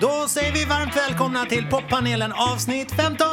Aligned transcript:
Då 0.00 0.28
säger 0.28 0.52
vi 0.52 0.64
varmt 0.64 0.96
välkomna 0.96 1.44
till 1.44 1.66
poppanelen 1.66 2.32
avsnitt 2.32 2.92
15! 2.92 3.26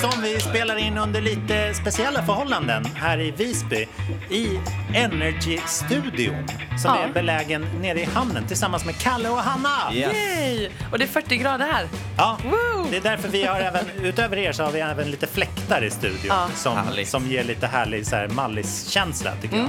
Som 0.00 0.22
vi 0.22 0.40
spelar 0.40 0.76
in 0.76 0.98
under 0.98 1.20
lite 1.20 1.74
speciella 1.74 2.22
förhållanden 2.22 2.84
här 2.84 3.20
i 3.20 3.30
Visby 3.30 3.86
i 4.30 4.60
Energy-studion 4.94 6.48
som 6.82 6.94
Ja. 6.94 6.98
är 6.98 7.12
belägen 7.12 7.66
nere 7.80 8.00
i 8.00 8.04
hamnen 8.04 8.46
tillsammans 8.46 8.84
med 8.84 8.98
Kalle 8.98 9.28
och 9.28 9.36
Hanna. 9.38 9.94
Yes. 9.94 10.12
Yay! 10.14 10.68
Och 10.92 10.98
det 10.98 11.04
är 11.04 11.08
40 11.08 11.36
grader 11.36 11.66
här. 11.72 11.86
Ja, 12.16 12.38
Woo! 12.44 12.86
det 12.90 12.96
är 12.96 13.00
därför 13.00 13.28
vi 13.28 13.44
har 13.44 13.60
även, 13.60 13.84
utöver 14.02 14.36
er 14.36 14.52
så 14.52 14.62
har 14.64 14.72
vi 14.72 14.80
även 14.80 15.10
lite 15.10 15.26
fläktar 15.26 15.84
i 15.84 15.90
studion 15.90 16.20
Ja. 16.28 16.48
som, 16.54 16.76
Härligt. 16.76 17.08
som 17.08 17.26
ger 17.26 17.44
lite 17.44 17.66
härlig 17.66 18.06
så 18.06 18.16
här 18.16 18.28
mallis-känsla 18.28 19.32
tycker 19.42 19.56
jag. 19.56 19.68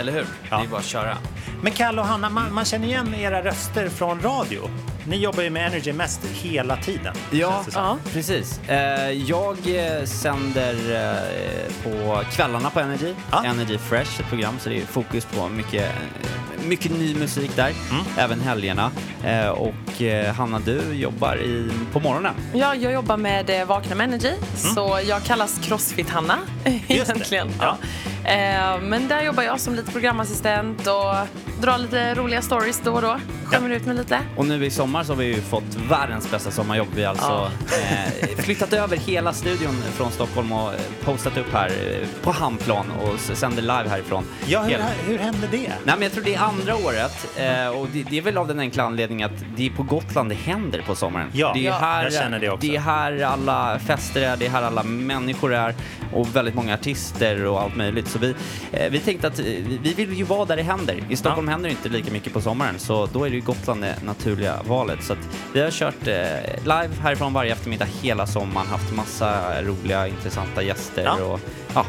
Eller 0.00 0.12
hur? 0.12 0.26
Ja. 0.50 0.58
Det 0.58 0.64
är 0.64 0.68
bara 0.68 0.80
att 0.80 0.86
köra. 0.86 1.16
Men 1.62 1.72
Kalle 1.72 2.00
och 2.00 2.06
Hanna, 2.06 2.30
man, 2.30 2.54
man 2.54 2.64
känner 2.64 2.86
igen 2.86 3.14
era 3.14 3.42
röster 3.44 3.88
från 3.88 4.20
radio. 4.20 4.70
Ni 5.08 5.16
jobbar 5.16 5.42
ju 5.42 5.50
med 5.50 5.66
Energy 5.66 5.92
mest 5.92 6.24
hela 6.24 6.76
tiden. 6.76 7.14
Ja. 7.30 7.64
Ja. 7.74 7.98
precis. 8.12 8.60
Eh, 8.68 9.10
jag 9.10 9.56
eh, 9.66 10.04
sänder 10.04 10.74
eh, 10.94 11.72
på 11.84 12.20
kvällarna 12.32 12.70
på 12.70 12.80
Energy. 12.80 13.14
Ja. 13.30 13.44
Energy 13.44 13.78
Fresh, 13.78 14.20
ett 14.20 14.28
program, 14.28 14.58
så 14.58 14.68
det 14.68 14.76
är 14.80 14.86
fokus 14.86 15.24
på 15.24 15.48
mycket, 15.48 15.92
mycket 16.68 16.92
ny 16.92 17.14
musik 17.14 17.56
där. 17.56 17.72
Mm. 17.90 18.04
Även 18.18 18.40
helgerna. 18.40 18.90
Eh, 19.24 19.48
och 19.48 20.02
eh, 20.02 20.34
Hanna, 20.34 20.58
du 20.58 20.80
jobbar 20.92 21.36
i, 21.36 21.70
på 21.92 22.00
morgonen. 22.00 22.34
Ja, 22.54 22.74
jag 22.74 22.92
jobbar 22.92 23.16
med 23.16 23.50
eh, 23.50 23.66
Vakna 23.66 23.94
med 23.94 24.04
Energy, 24.04 24.32
så 24.54 25.00
jag 25.08 25.22
kallas 25.22 25.60
Crossfit-Hanna 25.60 26.38
egentligen. 26.88 27.48
Mm. 27.48 27.58
Ja. 27.60 27.78
Eh, 28.26 28.80
men 28.80 29.08
där 29.08 29.22
jobbar 29.22 29.42
jag 29.42 29.60
som 29.60 29.74
lite 29.74 29.92
programassistent 29.92 30.86
och 30.86 31.14
drar 31.60 31.78
lite 31.78 32.14
roliga 32.14 32.42
stories 32.42 32.80
då 32.84 32.92
och 32.92 33.02
då. 33.02 33.20
Skämmer 33.44 33.70
ut 33.70 33.86
mig 33.86 33.96
lite. 33.96 34.20
Och 34.36 34.46
nu 34.46 34.64
i 34.64 34.70
sommar 34.70 35.04
så 35.04 35.12
har 35.12 35.16
vi 35.18 35.24
ju 35.24 35.40
fått 35.40 35.76
världens 35.90 36.30
bästa 36.30 36.50
sommarjobb. 36.50 36.88
Vi 36.94 37.04
har 37.04 37.10
alltså 37.10 37.50
eh, 38.30 38.36
flyttat 38.38 38.72
över 38.72 38.96
hela 38.96 39.32
studion 39.32 39.82
från 39.96 40.10
Stockholm 40.10 40.52
och 40.52 40.74
eh, 40.74 40.80
postat 41.04 41.36
upp 41.36 41.52
här 41.52 41.68
eh, 41.68 42.08
på 42.22 42.30
Hamnplan 42.30 42.90
och 42.90 43.20
sänder 43.20 43.62
live 43.62 43.88
härifrån. 43.88 44.24
Ja, 44.46 44.62
hur, 44.62 44.78
hur 45.06 45.18
hände 45.18 45.46
det? 45.50 45.68
Nej, 45.84 45.94
men 45.94 46.02
jag 46.02 46.12
tror 46.12 46.24
det 46.24 46.34
är 46.34 46.38
andra 46.60 46.76
året 46.76 47.28
eh, 47.36 47.68
och 47.68 47.88
det, 47.92 48.02
det 48.02 48.18
är 48.18 48.22
väl 48.22 48.38
av 48.38 48.48
den 48.48 48.60
enkla 48.60 48.82
anledningen 48.82 49.30
att 49.34 49.44
det 49.56 49.66
är 49.66 49.70
på 49.70 49.82
Gotland 49.82 50.28
det 50.28 50.34
händer 50.34 50.82
på 50.86 50.94
sommaren. 50.94 51.30
Ja, 51.32 51.52
det 51.54 51.60
är 51.60 51.70
ja, 51.70 51.78
här, 51.78 52.04
jag 52.04 52.12
känner 52.12 52.38
det 52.38 52.50
också. 52.50 52.66
Det 52.66 52.76
är 52.76 52.80
här 52.80 53.20
alla 53.20 53.78
fester 53.78 54.22
är, 54.22 54.36
det 54.36 54.46
är 54.46 54.50
här 54.50 54.62
alla 54.62 54.82
människor 54.82 55.54
är 55.54 55.74
och 56.12 56.36
väldigt 56.36 56.54
många 56.54 56.74
artister 56.74 57.44
och 57.44 57.62
allt 57.62 57.76
möjligt. 57.76 58.08
Så 58.08 58.18
vi, 58.18 58.34
eh, 58.72 58.90
vi 58.90 58.98
tänkte 58.98 59.26
att 59.26 59.38
eh, 59.38 59.44
vi 59.44 59.78
vi 59.96 60.04
vill 60.04 60.18
ju 60.18 60.24
vara 60.24 60.44
där 60.44 60.56
det 60.56 60.62
händer. 60.62 61.02
I 61.08 61.16
Stockholm 61.16 61.48
händer 61.48 61.68
det 61.68 61.72
inte 61.72 61.88
lika 61.88 62.12
mycket 62.12 62.32
på 62.32 62.40
sommaren 62.40 62.78
så 62.78 63.06
då 63.06 63.24
är 63.24 63.30
det 63.30 63.36
ju 63.36 63.42
Gotland 63.42 63.82
det 63.82 63.94
naturliga 64.04 64.54
valet. 64.68 65.02
Så 65.04 65.14
vi 65.52 65.60
har 65.60 65.70
kört 65.70 66.06
eh, 66.06 66.14
live 66.62 66.90
härifrån 67.02 67.32
varje 67.32 67.52
eftermiddag 67.52 67.86
hela 68.02 68.26
sommaren, 68.26 68.66
haft 68.66 68.94
massa 68.94 69.62
roliga 69.62 70.08
intressanta 70.08 70.62
gäster 70.62 71.04
Ja. 71.04 71.24
och 71.24 71.40
ja, 71.74 71.86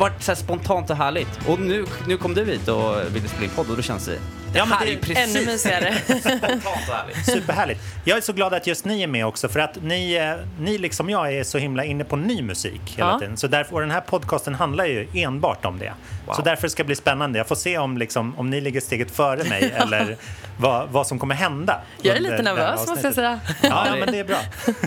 varit 0.00 0.22
så 0.22 0.30
här 0.30 0.36
spontant 0.36 0.90
och 0.90 0.96
härligt. 0.96 1.48
Och 1.48 1.60
nu, 1.60 1.84
nu 2.06 2.16
kom 2.16 2.34
du 2.34 2.44
hit 2.44 2.68
och 2.68 3.14
ville 3.14 3.28
spela 3.28 3.44
in 3.44 3.50
podd 3.50 3.70
och 3.70 3.76
då 3.76 3.82
känns 3.82 4.06
det... 4.06 4.18
Det 4.52 4.58
Ja, 4.58 4.64
men 4.64 4.78
här 4.78 4.86
det 4.86 4.90
är 4.90 4.92
är 4.92 4.94
ju 4.94 5.00
precis 5.00 5.36
Ännu 5.36 5.46
mysigare. 5.46 5.94
spontant 6.20 6.64
och 6.88 6.94
härligt. 6.94 7.26
Superhärligt. 7.26 7.80
Jag 8.04 8.16
är 8.18 8.20
så 8.22 8.32
glad 8.32 8.54
att 8.54 8.66
just 8.66 8.84
ni 8.84 9.02
är 9.02 9.06
med 9.06 9.26
också 9.26 9.48
för 9.48 9.60
att 9.60 9.82
ni, 9.82 10.14
eh, 10.14 10.34
ni 10.60 10.78
liksom 10.78 11.10
jag 11.10 11.32
är 11.34 11.44
så 11.44 11.58
himla 11.58 11.84
inne 11.84 12.04
på 12.04 12.16
ny 12.16 12.42
musik 12.42 12.80
hela 12.96 13.10
Ja. 13.10 13.18
tiden. 13.18 13.36
Så 13.36 13.46
därför, 13.46 13.74
och 13.74 13.80
den 13.80 13.90
här 13.90 14.00
podcasten 14.00 14.54
handlar 14.54 14.84
ju 14.84 15.08
enbart 15.14 15.64
om 15.64 15.78
det. 15.78 15.92
Wow. 16.26 16.34
Så 16.34 16.42
därför 16.42 16.68
ska 16.68 16.82
det 16.82 16.86
bli 16.86 16.96
spännande. 16.96 17.38
Jag 17.38 17.48
får 17.48 17.54
se 17.54 17.78
om, 17.78 17.98
liksom, 17.98 18.38
om 18.38 18.50
ni 18.50 18.60
ligger 18.60 18.80
steget 18.80 19.10
före 19.10 19.44
mig 19.44 19.72
eller 19.76 20.16
vad, 20.58 20.88
vad 20.88 21.06
som 21.06 21.18
kommer 21.18 21.34
hända. 21.34 21.80
Jag 22.02 22.16
är 22.16 22.20
lite 22.20 22.42
nervös 22.42 22.88
måste 22.88 23.06
jag 23.06 23.14
säga. 23.14 23.40
Ja, 23.62 23.86
ja, 23.86 23.96
men 24.00 24.12
det 24.12 24.18
är 24.18 24.24
bra. 24.24 24.38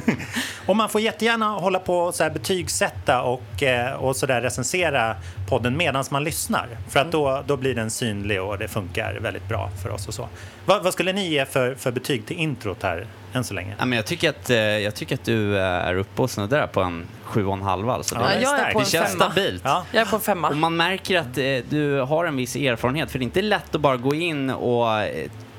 och 0.66 0.75
man 0.75 0.89
får 0.89 1.02
jättegärna 1.02 1.45
hålla 1.50 1.80
på 1.80 1.97
och 2.00 2.16
så 2.16 2.23
här 2.23 2.30
betygsätta 2.30 3.22
och, 3.22 3.64
eh, 3.64 3.94
och 3.94 4.16
så 4.16 4.25
där 4.25 4.41
recensera 4.41 5.16
podden 5.50 5.78
medan 5.78 6.03
man 6.12 6.23
lyssnar. 6.23 6.68
För 6.90 7.00
att 7.00 7.12
då, 7.12 7.44
då 7.47 7.57
blir 7.57 7.75
den 7.75 7.91
synlig 7.91 8.41
och 8.41 8.57
det 8.57 8.68
funkar 8.68 9.13
väldigt 9.22 9.47
bra 9.47 9.53
för 9.84 9.90
oss 9.90 10.08
och 10.08 10.14
så. 10.14 10.30
Vad, 10.66 10.84
vad 10.84 10.94
skulle 10.94 11.14
ni 11.14 11.28
ge 11.28 11.46
för, 11.46 11.75
för 11.75 11.91
betyg 11.91 12.25
till 12.25 12.38
introt 12.38 12.84
här 12.84 13.08
än 13.34 13.44
så 13.44 13.53
länge? 13.53 13.75
Ja, 13.80 13.86
men 13.86 13.96
jag, 13.96 14.06
tycker 14.06 14.30
att, 14.30 14.50
eh, 14.50 14.58
jag 14.58 14.96
tycker 14.96 15.16
att 15.16 15.25
du 15.25 15.58
eh, 15.58 15.64
är 15.64 15.96
uppe 15.96 16.22
och 16.22 16.30
snuddar 16.30 16.68
på 16.68 16.81
en 16.81 17.06
sju 17.24 17.46
och 17.46 17.53
en 17.53 17.62
halv 17.62 17.90
alltså. 17.90 18.16
Ja, 18.16 18.22
Det- 18.22 18.28
det 18.28 18.36
är 18.36 18.41
jag 18.41 18.59
är 18.59 18.74
på 18.74 18.80
det 18.80 18.86
en 18.86 18.90
känns 18.90 19.12
femma. 19.12 19.24
stabilt. 19.31 19.62
Ja. 19.66 19.86
Jag 19.91 20.02
är 20.02 20.06
på 20.06 20.16
en 20.16 20.22
femma. 20.22 20.50
Och 20.50 20.58
man 20.58 20.75
märker 20.75 21.19
att 21.19 21.38
eh, 21.38 21.58
du 21.69 22.00
har 22.00 22.25
en 22.25 22.36
viss 22.36 22.56
erfarenhet, 22.56 23.12
för 23.12 23.19
det 23.19 23.24
är 23.24 23.25
inte 23.25 23.41
lätt 23.41 23.75
att 23.75 23.81
bara 23.81 23.97
gå 23.97 24.16
in 24.16 24.50
och 24.50 24.88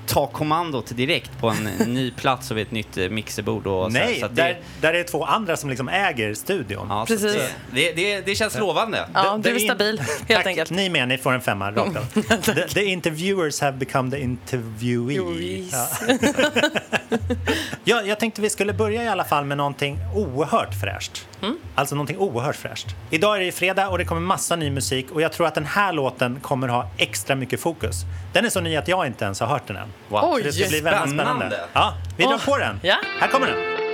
ta 0.06 0.26
kommandot 0.26 0.97
direkt 0.97 1.38
på 1.41 1.48
en 1.48 1.65
ny 1.94 2.10
plats 2.10 2.50
och 2.50 2.56
vid 2.56 2.66
ett 2.66 2.72
nytt 2.72 2.97
eh, 2.97 3.09
mixerbord. 3.09 3.66
Och 3.66 3.92
så, 3.92 3.98
Nej, 3.98 4.20
så 4.20 4.26
att 4.26 4.37
det, 4.37 4.42
där, 4.42 4.59
där 4.81 4.88
är 4.94 4.98
det 4.98 5.04
två 5.04 5.25
andra 5.25 5.56
som 5.56 5.70
liksom 5.70 5.88
äger 5.88 6.34
studion. 6.34 6.87
ja, 6.88 7.06
så 7.06 7.15
Precis. 7.15 7.42
Det, 7.75 7.92
det, 7.92 8.20
det 8.20 8.34
känns 8.34 8.59
lovande. 8.59 9.09
Ja, 9.14 9.22
The- 9.22 9.43
du 9.43 9.54
är 9.54 9.59
stabil, 9.59 9.98
helt 9.98 10.28
Tack, 10.28 10.47
enkelt. 10.47 10.70
Ni 10.70 10.88
med, 10.88 11.09
ni 11.09 11.19
får 11.19 11.32
en 11.32 11.41
femma 11.41 11.70
rakt 11.72 11.97
av. 11.97 12.22
the, 12.54 12.69
the 12.69 12.84
interviewers 12.84 13.60
have 13.60 13.76
become 13.78 14.10
the 14.10 14.20
interviewee. 14.20 15.14
Interviewees. 15.14 15.72
Ja. 15.72 15.88
ja, 17.84 18.02
jag 18.02 18.20
tänkte 18.20 18.41
vi 18.42 18.50
skulle 18.50 18.72
börja 18.72 19.04
i 19.04 19.08
alla 19.08 19.25
fall 19.25 19.44
med 19.44 19.56
någonting 19.56 19.98
oerhört 20.14 20.75
fräscht. 20.80 21.26
Mm. 21.42 21.58
Alltså 21.75 21.94
någonting 21.94 22.19
oerhört 22.19 22.56
fräscht. 22.56 22.86
Idag 23.10 23.34
är 23.34 23.38
det 23.38 23.44
ju 23.47 23.52
fredag 23.52 23.88
och 23.88 23.98
det 23.98 24.04
kommer 24.04 24.20
massa 24.20 24.56
ny 24.56 24.70
musik 24.70 25.10
och 25.10 25.22
jag 25.22 25.32
tror 25.32 25.47
att 25.47 25.54
den 25.54 25.66
här 25.66 25.92
låten 25.92 26.41
kommer 26.41 26.69
ha 26.69 26.91
extra 26.97 27.36
mycket 27.36 27.60
fokus. 27.60 27.97
Den 28.32 28.44
är 28.44 28.50
så 28.50 28.60
ny 28.60 28.76
att 28.76 28.88
jag 28.88 29.06
inte 29.06 29.25
ens 29.25 29.41
har 29.41 29.47
hört 29.47 29.66
den 29.66 29.76
än. 29.76 29.88
Wow. 30.08 30.20
Oj. 30.25 30.41
Så 30.41 30.47
det 30.47 30.52
ska 30.52 30.69
bli 30.69 30.80
väldigt 30.80 31.02
spännande. 31.02 31.25
Spännande. 31.25 31.60
Ja, 31.72 31.94
vi 32.16 32.25
drar 32.25 32.34
Åh, 32.34 32.44
på 32.44 32.58
den. 32.58 32.80
ja. 32.82 32.97
Här 33.20 33.28
kommer 33.28 33.46
den. 33.46 33.84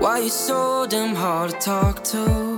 Why 0.00 0.20
you 0.20 0.30
so 0.30 0.86
damn 0.86 1.16
hard 1.16 1.50
to 1.50 1.56
talk 1.60 2.04
to? 2.04 2.55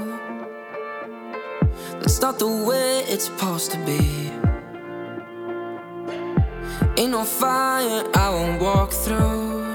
That's 2.00 2.20
not 2.20 2.38
the 2.38 2.46
way 2.46 3.04
it's 3.08 3.24
supposed 3.24 3.72
to 3.72 3.78
be. 3.84 4.30
Ain't 6.96 7.10
no 7.12 7.24
fire 7.24 8.04
I 8.14 8.30
won't 8.30 8.60
walk 8.60 8.90
through. 8.92 9.66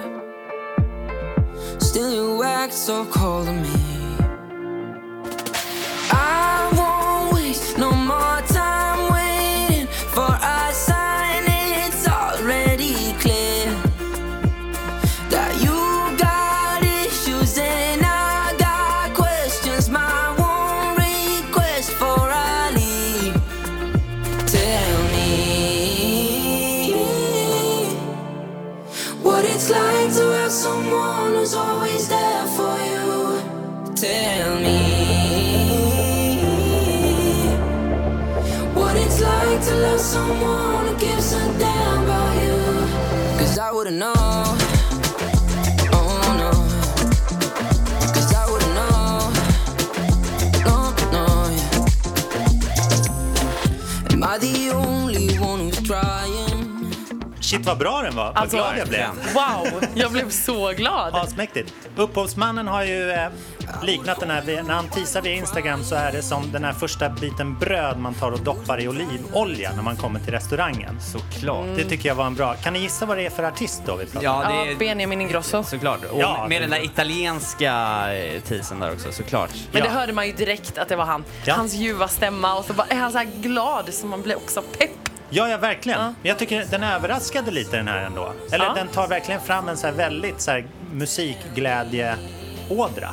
Still, 1.80 2.12
you 2.14 2.44
act 2.44 2.74
so 2.74 3.06
cold 3.06 3.48
to 3.48 3.54
me. 3.54 4.18
I 6.12 6.70
won't 6.78 7.34
waste 7.34 7.78
no 7.78 7.92
more 7.92 8.23
it's 29.64 29.72
like 29.72 30.14
to 30.14 30.26
have 30.34 30.52
someone 30.52 31.36
who's 31.36 31.54
always 31.54 32.10
there 32.10 32.48
for 32.48 32.76
you. 32.84 33.96
Tell 33.96 34.60
me 34.60 34.80
what 38.74 38.98
it's 38.98 39.22
like 39.22 39.62
to 39.64 39.76
love 39.76 40.02
someone 40.02 40.88
who 40.88 41.00
gives 41.00 41.32
a 41.32 41.53
Shit 57.54 57.66
vad 57.66 57.78
bra 57.78 58.02
den 58.02 58.16
var. 58.16 58.26
Vad 58.26 58.38
Alltså, 58.38 58.58
glad 58.58 58.78
jag 58.78 58.88
blev. 58.88 59.08
Wow, 59.34 59.84
jag 59.96 60.12
blev 60.12 60.30
så 60.30 60.72
glad. 60.72 61.16
Asmäktigt. 61.16 61.74
Upphovsmannen 61.96 62.68
har 62.68 62.84
ju 62.84 63.12
eh, 63.12 63.28
liknat 63.84 64.20
den 64.20 64.30
här, 64.30 64.64
när 64.68 64.74
han 64.74 64.88
teasar 64.88 65.22
via 65.22 65.34
Instagram 65.34 65.84
så 65.84 65.96
är 65.96 66.12
det 66.12 66.22
som 66.22 66.52
den 66.52 66.64
här 66.64 66.74
första 66.74 67.10
biten 67.10 67.56
bröd 67.60 68.00
man 68.00 68.14
tar 68.14 68.32
och 68.32 68.40
doppar 68.40 68.80
i 68.82 68.88
olivolja 68.88 69.72
när 69.76 69.84
man 69.84 69.96
kommer 69.98 70.20
till 70.20 70.32
restaurangen. 70.34 71.02
Såklart. 71.02 71.66
Det 71.76 71.84
tycker 71.84 72.10
jag 72.10 72.16
var 72.16 72.26
en 72.26 72.36
bra. 72.36 72.54
Kan 72.54 72.74
ni 72.74 72.80
gissa 72.80 73.06
vad 73.06 73.18
det 73.18 73.26
är 73.26 73.30
för 73.30 73.44
artist 73.44 73.82
då 73.86 73.96
vi 73.96 74.06
pratar 74.06 74.30
om? 74.30 74.42
Ja, 74.42 74.50
det 74.50 74.56
Ja, 74.56 74.72
är 74.72 74.76
Benjamin 74.76 75.22
Ingrosso. 75.22 75.64
såklart. 75.64 76.00
Och 76.12 76.20
Ja, 76.22 76.46
med 76.50 76.62
det- 76.62 76.64
den 76.66 76.70
där 76.72 76.86
italienska 76.86 77.74
eh, 78.14 78.42
teasern 78.42 78.80
där 78.80 78.92
också, 78.94 79.12
såklart. 79.12 79.50
Men 79.72 79.80
Ja. 79.82 79.88
det 79.88 79.94
hörde 80.00 80.14
man 80.14 80.28
ju 80.28 80.34
direkt 80.34 80.78
att 80.78 80.90
det 80.90 80.96
var 80.96 81.06
han. 81.06 81.24
Ja. 81.46 81.54
Hans 81.54 81.74
ljuva 81.74 82.08
stämma 82.08 82.56
och 82.56 82.66
så 82.66 82.74
bara 82.74 82.88
är 82.88 82.96
han 82.96 83.12
så 83.12 83.18
här 83.18 83.28
glad 83.42 83.94
så 83.94 84.08
man 84.08 84.22
blir 84.22 84.36
också 84.36 84.62
pepp. 84.62 85.03
Ja, 85.36 85.50
ja, 85.50 85.58
verkligen. 85.58 86.00
Ja. 86.00 86.06
Men 86.06 86.16
jag 86.30 86.40
tycker 86.40 86.66
den 86.72 86.84
överraskade 86.84 87.52
lite 87.52 87.78
den 87.78 87.88
här 87.88 88.06
ändå. 88.06 88.34
Eller 88.52 88.66
Ja. 88.66 88.74
den 88.74 88.88
tar 88.88 89.08
verkligen 89.08 89.42
fram 89.42 89.70
en 89.70 89.78
så 89.78 89.88
här 89.88 89.94
väldigt 89.94 90.42
så 90.42 90.52
här 90.52 90.66
musikglädje-ådra. 90.92 93.10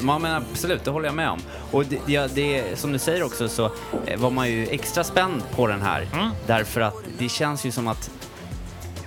Ja, 0.00 0.18
men 0.18 0.34
absolut, 0.34 0.84
det 0.84 0.90
håller 0.90 1.06
jag 1.06 1.14
med 1.14 1.28
om. 1.30 1.40
Och 1.70 1.84
det, 1.84 1.98
det, 2.06 2.26
det, 2.34 2.78
som 2.78 2.92
du 2.92 2.98
säger 2.98 3.22
också 3.22 3.48
så 3.48 3.64
eh, 4.06 4.18
var 4.18 4.30
man 4.30 4.48
ju 4.50 4.66
extra 4.66 5.04
spänd 5.04 5.42
på 5.56 5.66
den 5.66 5.82
här. 5.82 6.06
Mm. 6.12 6.28
Därför 6.46 6.80
att 6.80 6.94
det 7.18 7.28
känns 7.28 7.66
ju 7.66 7.70
som 7.70 7.88
att 7.88 8.10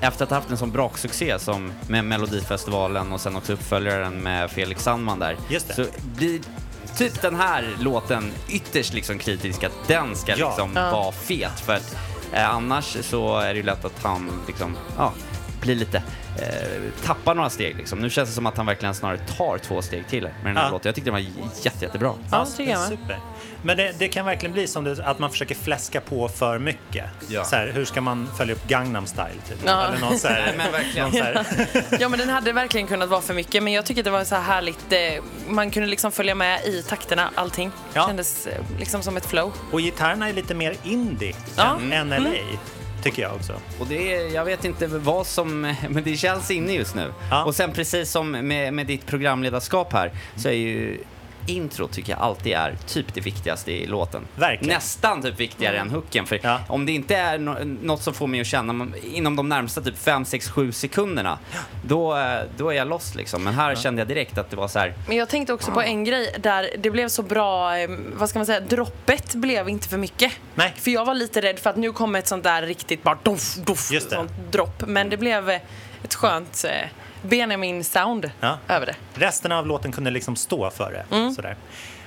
efter 0.01 0.23
att 0.23 0.29
ha 0.29 0.37
haft 0.37 0.49
en 0.49 0.57
sån 0.57 0.71
braksuccé 0.71 1.39
som 1.39 1.71
med 1.87 2.05
Melodifestivalen 2.05 3.13
och 3.13 3.21
sen 3.21 3.35
också 3.35 3.53
uppföljaren 3.53 4.13
med 4.23 4.51
Felix 4.51 4.83
Sandman 4.83 5.19
där. 5.19 5.37
Just 5.49 5.67
det. 5.67 5.73
Så 5.73 5.85
blir 6.15 6.39
typ 6.97 7.21
den 7.21 7.35
här 7.35 7.69
låten 7.79 8.31
ytterst 8.49 8.93
liksom 8.93 9.17
kritisk 9.19 9.63
att 9.63 9.87
den 9.87 10.15
ska 10.15 10.35
Ja. 10.37 10.47
liksom 10.47 10.71
Ja. 10.75 10.91
vara 10.91 11.11
fet. 11.11 11.59
För 11.59 11.73
att 11.75 11.95
Eh, 12.33 12.49
annars 12.49 12.97
så 13.01 13.39
är 13.39 13.53
det 13.53 13.57
ju 13.59 13.63
lätt 13.63 13.85
att 13.85 14.03
han 14.03 14.31
liksom, 14.47 14.77
ja, 14.97 15.13
blir 15.61 15.75
lite, 15.75 16.03
tappar 17.05 17.35
några 17.35 17.49
steg 17.49 17.77
liksom. 17.77 17.99
Nu 17.99 18.09
känns 18.09 18.29
det 18.29 18.35
som 18.35 18.45
att 18.45 18.57
han 18.57 18.65
verkligen 18.65 18.95
snarare 18.95 19.17
tar 19.17 19.57
två 19.57 19.81
steg 19.81 20.07
till 20.07 20.23
med 20.23 20.31
den 20.43 20.57
här 20.57 20.63
Ja. 20.65 20.69
låten. 20.71 20.89
Jag 20.89 20.95
tyckte 20.95 21.07
den 21.11 21.13
var 21.13 21.31
jätte, 21.63 21.85
jättebra. 21.85 22.13
Ja, 22.31 22.45
det 22.51 22.57
tycker 22.57 22.71
jag. 22.71 22.87
Super. 22.87 23.19
Men 23.63 23.77
det, 23.77 23.95
det 23.99 24.07
kan 24.07 24.25
verkligen 24.25 24.53
bli 24.53 24.67
som 24.67 24.83
det, 24.83 25.05
att 25.05 25.19
man 25.19 25.29
försöker 25.29 25.55
fläska 25.55 26.01
på 26.01 26.29
för 26.29 26.59
mycket. 26.59 27.05
Ja. 27.27 27.43
Så 27.43 27.55
här, 27.55 27.67
hur 27.75 27.85
ska 27.85 28.01
man 28.01 28.29
följa 28.37 28.55
upp 28.55 28.67
Gangnam 28.67 29.05
style? 29.05 29.29
Typ? 29.49 29.57
Ja. 29.65 29.83
Eller 29.87 29.99
någon 29.99 30.19
så 30.19 30.27
här, 30.27 30.41
Nej, 30.45 30.53
men 30.57 30.71
verkligen. 30.71 31.05
någon 31.09 31.17
så 31.17 31.23
här, 31.23 31.85
Ja 31.99 32.09
men 32.09 32.19
den 32.19 32.29
hade 32.29 32.51
verkligen 32.51 32.87
kunnat 32.87 33.09
vara 33.09 33.21
för 33.21 33.33
mycket 33.33 33.63
men 33.63 33.73
jag 33.73 33.85
tycker 33.85 34.03
det 34.03 34.09
var 34.11 34.23
så 34.23 34.35
här 34.35 34.41
härligt, 34.41 34.91
eh, 34.93 35.23
man 35.47 35.71
kunde 35.71 35.89
liksom 35.89 36.11
följa 36.11 36.35
med 36.35 36.65
i 36.65 36.83
takterna, 36.83 37.29
allting. 37.35 37.71
Ja. 37.93 38.07
Kändes 38.07 38.47
eh, 38.47 38.61
liksom 38.79 39.01
som 39.03 39.17
ett 39.17 39.25
flow. 39.25 39.51
och 39.71 39.79
gitarrerna 39.81 40.29
är 40.29 40.33
lite 40.33 40.53
mer 40.53 40.75
indie 40.83 41.35
Ja. 41.57 41.77
än, 41.91 41.93
än 41.93 42.23
LA, 42.23 42.29
tycker 43.03 43.21
jag 43.21 43.35
också. 43.35 43.53
Och 43.79 43.87
det 43.87 44.13
är, 44.13 44.35
jag 44.35 44.45
vet 44.45 44.65
inte 44.65 44.87
vad 44.87 45.27
som, 45.27 45.61
men 45.89 46.03
det 46.03 46.17
känns 46.17 46.51
inne 46.51 46.73
just 46.73 46.95
nu. 46.95 47.13
Ja. 47.29 47.43
Och 47.43 47.55
sen 47.55 47.71
precis 47.71 48.11
som 48.11 48.31
med, 48.31 48.73
med 48.73 48.87
ditt 48.87 49.05
programledarskap 49.05 49.93
här, 49.93 50.11
så 50.35 50.49
är 50.49 50.53
ju 50.53 50.97
intro 51.47 51.87
tycker 51.87 52.11
jag 52.13 52.21
alltid 52.21 52.53
är 52.53 52.75
typ 52.87 53.13
det 53.13 53.21
viktigaste 53.21 53.71
i 53.71 53.85
låten. 53.85 54.21
Verkligen. 54.35 54.73
Nästan 54.75 55.21
typ 55.21 55.39
viktigare 55.39 55.77
än 55.77 55.89
hooken. 55.89 56.25
För 56.25 56.39
Ja. 56.43 56.59
om 56.67 56.85
det 56.85 56.91
inte 56.91 57.15
är 57.15 57.37
no 57.37 57.55
något 57.81 58.01
som 58.01 58.13
får 58.13 58.27
mig 58.27 58.41
att 58.41 58.47
känna 58.47 58.87
inom 59.13 59.35
de 59.35 59.49
närmsta 59.49 59.81
typ 59.81 59.97
5, 59.97 60.25
6, 60.25 60.49
7 60.49 60.71
sekunderna, 60.71 61.39
då, 61.85 62.17
eh, 62.17 62.39
då 62.57 62.69
är 62.69 62.73
jag 62.73 62.87
lost 62.87 63.15
liksom. 63.15 63.43
Men 63.43 63.53
här 63.53 63.75
kände 63.75 64.01
jag 64.01 64.07
direkt 64.07 64.37
att 64.37 64.49
det 64.49 64.55
var 64.55 64.67
så 64.67 64.79
här, 64.79 64.93
Men 65.07 65.17
jag 65.17 65.29
tänkte 65.29 65.53
också 65.53 65.71
på 65.71 65.81
en 65.81 66.03
grej 66.03 66.35
där 66.39 66.69
det 66.79 66.89
blev 66.89 67.07
så 67.07 67.23
bra, 67.23 67.77
eh, 67.77 67.89
vad 68.13 68.29
ska 68.29 68.39
man 68.39 68.45
säga, 68.45 68.59
droppet 68.59 69.33
blev 69.35 69.69
inte 69.69 69.87
för 69.87 69.97
mycket. 69.97 70.31
Nej. 70.55 70.73
För 70.77 70.91
jag 70.91 71.05
var 71.05 71.13
lite 71.13 71.41
rädd 71.41 71.59
för 71.59 71.69
att 71.69 71.75
nu 71.77 71.91
kommer 71.91 72.19
ett 72.19 72.27
sånt 72.27 72.43
där 72.43 72.61
riktigt 72.61 73.03
bara 73.03 73.17
doff, 73.23 73.55
doff, 73.55 73.89
sånt 74.09 74.31
dropp. 74.51 74.83
Men 74.87 75.09
det 75.09 75.17
blev 75.17 75.49
eh, 75.49 75.61
ett 76.03 76.13
skönt 76.15 76.65
eh, 76.67 76.87
Benjamin-sound 77.21 78.31
Ja. 78.39 78.57
över 78.67 78.85
det. 78.85 78.95
Resten 79.13 79.51
av 79.51 79.67
låten 79.67 79.91
kunde 79.91 80.11
liksom 80.11 80.35
stå 80.35 80.69
för 80.69 80.91
det. 80.91 81.15
Mm. 81.15 81.31
Sådär. 81.33 81.55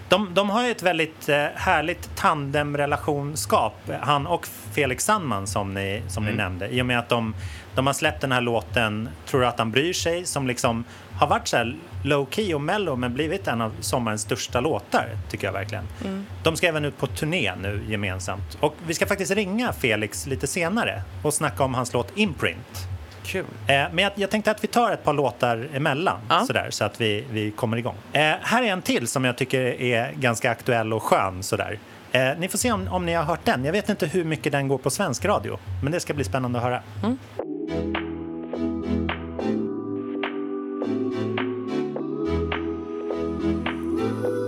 De, 0.08 0.34
de 0.34 0.50
har 0.50 0.62
ju 0.64 0.70
ett 0.70 0.82
väldigt 0.82 1.28
eh, 1.28 1.44
härligt 1.54 2.16
tandemrelationskap, 2.16 3.74
han 4.00 4.26
och 4.26 4.46
Felix 4.72 5.04
Sandman 5.04 5.46
som 5.46 5.74
ni, 5.74 6.02
som 6.08 6.22
Mm. 6.24 6.36
ni 6.36 6.42
nämnde. 6.42 6.68
I 6.68 6.82
och 6.82 6.86
med 6.86 6.98
att 6.98 7.08
de, 7.08 7.34
de 7.74 7.86
har 7.86 7.94
släppt 7.94 8.20
den 8.20 8.32
här 8.32 8.40
låten 8.40 9.08
Tror 9.26 9.44
att 9.44 9.58
han 9.58 9.70
bryr 9.70 9.92
sig? 9.92 10.24
Som 10.26 10.46
liksom 10.46 10.84
har 11.18 11.26
varit 11.26 11.48
så 11.48 11.56
här 11.56 11.76
low 12.04 12.26
key 12.30 12.54
och 12.54 12.60
mellow 12.60 12.98
men 12.98 13.14
blivit 13.14 13.48
en 13.48 13.60
av 13.60 13.72
sommarens 13.80 14.22
största 14.22 14.60
låtar, 14.60 15.08
tycker 15.30 15.46
jag 15.46 15.52
verkligen. 15.52 15.84
Mm. 16.04 16.26
De 16.42 16.56
ska 16.56 16.66
även 16.66 16.84
ut 16.84 16.98
på 16.98 17.06
turné 17.06 17.52
nu 17.62 17.84
gemensamt. 17.88 18.58
Och 18.60 18.74
vi 18.86 18.94
ska 18.94 19.06
faktiskt 19.06 19.30
ringa 19.32 19.72
Felix 19.72 20.26
lite 20.26 20.46
senare 20.46 21.02
och 21.22 21.34
snacka 21.34 21.64
om 21.64 21.74
hans 21.74 21.92
låt 21.92 22.12
Imprint. 22.18 22.88
Kul. 23.24 23.44
Eh, 23.66 23.74
men 23.74 23.98
jag, 23.98 24.12
jag 24.14 24.30
tänkte 24.30 24.50
att 24.50 24.64
vi 24.64 24.68
tar 24.68 24.92
ett 24.92 25.04
par 25.04 25.12
låtar 25.12 25.68
emellan 25.74 26.18
Ja. 26.28 26.44
sådär, 26.46 26.66
så 26.70 26.84
att 26.84 27.00
vi, 27.00 27.24
vi 27.30 27.50
kommer 27.50 27.76
igång. 27.76 27.94
Eh, 28.12 28.20
här 28.42 28.62
är 28.62 28.66
en 28.66 28.82
till 28.82 29.08
som 29.08 29.24
jag 29.24 29.36
tycker 29.36 29.60
är 29.82 30.12
ganska 30.12 30.50
aktuell 30.50 30.92
och 30.92 31.02
skön. 31.02 31.42
Sådär. 31.42 31.78
Eh, 32.12 32.28
ni 32.38 32.48
får 32.48 32.58
se 32.58 32.72
om, 32.72 32.88
om 32.90 33.06
ni 33.06 33.12
har 33.14 33.24
hört 33.24 33.44
den. 33.44 33.64
Jag 33.64 33.72
vet 33.72 33.88
inte 33.88 34.06
hur 34.06 34.24
mycket 34.24 34.52
den 34.52 34.68
går 34.68 34.78
på 34.78 34.90
svensk 34.90 35.24
radio, 35.24 35.58
men 35.82 35.92
det 35.92 36.00
ska 36.00 36.14
bli 36.14 36.24
spännande 36.24 36.58
att 36.58 36.64
höra. 36.64 36.82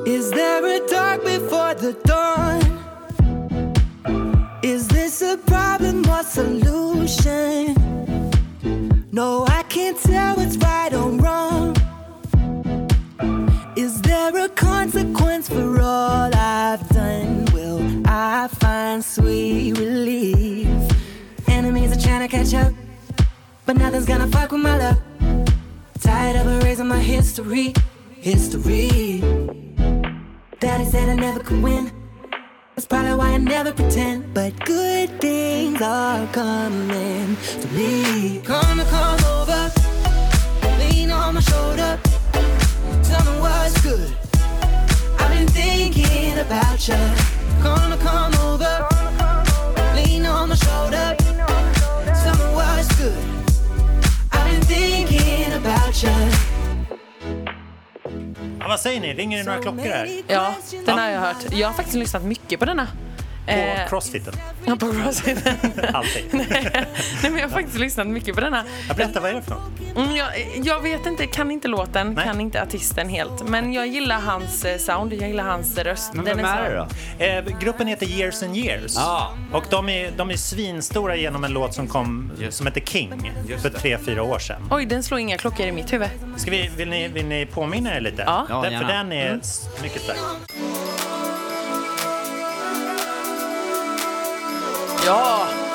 Is 0.07 0.31
there 0.31 0.65
a 0.77 0.81
dark 0.89 1.25
before 1.25 1.75
the 1.75 1.93
dawn? 2.05 2.61
Is 4.63 4.89
this 4.89 5.21
a 5.23 5.37
problem 5.47 6.05
or 6.09 6.23
solution? 6.23 7.75
No, 9.17 9.47
I 9.49 9.63
can't 9.63 9.97
tell 9.97 10.37
what's 10.37 10.59
right 10.59 10.93
or 10.93 11.09
wrong. 11.09 11.75
Is 13.75 14.03
there 14.03 14.37
a 14.45 14.47
consequence 14.51 15.49
for 15.49 15.81
all 15.81 16.31
I've 16.35 16.87
done? 16.91 17.47
Will 17.55 17.81
I 18.05 18.47
find 18.49 19.03
sweet 19.03 19.79
relief? 19.79 20.69
Enemies 21.49 21.97
are 21.97 22.01
trying 22.07 22.29
to 22.29 22.37
catch 22.37 22.53
up, 22.53 22.75
but 23.65 23.79
nothing's 23.79 24.05
gonna 24.05 24.29
fuck 24.29 24.53
with 24.53 24.61
my 24.61 24.77
love. 24.77 25.01
Tired 26.01 26.37
of 26.37 26.47
erasing 26.47 26.89
my 26.89 27.01
history, 27.01 27.73
history. 28.17 29.21
Daddy 30.61 30.85
said 30.85 31.09
I 31.09 31.15
never 31.15 31.41
could 31.41 31.63
win. 31.63 31.91
That's 32.77 32.87
probably 32.87 33.15
why 33.15 33.31
I 33.31 33.39
never 33.39 33.73
pretend. 33.73 34.35
But 34.35 34.53
good 34.67 35.19
things 35.19 35.81
are 35.81 36.27
coming 36.27 37.35
to 37.63 37.69
me. 37.69 38.43
Come 38.45 38.81
and 38.81 38.89
come 38.91 39.25
over, 39.25 39.73
lean 40.79 41.11
on 41.11 41.37
my 41.37 41.41
shoulder. 41.41 41.99
Tell 43.03 43.25
me 43.25 43.41
what's 43.41 43.81
good. 43.83 44.15
I've 45.19 45.31
been 45.31 45.49
thinking 45.49 46.39
about 46.39 46.87
you. 46.87 47.01
Come 47.63 47.93
and 47.93 48.01
come 48.03 48.35
over, 48.45 48.87
lean 49.97 50.27
on 50.27 50.51
my 50.51 50.55
shoulder. 50.57 51.17
Tell 51.17 52.37
me 52.37 52.55
what's 52.55 52.95
good. 52.99 53.25
I've 54.33 54.51
been 54.51 54.61
thinking 54.61 55.55
about 55.55 56.03
you. 56.03 56.36
Ja, 58.67 58.71
vad 58.71 58.81
säger 58.81 59.01
ni? 59.01 59.15
Ringer 59.15 59.39
det 59.39 59.45
några 59.45 59.63
klockor 59.63 59.83
här? 59.83 60.23
Ja, 60.27 60.55
den 60.87 60.99
har 60.99 61.09
jag 61.09 61.21
hört. 61.21 61.37
Jag 61.53 61.69
har 61.69 61.75
faktiskt 61.75 61.97
lyssnat 61.97 62.23
mycket 62.23 62.59
på 62.61 62.65
denna. 62.65 62.89
På 63.47 63.53
Eh, 63.53 63.89
crossfiten? 63.89 64.35
ja, 64.67 64.77
på 64.77 64.93
Crossfit. 64.93 65.39
Alltid. 65.93 66.25
Nej, 66.33 66.87
men 67.23 67.37
jag 67.37 67.43
har 67.43 67.49
faktiskt 67.49 67.79
lyssnat 67.79 68.07
mycket 68.07 68.35
på 68.35 68.41
denna. 68.41 68.65
Jag 68.89 68.97
berätta, 68.97 69.21
vad 69.21 69.31
är 69.31 69.35
det 69.35 69.43
för 69.43 69.51
något? 69.51 69.97
Mm, 69.97 70.17
jag, 70.17 70.29
jag 70.65 70.81
vet 70.83 71.07
inte, 71.07 71.27
kan 71.27 71.51
inte 71.51 71.69
låten, 71.69 72.13
Nej. 72.15 72.25
kan 72.25 72.41
inte 72.41 72.63
artisten 72.63 73.09
helt. 73.09 73.49
Men 73.49 73.73
jag 73.73 73.87
gillar 73.87 74.21
hans 74.21 74.65
eh, 74.65 74.79
sound, 74.79 75.13
jag 75.13 75.29
gillar 75.29 75.45
hans 75.45 75.79
röst. 75.79 76.15
Men 76.15 76.25
Den 76.25 76.37
vem 76.37 76.47
är 76.47 76.71
det 76.71 76.87
då? 77.19 77.25
Eh, 77.53 77.59
gruppen 77.61 77.87
heter 77.87 78.07
Years 78.07 78.43
and 78.43 78.57
Years. 78.57 78.93
Ja. 78.97 79.35
Och 79.53 79.65
de 79.71 79.89
är, 79.89 80.11
de 80.17 80.31
är 80.31 80.37
svinstora 80.37 81.17
genom 81.17 81.45
en 81.45 81.53
låt 81.53 81.75
som 81.75 81.87
kom 81.87 82.33
Just 82.39 82.57
som 82.59 82.67
heter 82.67 82.81
King 82.81 83.33
Just 83.49 83.63
för 83.63 83.71
tre, 83.71 83.99
fyra 83.99 84.23
år 84.23 84.39
sedan. 84.39 84.69
Oj, 84.71 84.87
den 84.87 85.03
slår 85.03 85.21
inga 85.21 85.37
klockor 85.39 85.67
i 85.67 85.73
mitt 85.73 85.93
huvud. 85.93 86.09
Ska 86.37 86.51
vi, 86.51 86.71
vill, 86.77 86.89
ni, 86.89 87.09
vill 87.09 87.27
ni 87.27 87.47
påminna 87.47 87.97
er 87.97 88.01
lite? 88.01 88.23
Ja. 88.27 88.47
Ja, 88.49 88.63
den, 88.63 88.81
för 88.81 88.89
den 88.89 89.13
är 89.13 89.39
s- 89.43 89.69
mycket 89.83 90.03
stark. 90.03 90.17
Ja! 95.07 95.66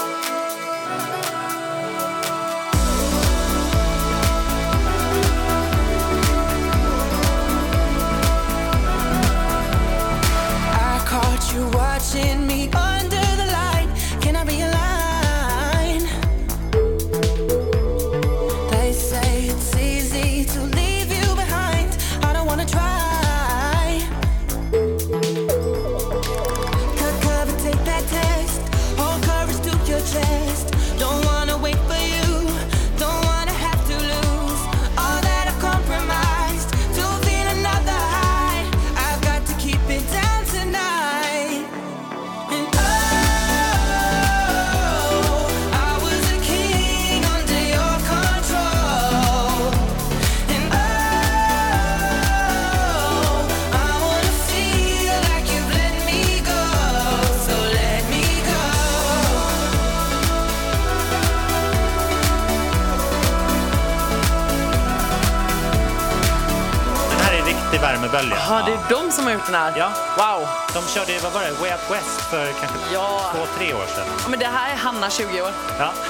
Här? 69.53 69.73
Ja. 69.77 69.91
Wow. 70.17 70.47
De 70.73 70.87
körde 70.93 71.11
ju, 71.11 71.19
vad 71.19 71.31
var 71.33 71.41
det, 71.41 71.51
Way 71.51 71.71
Out 71.71 71.91
West 71.91 72.21
för 72.21 72.45
kanske 72.45 72.77
Ja. 72.93 73.21
två, 73.35 73.45
tre 73.57 73.73
år 73.73 73.85
sedan. 73.95 74.05
Ja, 74.23 74.29
men 74.29 74.39
det 74.39 74.45
här 74.45 74.71
är 74.73 74.77
Hanna, 74.77 75.09
20 75.09 75.41
år. 75.41 75.49
Ja. 75.79 75.91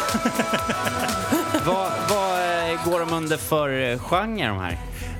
Vad, 1.65 1.91
vad 2.09 2.39
eh, 2.71 2.83
går 2.85 2.99
de 2.99 3.13
under 3.13 3.37
för 3.37 3.69
eh, 3.91 3.99
genre 3.99 4.47
de 4.47 4.59
här? 4.59 4.77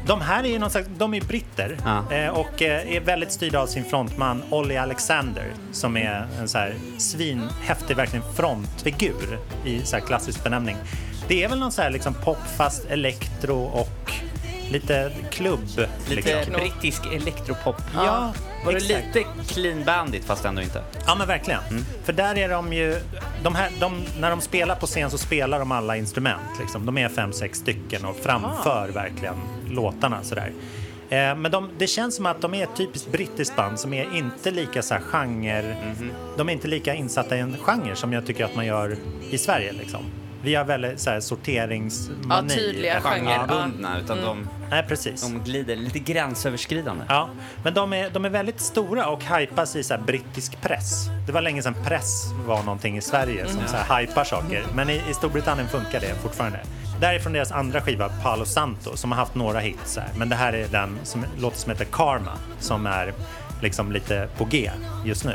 De 0.07 0.21
här 0.21 0.43
är 0.43 0.47
ju 0.47 0.59
någon 0.59 0.69
slags, 0.69 0.87
de 0.97 1.13
är 1.13 1.21
britter 1.21 1.77
Ja. 1.85 2.15
eh, 2.15 2.27
och 2.29 2.61
är 2.61 2.99
väldigt 2.99 3.31
styrda 3.31 3.59
av 3.59 3.67
sin 3.67 3.85
frontman 3.85 4.43
Ollie 4.49 4.77
Alexander 4.81 5.45
som 5.71 5.97
är 5.97 6.27
en 6.39 6.49
så 6.49 6.57
här 6.57 6.73
svinhäftig 6.97 7.95
verkligen 7.97 8.25
frontfigur 8.35 9.39
i 9.65 9.85
så 9.85 9.95
här 9.95 10.03
klassisk 10.03 10.43
benämning. 10.43 10.77
Det 11.27 11.43
är 11.43 11.47
väl 11.49 11.59
någon 11.59 11.71
så 11.71 11.81
här 11.81 11.89
liksom 11.89 12.13
pop 12.13 12.37
fast 12.57 12.85
elektro 12.89 13.63
och 13.63 14.11
lite 14.71 15.11
klubb. 15.31 15.59
Lite 16.09 16.35
liksom. 16.35 16.53
brittisk 16.53 17.01
elektropop. 17.13 17.75
Ja, 17.95 18.33
Var 18.65 18.71
det 18.71 18.77
exakt. 18.77 19.15
lite 19.15 19.27
clean 19.47 19.83
bandit 19.85 20.25
fast 20.25 20.45
ändå 20.45 20.61
inte? 20.61 20.83
Ja 21.07 21.15
men 21.15 21.27
verkligen. 21.27 21.59
Mm. 21.69 21.83
För 22.03 22.13
där 22.13 22.37
är 22.37 22.49
de 22.49 22.73
ju, 22.73 22.95
de 23.43 23.55
här, 23.55 23.69
de, 23.79 24.03
när 24.19 24.29
de 24.29 24.41
spelar 24.41 24.75
på 24.75 24.85
scen 24.87 25.11
så 25.11 25.17
spelar 25.17 25.59
de 25.59 25.71
alla 25.71 25.97
instrument. 25.97 26.59
Liksom. 26.59 26.85
De 26.85 26.97
är 26.97 27.09
fem, 27.09 27.33
sex 27.33 27.59
stycken 27.59 28.05
och 28.05 28.15
framför 28.15 28.89
verkligen 28.93 29.35
låtarna 29.69 30.23
sådär. 30.23 30.51
Eh, 31.09 31.35
men 31.35 31.51
de, 31.51 31.69
det 31.77 31.87
känns 31.87 32.15
som 32.15 32.25
att 32.25 32.41
de 32.41 32.53
är 32.53 32.63
ett 32.63 32.75
typiskt 32.77 33.11
brittiskt 33.11 33.55
band 33.55 33.79
som 33.79 33.93
är 33.93 34.15
inte 34.17 34.51
lika 34.51 34.81
så 34.81 34.93
här 34.93 35.01
genre, 35.01 35.75
Mhm. 35.85 36.11
de 36.37 36.49
är 36.49 36.53
inte 36.53 36.67
lika 36.67 36.93
insatta 36.95 37.37
i 37.37 37.39
en 37.39 37.57
genre 37.57 37.95
som 37.95 38.13
jag 38.13 38.25
tycker 38.25 38.45
att 38.45 38.55
man 38.55 38.65
gör 38.65 38.97
i 39.29 39.37
Sverige 39.37 39.71
liksom. 39.71 40.01
Vi 40.43 40.55
har 40.55 40.65
väldigt 40.65 40.99
så 40.99 41.09
här 41.09 41.19
sorteringsmani. 41.19 42.53
Ja, 42.53 42.55
tydliga. 42.55 43.01
Genrebundna, 43.01 43.99
utan 43.99 44.17
de, 44.21 44.47
Nej, 44.69 44.85
precis. 44.87 45.21
de 45.21 45.43
glider 45.43 45.75
lite 45.75 45.99
gränsöverskridande. 45.99 47.05
Ja, 47.09 47.29
men 47.63 47.73
de 47.73 47.93
är, 47.93 48.09
de 48.09 48.25
är 48.25 48.29
väldigt 48.29 48.61
stora 48.61 49.07
och 49.07 49.23
hypas 49.23 49.75
i 49.75 49.83
så 49.83 49.93
här 49.93 50.01
brittisk 50.01 50.61
press. 50.61 51.07
Det 51.25 51.31
var 51.31 51.41
länge 51.41 51.63
sedan 51.63 51.75
press 51.85 52.25
var 52.47 52.63
någonting 52.63 52.97
i 52.97 53.01
Sverige 53.01 53.47
som 53.47 53.61
så 53.67 53.75
här 53.77 54.01
hypar 54.01 54.23
saker. 54.23 54.63
Men 54.75 54.89
i, 54.89 55.01
i 55.09 55.13
Storbritannien 55.13 55.67
funkar 55.67 55.99
det 55.99 56.15
fortfarande. 56.21 56.59
Därifrån 57.01 57.33
deras 57.33 57.51
andra 57.51 57.81
skiva, 57.81 58.09
Palo 58.23 58.45
Santo, 58.45 58.97
som 58.97 59.11
har 59.11 59.19
haft 59.19 59.35
några 59.35 59.59
hits. 59.59 59.97
Här. 59.97 60.09
Men 60.17 60.29
det 60.29 60.35
här 60.35 60.53
är 60.53 60.67
den 60.67 60.97
som, 61.03 61.25
låt 61.39 61.55
som 61.57 61.71
heter 61.71 61.85
Karma, 61.85 62.31
som 62.59 62.85
är 62.85 63.13
liksom 63.61 63.91
lite 63.91 64.27
på 64.37 64.45
G 64.45 64.71
just 65.05 65.25
nu. 65.25 65.33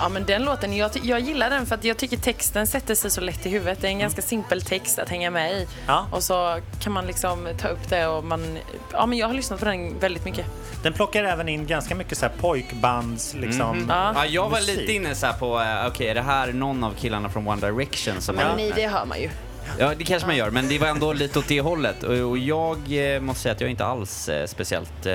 Ja, 0.00 0.08
men 0.08 0.24
den 0.24 0.44
låten, 0.44 0.76
jag, 0.76 0.90
jag 1.02 1.20
gillar 1.20 1.50
den 1.50 1.66
för 1.66 1.74
att 1.74 1.84
jag 1.84 1.96
tycker 1.96 2.16
texten 2.16 2.66
sätter 2.66 2.94
sig 2.94 3.10
så 3.10 3.20
lätt 3.20 3.46
i 3.46 3.48
huvudet. 3.48 3.80
Det 3.80 3.86
är 3.86 3.90
en 3.90 3.98
ganska 3.98 4.22
simpel 4.22 4.62
text 4.62 4.98
att 4.98 5.08
hänga 5.08 5.30
med 5.30 5.52
i. 5.52 5.66
Ja. 5.86 6.06
Och 6.12 6.22
så 6.22 6.60
kan 6.82 6.92
man 6.92 7.06
liksom 7.06 7.48
ta 7.58 7.68
upp 7.68 7.88
det 7.88 8.06
och 8.06 8.24
man... 8.24 8.58
Ja, 8.92 9.06
men 9.06 9.18
jag 9.18 9.26
har 9.26 9.34
lyssnat 9.34 9.58
på 9.58 9.64
den 9.64 9.98
väldigt 9.98 10.24
mycket. 10.24 10.46
Den 10.82 10.92
plockar 10.92 11.24
även 11.24 11.48
in 11.48 11.66
ganska 11.66 11.94
mycket 11.94 12.18
så 12.18 12.26
här 12.26 12.32
pojkbands, 12.40 13.34
liksom. 13.34 13.86
Ja. 13.88 14.12
Ja, 14.14 14.26
jag 14.26 14.50
var 14.50 14.58
musik. 14.58 14.76
lite 14.76 14.92
inne 14.92 15.14
så 15.14 15.26
här 15.26 15.32
på, 15.32 15.60
eh, 15.60 15.86
okej, 15.86 16.08
är 16.08 16.14
det 16.14 16.22
här 16.22 16.52
någon 16.52 16.84
av 16.84 16.94
killarna 16.94 17.28
från 17.28 17.48
One 17.48 17.60
Direction 17.60 18.20
som 18.20 18.36
Men 18.36 18.56
nej, 18.56 18.72
det 18.76 18.86
hör 18.86 19.04
man 19.04 19.20
ju. 19.20 19.30
Ja, 19.78 19.94
det 19.94 20.04
kanske 20.04 20.26
man 20.26 20.36
gör, 20.36 20.50
men 20.50 20.68
det 20.68 20.78
var 20.78 20.88
ändå 20.88 21.12
lite 21.12 21.38
åt 21.38 21.48
det 21.48 21.60
hållet. 21.60 22.02
Och, 22.02 22.38
jag 22.38 22.78
eh, 23.14 23.20
måste 23.20 23.42
säga 23.42 23.52
att 23.52 23.60
jag 23.60 23.68
är 23.68 23.70
inte 23.70 23.84
alls 23.84 24.28
eh, 24.28 24.46
speciellt 24.46 25.06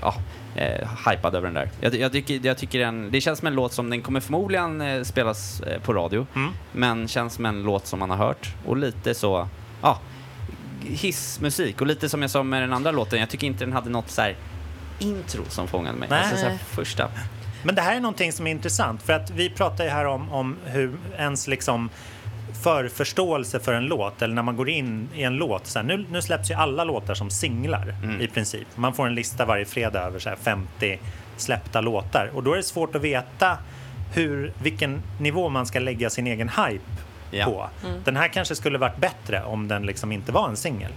ja, 0.00 0.14
eh, 0.54 0.88
hypad 1.06 1.34
över 1.34 1.46
den 1.46 1.54
där. 1.54 1.70
Jag, 1.80 1.94
jag, 1.94 2.12
tycker, 2.12 2.40
jag 2.46 2.58
tycker 2.58 2.78
den, 2.78 3.10
det 3.10 3.20
känns 3.20 3.38
som 3.38 3.48
en 3.48 3.54
låt 3.54 3.72
som 3.72 3.90
den 3.90 4.02
kommer 4.02 4.20
förmodligen 4.20 4.80
eh, 4.80 5.02
spelas 5.02 5.60
eh, 5.60 5.80
på 5.80 5.92
radio, 5.92 6.26
men 6.72 7.08
känns 7.08 7.34
som 7.34 7.46
en 7.46 7.62
låt 7.62 7.86
som 7.86 7.98
man 7.98 8.10
har 8.10 8.16
hört. 8.16 8.54
Och 8.66 8.76
lite 8.76 9.14
så, 9.14 9.48
ja, 9.82 9.98
hissmusik. 10.84 11.80
Och 11.80 11.86
lite 11.86 12.08
som 12.08 12.22
jag 12.22 12.30
sa 12.30 12.42
med 12.42 12.62
den 12.62 12.72
andra 12.72 12.90
låten, 12.90 13.20
jag 13.20 13.30
tycker 13.30 13.46
inte 13.46 13.64
den 13.64 13.72
hade 13.72 13.90
något 13.90 14.10
så 14.10 14.22
här 14.22 14.36
intro 14.98 15.42
som 15.48 15.68
fångade 15.68 15.98
mig. 15.98 16.08
Nej. 16.08 16.20
Alltså 16.20 16.36
så 16.36 16.46
här 16.46 16.58
första. 16.58 17.08
Men 17.62 17.74
det 17.74 17.82
här 17.82 17.96
är 17.96 18.00
någonting 18.00 18.32
som 18.32 18.46
är 18.46 18.50
intressant 18.50 19.02
för 19.02 19.12
att 19.12 19.30
vi 19.30 19.50
pratar 19.50 19.84
ju 19.84 19.90
här 19.90 20.04
om, 20.04 20.32
om 20.32 20.56
hur 20.64 20.98
ens 21.18 21.48
liksom 21.48 21.90
förförståelse 22.62 23.60
för 23.60 23.72
en 23.74 23.86
låt 23.86 24.22
eller 24.22 24.34
när 24.34 24.42
man 24.42 24.56
går 24.56 24.68
in 24.68 25.08
i 25.14 25.22
en 25.22 25.36
låt. 25.36 25.66
Så 25.66 25.78
här, 25.78 25.86
nu, 25.86 26.06
nu 26.10 26.22
släpps 26.22 26.50
ju 26.50 26.54
alla 26.54 26.84
låtar 26.84 27.14
som 27.14 27.30
singlar 27.30 27.94
i 28.20 28.28
princip. 28.28 28.66
Man 28.74 28.94
får 28.94 29.06
en 29.06 29.14
lista 29.14 29.44
varje 29.44 29.64
fredag 29.64 30.00
över 30.00 30.18
så 30.18 30.28
här 30.28 30.36
50 30.36 30.98
släppta 31.36 31.80
låtar 31.80 32.30
och 32.34 32.42
då 32.42 32.52
är 32.52 32.56
det 32.56 32.62
svårt 32.62 32.94
att 32.94 33.02
veta 33.02 33.58
hur, 34.14 34.52
vilken 34.62 35.02
nivå 35.20 35.48
man 35.48 35.66
ska 35.66 35.78
lägga 35.78 36.10
sin 36.10 36.26
egen 36.26 36.48
hype 36.48 36.84
Ja. 37.34 37.44
på. 37.44 37.68
Den 38.04 38.16
här 38.16 38.28
kanske 38.28 38.54
skulle 38.54 38.78
varit 38.78 38.96
bättre 38.96 39.42
om 39.44 39.68
den 39.68 39.86
liksom 39.86 40.12
inte 40.12 40.32
var 40.32 40.48
en 40.48 40.56
singel. 40.56 40.92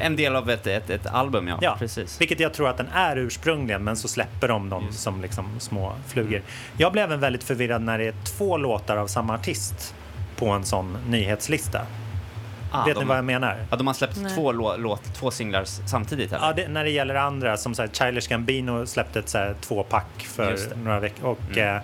En 0.00 0.16
del 0.16 0.36
av 0.36 0.50
ett, 0.50 0.66
ett, 0.66 0.90
ett 0.90 1.06
album, 1.06 1.48
ja. 1.48 1.58
Ja, 1.62 1.76
Precis. 1.78 2.20
vilket 2.20 2.40
jag 2.40 2.54
tror 2.54 2.68
att 2.68 2.76
den 2.76 2.88
är 2.94 3.16
ursprungligen, 3.16 3.84
men 3.84 3.96
så 3.96 4.08
släpper 4.08 4.48
de 4.48 4.68
dem 4.68 4.92
som 4.92 5.22
liksom 5.22 5.60
små 5.60 5.92
flugor. 6.06 6.42
Jag 6.76 6.92
blev 6.92 7.04
även 7.04 7.20
väldigt 7.20 7.44
förvirrad 7.44 7.82
när 7.82 7.98
det 7.98 8.04
är 8.06 8.14
två 8.24 8.56
låtar 8.56 8.96
av 8.96 9.06
samma 9.06 9.34
artist 9.34 9.94
på 10.38 10.48
en 10.48 10.64
sån 10.64 10.98
nyhetslista. 11.08 11.80
Ah, 12.72 12.84
Vet 12.84 12.94
de- 12.94 13.00
ni 13.00 13.06
vad 13.08 13.16
jag 13.16 13.24
menar? 13.24 13.66
Ja, 13.70 13.76
de 13.76 13.86
har 13.86 13.94
släppt 13.94 14.16
Nej. 14.16 14.34
två, 14.34 14.52
lå, 14.52 14.76
låt, 14.76 15.14
två 15.14 15.30
singlar 15.30 15.64
samtidigt 15.64 16.32
eller? 16.32 16.46
Ja, 16.46 16.52
det, 16.52 16.68
när 16.68 16.84
det 16.84 16.90
gäller 16.90 17.14
andra, 17.14 17.56
som 17.56 17.74
så 17.74 17.82
här, 17.82 17.88
Childish 17.92 18.28
Gambino 18.28 18.86
släppte 18.86 19.18
ett 19.18 19.28
så 19.28 19.38
här, 19.38 19.54
tvåpack 19.60 20.06
Just 20.18 20.34
för. 20.36 20.52
Mm. 20.66 20.84
några 20.84 21.00
veckor 21.00 21.24
och 21.50 21.58
eh, 21.58 21.80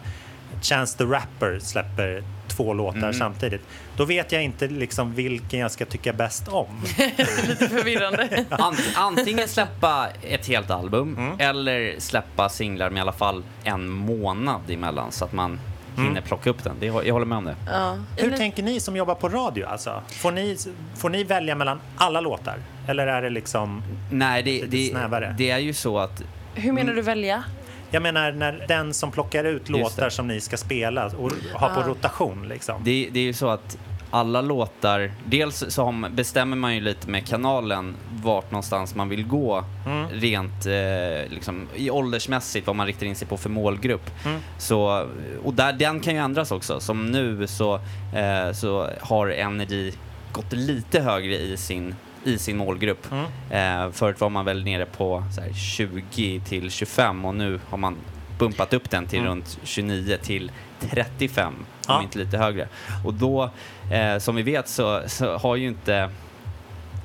Chance 0.63 0.99
the 0.99 1.05
Rapper 1.05 1.59
släpper 1.59 2.23
två 2.49 2.73
låtar 2.75 2.99
Mm. 2.99 3.13
samtidigt. 3.15 3.63
Då 3.97 4.05
vet 4.05 4.33
jag 4.33 4.43
inte 4.43 4.67
liksom 4.69 5.15
vilken 5.15 5.61
jag 5.61 5.71
ska 5.71 5.85
tycka 5.87 6.13
bäst 6.13 6.49
om. 6.49 6.67
Lite 7.49 7.69
förvirrande. 7.69 8.45
Ant, 8.51 8.79
antingen 8.97 9.49
släppa 9.49 10.09
ett 10.23 10.47
helt 10.47 10.71
album 10.71 11.17
Mm. 11.19 11.41
eller 11.41 11.95
släppa 11.99 12.49
singlar 12.49 12.91
med 12.91 12.99
i 12.99 13.01
alla 13.01 13.13
fall 13.13 13.43
en 13.65 13.89
månad 13.91 14.61
emellan 14.71 15.13
så 15.13 15.25
att 15.25 15.33
man 15.33 15.61
hinner 15.97 16.11
Mm. 16.11 16.23
plocka 16.23 16.51
upp 16.51 16.65
den. 16.65 16.77
Det, 16.81 16.87
jag 16.87 17.13
håller 17.13 17.27
med 17.27 17.39
om 17.39 17.45
det. 17.45 17.57
Ja. 17.67 17.99
Hur 18.17 18.27
Eller- 18.27 18.37
tänker 18.37 18.63
ni 18.63 18.81
som 18.81 18.97
jobbar 18.97 19.15
på 19.15 19.29
radio? 19.29 19.67
Alltså? 19.67 20.03
Får, 20.09 20.33
ni, 20.33 20.57
får 20.97 21.11
ni 21.11 21.25
välja 21.25 21.55
mellan 21.55 21.81
alla 21.97 22.21
låtar? 22.21 22.57
Eller 22.89 23.07
är 23.07 23.23
det 23.23 23.31
liksom... 23.31 23.83
Nej, 24.11 24.43
det, 24.43 24.51
Lite 24.53 24.67
det, 24.67 24.91
snävare. 24.91 25.35
det 25.39 25.51
är 25.51 25.59
ju 25.59 25.73
så 25.75 25.99
att 25.99 26.23
Hur 26.55 26.73
menar 26.73 26.95
du 26.95 27.03
välja? 27.03 27.45
Jag 27.91 28.03
menar 28.03 28.33
när 28.33 28.65
den 28.69 28.95
som 28.95 29.11
plockar 29.11 29.45
ut 29.45 29.69
låtar 29.69 30.09
som 30.11 30.29
ni 30.29 30.41
ska 30.41 30.57
spela 30.57 31.07
och 31.07 31.33
ha 31.55 31.69
på 31.69 31.81
rotation 31.83 32.49
liksom. 32.49 32.85
det, 32.85 33.09
det 33.13 33.19
är 33.21 33.25
ju 33.25 33.33
så 33.33 33.49
att 33.49 33.79
alla 34.15 34.41
låtar, 34.41 35.13
dels 35.25 35.65
så 35.69 36.05
bestämmer 36.11 36.57
man 36.57 36.75
ju 36.75 36.81
lite 36.81 37.11
med 37.11 37.27
kanalen 37.27 37.95
vart 38.23 38.51
någonstans 38.51 38.95
man 38.95 39.09
vill 39.09 39.27
gå 39.27 39.65
Mm. 39.87 40.09
rent 40.09 40.67
eh, 40.67 41.31
liksom, 41.33 41.69
i 41.75 41.91
åldersmässigt, 41.91 42.67
vad 42.67 42.77
man 42.77 42.87
riktar 42.87 43.07
in 43.07 43.17
sig 43.17 43.29
på 43.29 43.37
för 43.37 43.51
målgrupp. 43.51 44.11
Mm. 44.25 44.41
Så, 44.59 45.07
och 45.45 45.55
där, 45.55 45.73
den 45.73 46.01
kan 46.01 46.15
ju 46.15 46.21
ändras 46.21 46.51
också. 46.53 46.81
Som 46.81 47.07
nu 47.07 47.47
så, 47.47 47.75
eh, 48.15 48.53
så 48.55 48.89
har 49.01 49.29
Energy 49.29 49.93
gått 50.33 50.53
lite 50.53 51.01
högre 51.01 51.35
i 51.39 51.57
sin, 51.57 51.95
i 52.25 52.39
sin 52.39 52.57
målgrupp. 52.57 53.07
Mm. 53.13 53.87
Eh, 53.87 53.93
förut 53.93 54.21
var 54.21 54.29
man 54.31 54.45
väl 54.45 54.65
nere 54.65 54.87
på 54.87 55.21
här, 55.21 55.53
20 55.53 56.41
till 56.41 56.71
25 56.71 57.25
och 57.25 57.35
nu 57.35 57.61
har 57.69 57.79
man 57.79 57.97
bumpat 58.39 58.73
upp 58.75 58.91
den 58.91 59.07
till 59.07 59.19
Mm. 59.19 59.31
runt 59.31 59.59
29 59.65 60.17
till 60.23 60.53
35, 60.81 61.55
Ja. 61.89 61.97
om 61.97 62.03
inte 62.03 62.19
lite 62.19 62.39
högre. 62.39 62.69
Och 63.05 63.15
då, 63.15 63.51
eh, 63.95 64.19
som 64.19 64.37
vi 64.37 64.43
vet, 64.43 64.69
så, 64.69 65.03
så 65.07 65.37
har 65.37 65.57
ju 65.57 65.69
inte 65.69 66.11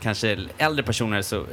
kanske 0.02 0.38
äldre 0.58 0.84
personer 0.84 1.22
så 1.22 1.36
eh, 1.36 1.44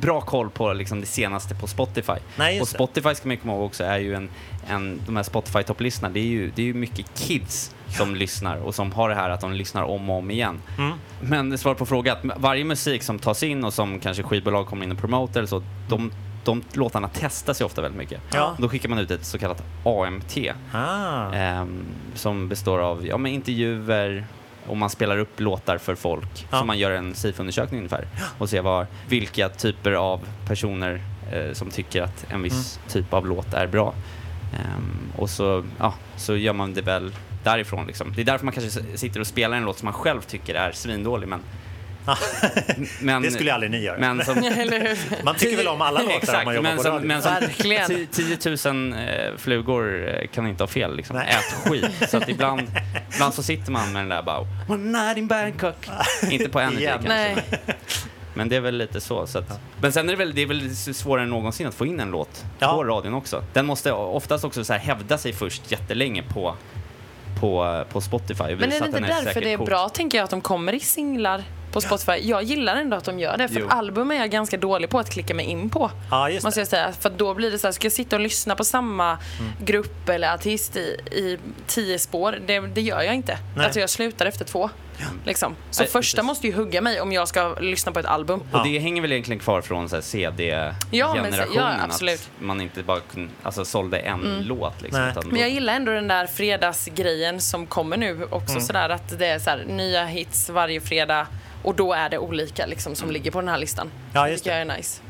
bra 0.00 0.20
koll 0.20 0.50
på 0.50 0.72
liksom 0.72 1.00
det 1.00 1.06
senaste 1.06 1.54
på 1.54 1.66
Spotify. 1.66 2.12
Nej, 2.36 2.60
och 2.60 2.68
Spotify 2.68 3.14
ska 3.14 3.28
man 3.28 3.36
komma 3.36 3.52
ihåg 3.52 3.62
också 3.62 3.84
är 3.84 3.98
ju 3.98 4.14
en, 4.14 4.28
en 4.68 5.00
de 5.06 5.16
här 5.16 5.22
Spotify-topplistorna, 5.22 6.08
det 6.12 6.20
är 6.20 6.24
ju, 6.24 6.50
det 6.54 6.62
är 6.62 6.66
ju 6.66 6.74
mycket 6.74 7.14
kids 7.14 7.74
som 7.88 8.14
lyssnar 8.14 8.56
och 8.56 8.74
som 8.74 8.92
har 8.92 9.08
det 9.08 9.14
här 9.14 9.30
att 9.30 9.40
de 9.40 9.52
lyssnar 9.52 9.82
om 9.82 10.10
och 10.10 10.16
om 10.16 10.30
igen. 10.30 10.62
Mm. 10.78 10.92
Men 11.20 11.58
svar 11.58 11.74
på 11.74 11.86
frågan, 11.86 12.16
att 12.30 12.40
varje 12.40 12.64
musik 12.64 13.02
som 13.02 13.18
tas 13.18 13.42
in 13.42 13.64
och 13.64 13.74
som 13.74 14.00
kanske 14.00 14.22
skivbolag 14.22 14.66
kommer 14.66 14.84
in 14.84 14.92
och 14.92 14.98
promoter 14.98 15.40
eller 15.40 15.48
så, 15.48 15.62
de, 15.88 16.12
de 16.44 16.62
låtarna 16.72 17.08
testas 17.08 17.60
ju 17.60 17.64
ofta 17.64 17.82
väldigt 17.82 17.98
mycket. 17.98 18.20
Ja. 18.34 18.56
Då 18.58 18.68
skickar 18.68 18.88
man 18.88 18.98
ut 18.98 19.10
ett 19.10 19.24
så 19.24 19.38
kallat 19.38 19.62
AMT 19.84 20.36
Ah. 20.72 21.32
ehm, 21.32 21.84
som 22.14 22.48
består 22.48 22.78
av 22.78 23.06
ja, 23.06 23.18
men 23.18 23.32
intervjuer 23.32 24.26
och 24.66 24.76
man 24.76 24.90
spelar 24.90 25.18
upp 25.18 25.40
låtar 25.40 25.78
för 25.78 25.94
folk. 25.94 26.46
Ja. 26.50 26.58
Så 26.58 26.64
man 26.64 26.78
gör 26.78 26.90
en 26.90 27.14
SIFO-undersökning 27.14 27.78
ungefär 27.80 28.06
och 28.38 28.50
ser 28.50 28.62
var, 28.62 28.86
vilka 29.08 29.48
typer 29.48 29.92
av 29.92 30.20
personer 30.46 31.00
eh, 31.32 31.52
som 31.52 31.70
tycker 31.70 32.02
att 32.02 32.26
en 32.32 32.42
viss 32.42 32.78
Mm. 32.78 32.88
typ 33.04 33.14
av 33.14 33.26
låt 33.26 33.54
är 33.54 33.66
bra. 33.66 33.94
Ehm, 34.54 35.12
och 35.16 35.30
så, 35.30 35.64
ja, 35.78 35.94
så 36.16 36.36
gör 36.36 36.52
man 36.52 36.74
det 36.74 36.82
väl 36.82 37.12
därifrån. 37.44 37.86
Liksom. 37.86 38.12
Det 38.16 38.20
är 38.20 38.24
därför 38.24 38.44
man 38.44 38.54
kanske 38.54 38.82
sitter 38.98 39.20
och 39.20 39.26
spelar 39.26 39.56
en 39.56 39.64
låt 39.64 39.78
som 39.78 39.84
man 39.86 39.94
själv 39.94 40.20
tycker 40.20 40.54
är 40.54 40.72
svindålig. 40.72 41.28
Men, 41.28 41.40
men, 43.00 43.22
det 43.22 43.30
skulle 43.30 43.54
aldrig 43.54 43.70
ni 43.70 43.78
göra. 43.82 43.98
men 43.98 44.24
som? 44.24 44.34
Man 45.24 45.34
tycker 45.34 45.56
väl 45.56 45.68
om 45.68 45.82
alla 45.82 46.00
låtar 46.02 46.12
om 46.14 46.18
Exakt, 46.22 46.44
man 46.44 46.54
jobbar 46.54 46.68
men 46.68 46.76
på 46.76 46.82
som, 46.82 46.92
radio. 46.92 47.08
men 47.08 47.22
som 47.22 47.32
Verkligen. 47.32 48.06
10 48.06 48.38
000 48.72 48.92
eh, 48.92 49.36
flugor 49.36 50.08
eh, 50.08 50.26
kan 50.28 50.46
inte 50.46 50.62
ha 50.62 50.68
fel. 50.68 50.96
Liksom. 50.96 51.16
Ät 51.16 51.44
skit. 51.64 51.90
Så 52.08 52.16
att 52.16 52.28
ibland, 52.28 52.62
ibland 53.14 53.34
så 53.34 53.42
sitter 53.42 53.72
man 53.72 53.92
med 53.92 54.02
den 54.02 54.08
där 54.08 54.22
bara 54.22 54.46
One 54.68 54.98
night 54.98 55.16
in 55.18 55.26
Bangkok. 55.26 55.88
inte 56.30 56.48
på 56.48 56.60
Energy 56.60 56.86
kanske. 56.86 57.08
Nej. 57.08 57.44
Men 58.34 58.48
det 58.48 58.56
är 58.56 58.60
väl 58.60 58.76
lite 58.76 59.00
så. 59.00 59.26
så 59.26 59.38
att, 59.38 59.60
Men 59.80 59.92
sen 59.92 60.08
är 60.08 60.12
det 60.12 60.18
väl, 60.18 60.34
det 60.34 60.42
är 60.42 60.46
väl 60.46 60.76
svårare 60.76 61.22
än 61.24 61.30
någonsin 61.30 61.66
att 61.66 61.74
få 61.74 61.86
in 61.86 62.00
en 62.00 62.10
låt 62.10 62.44
Ja. 62.58 62.72
på 62.72 62.84
radion 62.84 63.14
också. 63.14 63.44
Den 63.52 63.66
måste 63.66 63.92
oftast 63.92 64.44
också 64.44 64.64
så 64.64 64.72
här 64.72 64.80
hävda 64.80 65.18
sig 65.18 65.32
först 65.32 65.72
jättelänge 65.72 66.22
på, 66.22 66.54
på, 67.40 67.84
på 67.92 68.00
Spotify. 68.00 68.44
Men 68.44 68.72
är 68.72 68.80
det 68.80 68.86
inte 68.86 69.00
därför 69.00 69.24
säkert 69.24 69.42
det 69.42 69.52
är 69.52 69.58
bra, 69.58 69.88
tänker 69.88 70.18
jag, 70.18 70.24
att 70.24 70.30
de 70.30 70.40
kommer 70.40 70.72
i 70.72 70.80
singlar 70.80 71.44
på 71.72 71.80
Spotify? 71.80 72.12
Jag 72.22 72.42
gillar 72.42 72.76
ändå 72.76 72.96
att 72.96 73.04
de 73.04 73.18
gör 73.18 73.36
det, 73.36 73.48
för 73.48 73.66
album 73.68 74.10
är 74.10 74.14
jag 74.14 74.30
ganska 74.30 74.56
dålig 74.56 74.90
på 74.90 74.98
att 74.98 75.10
klicka 75.10 75.34
mig 75.34 75.46
in 75.46 75.70
på. 75.70 75.90
Ja, 76.10 76.30
just 76.30 76.44
Måste 76.44 76.60
jag 76.60 76.68
säga. 76.68 76.92
För 77.00 77.10
då 77.10 77.34
blir 77.34 77.50
det 77.50 77.58
så 77.58 77.66
här, 77.66 77.72
ska 77.72 77.84
jag 77.84 77.92
sitta 77.92 78.16
och 78.16 78.22
lyssna 78.22 78.56
på 78.56 78.64
samma 78.64 79.10
Mm. 79.10 79.52
grupp 79.64 80.08
eller 80.08 80.34
artist 80.34 80.76
i, 80.76 80.80
i 81.10 81.38
tio 81.66 81.98
spår? 81.98 82.38
Det, 82.46 82.60
det 82.60 82.80
gör 82.80 83.02
jag 83.02 83.14
inte. 83.14 83.38
Nej. 83.56 83.64
Alltså 83.64 83.80
jag 83.80 83.90
slutar 83.90 84.26
efter 84.26 84.44
två. 84.44 84.70
Liksom. 85.24 85.56
Så 85.70 85.82
Nej, 85.82 85.90
första 85.90 86.16
precis. 86.16 86.26
måste 86.26 86.46
ju 86.46 86.52
hugga 86.52 86.80
mig 86.80 87.00
om 87.00 87.12
jag 87.12 87.28
ska 87.28 87.54
lyssna 87.60 87.92
på 87.92 87.98
ett 87.98 88.06
album. 88.06 88.42
Och 88.52 88.64
det 88.64 88.78
hänger 88.78 89.02
väl 89.02 89.12
egentligen 89.12 89.40
kvar 89.40 89.60
från 89.62 89.88
CD-generationen. 90.02 91.34
Ja, 91.54 91.72
ja, 91.78 91.84
absolut. 91.84 92.20
Att 92.38 92.44
man 92.44 92.60
inte 92.60 92.82
bara 92.82 93.00
alltså, 93.42 93.64
sålde 93.64 93.98
en 93.98 94.42
låt. 94.46 94.82
Liksom, 94.82 95.12
Men 95.30 95.40
jag 95.40 95.50
gillar 95.50 95.74
ändå 95.74 95.92
den 95.92 96.08
där 96.08 96.26
fredagsgrejen 96.26 97.40
som 97.40 97.66
kommer 97.66 97.96
nu 97.96 98.24
också 98.30 98.52
Mm. 98.52 98.62
sådär 98.64 98.88
att 98.88 99.18
det 99.18 99.26
är 99.26 99.38
så 99.38 99.50
här, 99.50 99.64
nya 99.68 100.04
hits 100.06 100.50
varje 100.50 100.80
fredag 100.80 101.26
och 101.62 101.74
då 101.74 101.92
är 101.92 102.08
det 102.08 102.18
olika 102.18 102.66
liksom 102.66 102.94
som 102.94 103.10
ligger 103.10 103.30
på 103.30 103.40
den 103.40 103.48
här 103.48 103.58
listan. 103.58 103.86
Mm. 103.86 103.98
Ja, 104.12 104.24
det 104.24 104.30
just 104.30 104.44
tycker 104.44 104.58
jag 104.58 104.70
är 104.70 104.76
nice. 104.76 105.00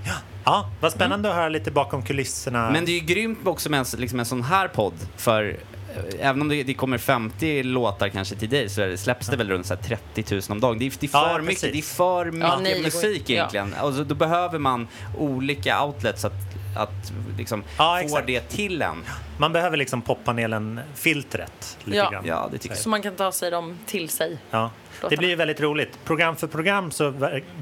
Ja, 0.44 0.70
vad 0.80 0.92
spännande 0.92 1.28
att 1.30 1.34
höra 1.34 1.48
lite 1.48 1.70
bakom 1.70 2.02
kulisserna. 2.02 2.70
Men 2.70 2.84
det 2.84 2.90
är 2.92 3.00
ju 3.00 3.06
grymt 3.06 3.38
också 3.46 3.70
med 3.70 3.80
en, 3.80 3.86
liksom 4.00 4.20
en 4.20 4.26
sån 4.26 4.42
här 4.42 4.68
podd. 4.68 4.94
För 5.16 5.56
eh, 5.96 6.28
även 6.28 6.40
om 6.42 6.48
det, 6.48 6.62
det 6.62 6.74
kommer 6.74 6.98
50 6.98 7.62
låtar 7.62 8.08
kanske 8.08 8.34
till 8.36 8.48
dig 8.48 8.68
så 8.68 8.80
det- 8.80 8.98
släpps 8.98 9.26
det 9.28 9.36
väl 9.36 9.48
runt 9.50 9.66
så 9.66 9.74
här 9.74 9.82
30 9.82 10.34
000 10.34 10.42
om 10.48 10.60
dagen. 10.60 10.78
Det 10.78 10.86
är, 10.86 10.92
det 11.00 11.06
är 11.06 11.10
Ja, 11.12 11.28
för 11.34 11.40
mycket, 11.40 11.60
precis. 11.60 11.72
det 11.72 11.78
är 11.78 11.96
för 11.96 12.24
mycket 12.30 12.48
nej, 12.62 12.72
det 12.72 12.78
går 12.78 12.84
musik 12.84 13.20
inte. 13.20 13.32
Ja. 13.32 13.38
egentligen. 13.38 13.74
Alltså, 13.80 14.04
då 14.04 14.14
behöver 14.14 14.58
man 14.58 14.88
olika 15.18 15.84
outlets 15.84 16.24
att, 16.24 16.32
att 16.76 17.12
liksom 17.38 17.62
Ja, 17.78 18.02
få 18.08 18.20
det 18.26 18.40
till 18.40 18.82
en. 18.82 19.04
Man 19.38 19.52
behöver 19.52 19.76
liksom 19.76 20.02
poppanelen-filtret 20.02 21.78
lite 21.84 21.96
Ja. 21.98 22.10
grann. 22.10 22.24
Ja, 22.26 22.48
det 22.52 22.58
tycker 22.58 22.74
jag. 22.74 22.82
Så 22.82 22.88
man 22.88 23.02
kan 23.02 23.14
ta 23.14 23.32
sig 23.32 23.50
dem 23.50 23.78
till 23.86 24.08
sig. 24.08 24.38
Ja. 24.50 24.70
Det 25.08 25.16
blir 25.16 25.28
ju 25.28 25.34
väldigt 25.34 25.60
roligt. 25.60 25.98
Program 26.04 26.36
för 26.36 26.46
program 26.46 26.90
så 26.90 27.10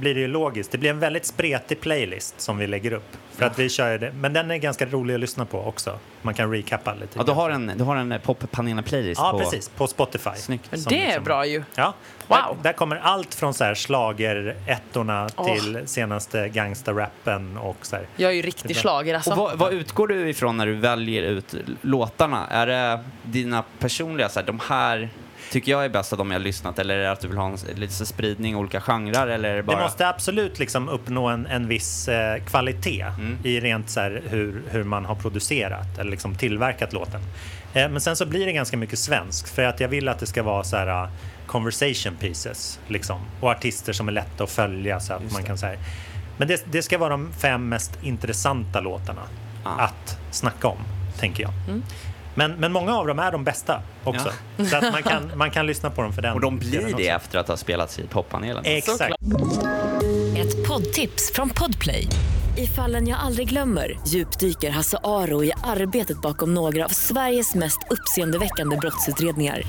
blir 0.00 0.14
det 0.14 0.20
ju 0.20 0.28
logiskt. 0.28 0.70
Det 0.72 0.78
blir 0.78 0.90
en 0.90 0.98
väldigt 0.98 1.26
spretig 1.26 1.80
playlist 1.80 2.40
som 2.40 2.58
vi 2.58 2.66
lägger 2.66 2.92
upp. 2.92 3.16
För 3.36 3.46
att 3.46 3.58
vi 3.58 3.68
kör 3.68 3.98
det. 3.98 4.12
Men 4.12 4.32
den 4.32 4.50
är 4.50 4.56
ganska 4.56 4.86
rolig 4.86 5.14
att 5.14 5.20
lyssna 5.20 5.44
på 5.44 5.60
också. 5.64 5.98
Man 6.22 6.34
kan 6.34 6.52
recappa 6.52 6.94
lite. 6.94 7.08
Ja, 7.18 7.22
du 7.22 7.32
har 7.32 7.50
en, 7.50 7.72
du 7.76 7.84
har 7.84 7.96
en 7.96 8.12
eh, 8.12 8.20
poppanelen-playlist 8.20 9.20
Ja, 9.20 9.30
på... 9.32 9.38
precis. 9.38 9.68
På 9.68 9.86
Spotify. 9.86 10.30
Snyggt. 10.36 10.64
Men 10.70 10.80
Som 10.80 10.92
det 10.92 11.02
är 11.02 11.06
liksom- 11.06 11.24
bra 11.24 11.46
ju. 11.46 11.62
Ja. 11.74 11.94
Wow. 12.26 12.38
Där, 12.38 12.62
där 12.62 12.72
kommer 12.72 12.96
allt 12.96 13.34
från 13.34 13.54
så 13.54 13.64
här 13.64 13.74
schlager-ettorna 13.74 15.28
Åh. 15.36 15.46
till 15.54 15.82
senaste 15.86 16.48
gangsterrappen 16.48 17.56
och 17.56 17.86
så 17.86 17.96
här. 17.96 18.06
Jag 18.16 18.30
är 18.30 18.34
ju 18.34 18.42
riktig 18.42 18.76
bra. 18.76 18.82
schlager 18.82 19.14
alltså. 19.14 19.30
Och 19.30 19.36
vad, 19.36 19.58
vad 19.58 19.72
utgår 19.72 20.06
du 20.08 20.28
ifrån 20.28 20.56
när 20.56 20.66
du 20.66 20.74
väljer 20.74 21.22
ut 21.22 21.54
låtarna? 21.82 22.46
Är 22.50 22.66
det 22.66 23.04
dina 23.22 23.64
personliga, 23.78 24.28
så 24.28 24.40
här, 24.40 24.46
de 24.46 24.60
här 24.68 25.08
tycker 25.50 25.72
jag 25.72 25.84
är 25.84 25.88
bäst 25.88 26.12
av 26.12 26.18
de 26.18 26.30
jag 26.30 26.38
har 26.38 26.44
lyssnat 26.44 26.78
eller 26.78 26.94
är 26.94 27.02
det 27.02 27.10
att 27.12 27.20
du 27.20 27.28
vill 27.28 27.36
ha 27.36 27.46
en, 27.46 27.56
lite 27.74 28.06
spridning, 28.06 28.56
olika 28.56 28.80
genrer 28.80 29.26
eller 29.26 29.48
är 29.50 29.56
det 29.56 29.62
bara... 29.62 29.76
Det 29.76 29.82
måste 29.82 30.08
absolut 30.08 30.58
liksom 30.58 30.88
uppnå 30.88 31.28
en, 31.28 31.46
en 31.46 31.68
viss 31.68 32.08
eh, 32.08 32.42
kvalitet 32.44 33.04
Mm. 33.18 33.38
i 33.44 33.60
rent 33.60 33.90
så 33.90 34.00
här 34.00 34.22
hur, 34.28 34.62
hur 34.70 34.84
man 34.84 35.04
har 35.04 35.14
producerat 35.14 35.98
eller 35.98 36.10
liksom 36.10 36.34
tillverkat 36.34 36.92
låten. 36.92 37.20
Eh, 37.74 37.88
men 37.88 38.00
sen 38.00 38.16
så 38.16 38.26
blir 38.26 38.46
det 38.46 38.52
ganska 38.52 38.76
mycket 38.76 38.98
svenskt 38.98 39.48
för 39.48 39.62
att 39.62 39.80
jag 39.80 39.88
vill 39.88 40.08
att 40.08 40.18
det 40.18 40.26
ska 40.26 40.42
vara 40.42 40.64
så 40.64 40.76
här 40.76 41.02
uh, 41.04 41.08
conversation 41.46 42.16
pieces 42.20 42.80
liksom 42.88 43.20
och 43.40 43.50
artister 43.50 43.92
som 43.92 44.08
är 44.08 44.12
lätta 44.12 44.44
att 44.44 44.50
följa 44.50 45.00
så 45.00 45.12
att 45.12 45.32
man 45.32 45.42
kan 45.42 45.58
säga. 45.58 45.78
Men 46.36 46.48
det, 46.48 46.64
det 46.72 46.82
ska 46.82 46.98
vara 46.98 47.10
de 47.10 47.32
fem 47.32 47.68
mest 47.68 47.98
intressanta 48.02 48.80
låtarna 48.80 49.22
Ah. 49.64 49.70
att 49.84 50.18
snacka 50.30 50.68
om, 50.68 50.78
tänker 51.18 51.42
jag. 51.42 51.52
Mm. 51.68 51.82
Men, 52.38 52.52
men 52.52 52.72
många 52.72 52.96
av 52.96 53.06
dem 53.06 53.18
är 53.18 53.32
de 53.32 53.44
bästa 53.44 53.82
också. 54.04 54.32
Så 54.70 54.76
att 54.76 54.92
man 54.92 55.02
kan, 55.02 55.22
man 55.38 55.50
kan 55.50 55.66
lyssna 55.66 55.90
på 55.90 56.02
dem 56.02 56.12
för 56.12 56.22
den 56.22 56.34
Och 56.34 56.40
de 56.40 56.58
blir 56.58 56.94
det 56.96 57.08
efter 57.08 57.38
att 57.38 57.48
ha 57.48 57.56
spelats 57.56 57.98
i 57.98 58.02
poppanelen. 58.02 58.64
Exakt. 58.66 59.14
Ett 60.36 60.68
poddtips 60.68 61.32
från 61.34 61.50
Podplay. 61.50 62.08
I 62.56 62.66
fallen 62.66 63.08
jag 63.08 63.18
aldrig 63.20 63.48
glömmer 63.48 63.98
djupdyker 64.06 64.70
Hasse 64.70 64.98
Aro 65.04 65.44
i 65.44 65.52
arbetet 65.64 66.22
bakom 66.22 66.54
några 66.54 66.84
av 66.84 66.88
Sveriges 66.88 67.54
mest 67.54 67.78
uppseendeväckande 67.90 68.76
brottsutredningar. 68.76 69.62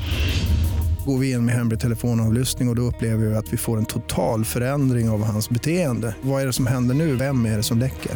Går 1.06 1.18
vi 1.18 1.32
in 1.32 1.46
med 1.46 1.56
hemlig 1.56 1.80
telefonavlyssning 1.80 2.68
och, 2.68 2.72
och 2.72 2.76
då 2.76 2.82
upplever 2.82 3.26
vi 3.26 3.36
att 3.36 3.54
vi 3.54 3.58
får 3.58 3.78
en 3.78 3.86
total 3.86 4.46
förändring 4.46 5.10
av 5.10 5.24
hans 5.24 5.50
beteende. 5.50 6.16
Vad 6.22 6.42
är 6.42 6.46
det 6.46 6.54
som 6.54 6.68
händer 6.68 6.96
nu? 6.96 7.16
Vem 7.16 7.46
är 7.46 7.58
det 7.58 7.64
som 7.64 7.80
läcker? 7.80 8.12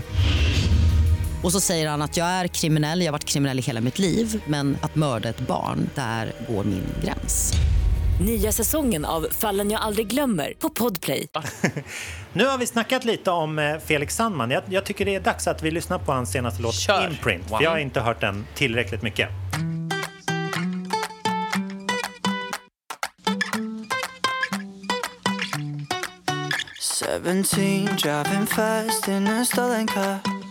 Och 1.44 1.52
så 1.52 1.60
säger 1.60 1.90
han 1.90 2.02
att 2.02 2.18
jag 2.18 2.28
är 2.28 2.48
kriminell, 2.48 3.00
jag 3.00 3.08
har 3.08 3.12
varit 3.12 3.26
kriminell 3.26 3.60
i 3.60 3.62
hela 3.62 3.82
mitt 3.82 4.00
liv 4.00 4.44
men 4.48 4.78
att 4.82 4.96
mörda 4.96 5.30
ett 5.30 5.40
barn, 5.40 5.90
där 5.96 6.32
går 6.50 6.64
min 6.64 6.86
gräns. 7.04 7.54
Nya 8.22 8.52
säsongen 8.52 9.06
av 9.06 9.28
Fallen 9.32 9.72
jag 9.72 9.82
aldrig 9.82 10.08
glömmer 10.08 10.54
på 10.60 10.70
Podplay. 10.70 11.28
Nu 12.34 12.46
har 12.46 12.58
vi 12.58 12.66
snackat 12.66 13.06
lite 13.06 13.32
om 13.32 13.60
eh, 13.60 13.78
Felix 13.86 14.16
Sandman. 14.16 14.52
Jag, 14.52 14.64
jag 14.70 14.86
tycker 14.86 15.06
det 15.06 15.16
är 15.16 15.20
dags 15.20 15.48
att 15.48 15.64
vi 15.64 15.72
lyssnar 15.72 16.00
på 16.00 16.12
hans 16.12 16.32
senaste 16.32 16.62
låt 16.62 16.76
Kör. 16.76 17.08
Imprint. 17.08 17.50
För 17.50 17.62
jag 17.62 17.70
har 17.70 17.78
inte 17.78 18.00
hört 18.00 18.22
den 18.22 18.46
tillräckligt 18.56 19.02
mycket. 19.02 19.30
Seventeen, 26.80 27.86
driving 27.86 28.46
fast 28.48 29.08
in 29.08 29.28
a 29.28 29.46
stolen 29.46 29.88
car. 29.88 30.43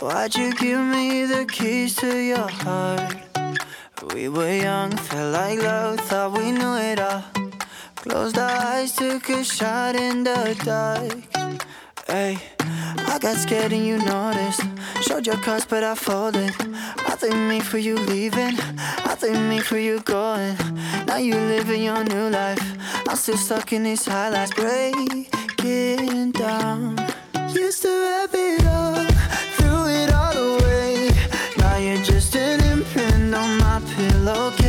Why'd 0.00 0.34
you 0.34 0.54
give 0.54 0.80
me 0.80 1.26
the 1.26 1.44
keys 1.44 1.94
to 1.96 2.16
your 2.16 2.48
heart? 2.48 3.16
We 4.14 4.30
were 4.30 4.50
young, 4.50 4.92
felt 4.96 5.34
like 5.34 5.62
love, 5.62 6.00
thought 6.00 6.32
we 6.32 6.52
knew 6.52 6.74
it 6.76 6.98
all. 6.98 7.22
Closed 7.96 8.38
our 8.38 8.50
eyes, 8.50 8.92
took 8.92 9.28
a 9.28 9.44
shot 9.44 9.96
in 9.96 10.24
the 10.24 10.58
dark. 10.64 11.60
Hey, 12.06 12.38
I 12.60 13.18
got 13.18 13.36
scared 13.36 13.74
and 13.74 13.86
you 13.86 13.98
noticed. 13.98 14.62
Showed 15.02 15.26
your 15.26 15.36
cards, 15.36 15.66
but 15.66 15.84
I 15.84 15.94
folded. 15.94 16.54
I 17.06 17.14
think 17.16 17.36
me 17.36 17.60
for 17.60 17.76
you 17.76 17.96
leaving. 17.96 18.58
I 19.04 19.14
think 19.18 19.36
me 19.50 19.60
for 19.60 19.76
you 19.76 20.00
going. 20.00 20.56
Now 21.06 21.18
you 21.18 21.34
living 21.34 21.82
your 21.82 22.04
new 22.04 22.30
life. 22.30 22.62
I'm 23.06 23.16
still 23.16 23.36
stuck 23.36 23.74
in 23.74 23.82
these 23.82 24.06
highlights, 24.06 24.54
breaking 24.54 26.32
down. 26.32 26.96
Used 27.52 27.82
to 27.82 27.88
have 27.88 28.30
it 28.32 28.66
all, 28.66 29.09
hello 34.22 34.59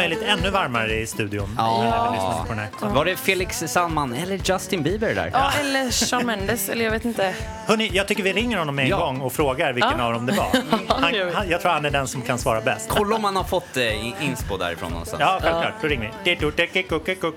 möjligt 0.00 0.22
ännu 0.22 0.50
varmare 0.50 0.94
i 1.00 1.06
studion. 1.06 1.54
när 1.56 2.12
vi 2.12 2.48
på 2.48 2.54
den 2.54 2.58
här. 2.58 2.94
Var 2.94 3.04
det 3.04 3.16
Felix 3.16 3.58
Sandman 3.66 4.12
eller 4.14 4.40
Justin 4.44 4.82
Bieber 4.82 5.14
där? 5.14 5.30
Ja, 5.32 5.52
eller 5.60 5.90
Shawn 5.90 6.26
Mendes, 6.26 6.68
eller 6.68 6.84
jag 6.84 6.92
vet 6.92 7.04
inte. 7.04 7.34
Hörrni, 7.66 7.90
jag 7.92 8.08
tycker 8.08 8.22
vi 8.22 8.32
ringer 8.32 8.58
honom 8.58 8.78
en 8.78 8.88
Ja. 8.88 8.96
gång 8.98 9.20
och 9.20 9.32
frågar 9.32 9.72
vilken 9.72 9.98
Ja. 9.98 10.04
av 10.04 10.12
dem 10.12 10.26
det 10.26 10.32
var. 10.32 10.48
Han, 10.88 11.02
han, 11.34 11.48
jag 11.50 11.60
tror 11.60 11.72
han 11.72 11.84
är 11.84 11.90
den 11.90 12.08
som 12.08 12.22
kan 12.22 12.38
svara 12.38 12.60
bäst. 12.60 12.88
Kolla 12.88 13.16
om 13.16 13.22
man 13.22 13.36
har 13.36 13.44
fått 13.44 13.76
eh, 13.76 14.24
inspo 14.24 14.56
därifrån 14.56 14.90
någonstans. 14.90 15.20
Ja, 15.20 15.38
självklart. 15.42 15.74
Då 15.82 15.88
ringer 15.88 16.12
vi. 16.24 16.36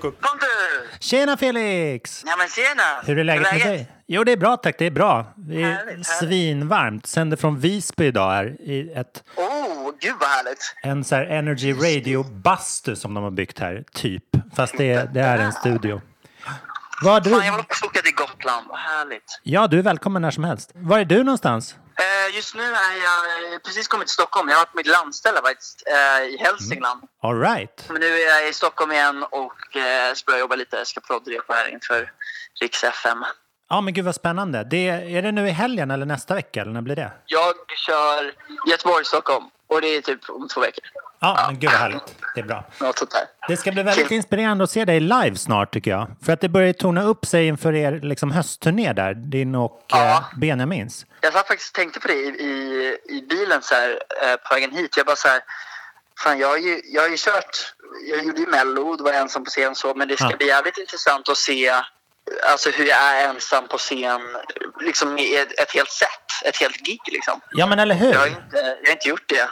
Pontus! 0.00 1.00
Tjena 1.00 1.36
Felix! 1.36 2.22
Ja 2.26 2.36
men 2.38 2.48
tjena! 2.48 3.02
Hur 3.06 3.18
är 3.18 3.24
läget 3.24 3.42
med 3.52 3.60
dig? 3.66 3.86
Jo, 4.06 4.24
det 4.24 4.32
är 4.32 4.36
bra 4.36 4.56
tack. 4.56 4.78
Det 4.78 4.86
är 4.86 4.90
bra. 4.90 5.26
Det 5.36 5.62
är 5.62 5.72
Härligt, 5.72 6.06
svinvarmt. 6.06 7.06
Sänder 7.06 7.36
från 7.36 7.60
Visby 7.60 8.06
idag 8.06 8.30
här 8.30 8.56
i 8.60 8.92
ett, 8.92 9.24
Oh, 9.36 9.90
gud 10.00 10.14
vad 10.20 10.28
härligt! 10.28 10.74
en 10.82 11.04
så 11.04 11.14
här 11.14 11.24
Energy 11.24 11.72
Radio-bastu 11.72 12.96
som 12.96 13.14
de 13.14 13.24
har 13.24 13.30
byggt 13.30 13.58
här, 13.58 13.84
typ. 13.92 14.24
Fast 14.56 14.74
det, 14.78 15.14
det 15.14 15.20
är 15.20 15.38
en 15.38 15.52
studio. 15.52 16.00
Var 17.02 17.20
du? 17.20 17.30
Fan, 17.30 17.46
jag 17.46 17.52
vill 17.52 17.60
också 17.60 17.86
åka 17.86 18.00
till 18.00 18.14
Gotland, 18.14 18.66
vad 18.68 18.78
härligt. 18.78 19.40
Ja, 19.42 19.66
du 19.66 19.78
är 19.78 19.82
välkommen 19.82 20.22
när 20.22 20.30
som 20.30 20.44
helst. 20.44 20.70
Var 20.74 20.98
är 20.98 21.04
du 21.04 21.24
någonstans? 21.24 21.76
Eh, 21.98 22.36
just 22.36 22.54
nu 22.54 22.62
är 22.62 22.96
jag 23.04 23.62
precis 23.62 23.88
kommit 23.88 24.06
till 24.06 24.12
Stockholm. 24.14 24.48
Jag 24.48 24.56
har 24.56 24.60
varit 24.60 24.70
på 24.72 24.76
mitt 24.76 24.86
landställe 24.86 25.40
faktiskt, 25.42 25.82
eh, 25.86 26.24
i 26.24 26.36
Hälsingland. 26.40 27.02
All 27.22 27.40
right. 27.40 27.84
Men 27.88 28.00
nu 28.00 28.06
är 28.06 28.40
jag 28.40 28.48
i 28.48 28.52
Stockholm 28.52 28.92
igen 28.92 29.22
och 29.30 29.76
eh, 29.76 30.14
ska 30.14 30.30
börja 30.30 30.40
jobba 30.40 30.56
lite. 30.56 30.76
Jag 30.76 30.86
ska 30.86 31.00
proddrepa 31.00 31.52
här 31.54 31.68
inför 31.68 32.12
Riks 32.60 32.84
FM. 32.84 33.24
Ja, 33.70 33.80
men 33.80 33.94
gud 33.94 34.04
vad 34.04 34.14
spännande. 34.14 34.64
Det, 34.64 34.88
är 34.88 35.22
det 35.22 35.32
nu 35.32 35.48
i 35.48 35.50
helgen 35.50 35.90
eller 35.90 36.06
nästa 36.06 36.34
vecka? 36.34 36.60
Eller 36.60 36.72
när 36.72 36.80
blir 36.82 36.96
det? 36.96 37.12
Jag 37.26 37.54
kör 37.86 38.32
Göteborg-Stockholm 38.70 39.44
och 39.66 39.80
det 39.80 39.86
är 39.96 40.00
typ 40.00 40.20
om 40.30 40.48
två 40.48 40.60
veckor. 40.60 40.84
Ja, 41.20 41.44
men 41.50 41.58
gud 41.60 41.70
vad 41.70 41.80
härligt. 41.80 42.16
Det 42.34 42.40
är 42.40 42.44
bra. 42.44 42.64
Något 42.80 42.98
sånt 42.98 43.10
där. 43.10 43.22
Det 43.48 43.56
ska 43.56 43.72
bli 43.72 43.82
väldigt 43.82 44.10
inspirerande 44.10 44.64
att 44.64 44.70
se 44.70 44.84
dig 44.84 45.00
live 45.00 45.36
snart 45.36 45.72
tycker 45.72 45.90
jag. 45.90 46.06
För 46.24 46.32
att 46.32 46.40
det 46.40 46.48
börjar 46.48 46.72
torna 46.72 47.02
upp 47.02 47.26
sig 47.26 47.46
inför 47.46 47.74
er 47.74 48.00
liksom, 48.02 48.30
höstturné 48.30 48.92
där, 48.92 49.14
din 49.14 49.54
och 49.54 49.94
eh, 49.94 50.24
Benjamins. 50.40 51.06
Jag 51.20 51.32
satt 51.32 51.46
faktiskt 51.48 51.70
och 51.70 51.74
tänkte 51.80 52.00
på 52.00 52.08
det 52.08 52.14
i, 52.14 52.26
i, 52.28 52.96
i 53.08 53.26
bilen 53.28 53.62
så 53.62 53.74
här, 53.74 53.90
eh, 54.22 54.36
på 54.48 54.54
vägen 54.54 54.70
hit. 54.70 54.96
Jag 54.96 55.06
bara 55.06 55.16
så 55.16 55.28
här, 55.28 55.40
fan 56.24 56.38
jag 56.38 56.48
har 56.48 56.56
ju, 56.56 56.80
jag 56.84 57.02
har 57.02 57.08
ju 57.08 57.16
kört, 57.16 57.74
jag 58.10 58.24
gjorde 58.24 58.40
ju 58.40 58.46
Mello, 58.46 58.96
det 58.96 59.02
var 59.02 59.12
ensam 59.12 59.44
på 59.44 59.50
scen 59.50 59.74
så, 59.74 59.94
men 59.94 60.08
det 60.08 60.16
ska 60.16 60.30
Ja. 60.30 60.36
bli 60.36 60.46
jävligt 60.46 60.78
intressant 60.78 61.28
att 61.28 61.36
se 61.36 61.72
alltså 62.50 62.70
hur 62.70 62.86
jag 62.86 62.98
är 62.98 63.28
ensam 63.28 63.68
på 63.68 63.78
scen, 63.78 64.20
liksom 64.80 65.16
ett, 65.16 65.60
ett 65.60 65.72
helt 65.74 65.90
set, 65.90 66.08
ett 66.44 66.56
helt 66.56 66.76
gig 66.76 67.00
liksom. 67.06 67.40
Ja, 67.52 67.66
men 67.66 67.78
eller 67.78 67.94
hur? 67.94 68.12
Jag 68.12 68.20
har 68.20 68.26
inte, 68.26 68.56
jag 68.82 68.88
har 68.88 68.92
inte 68.92 69.08
gjort 69.08 69.28
det. 69.28 69.48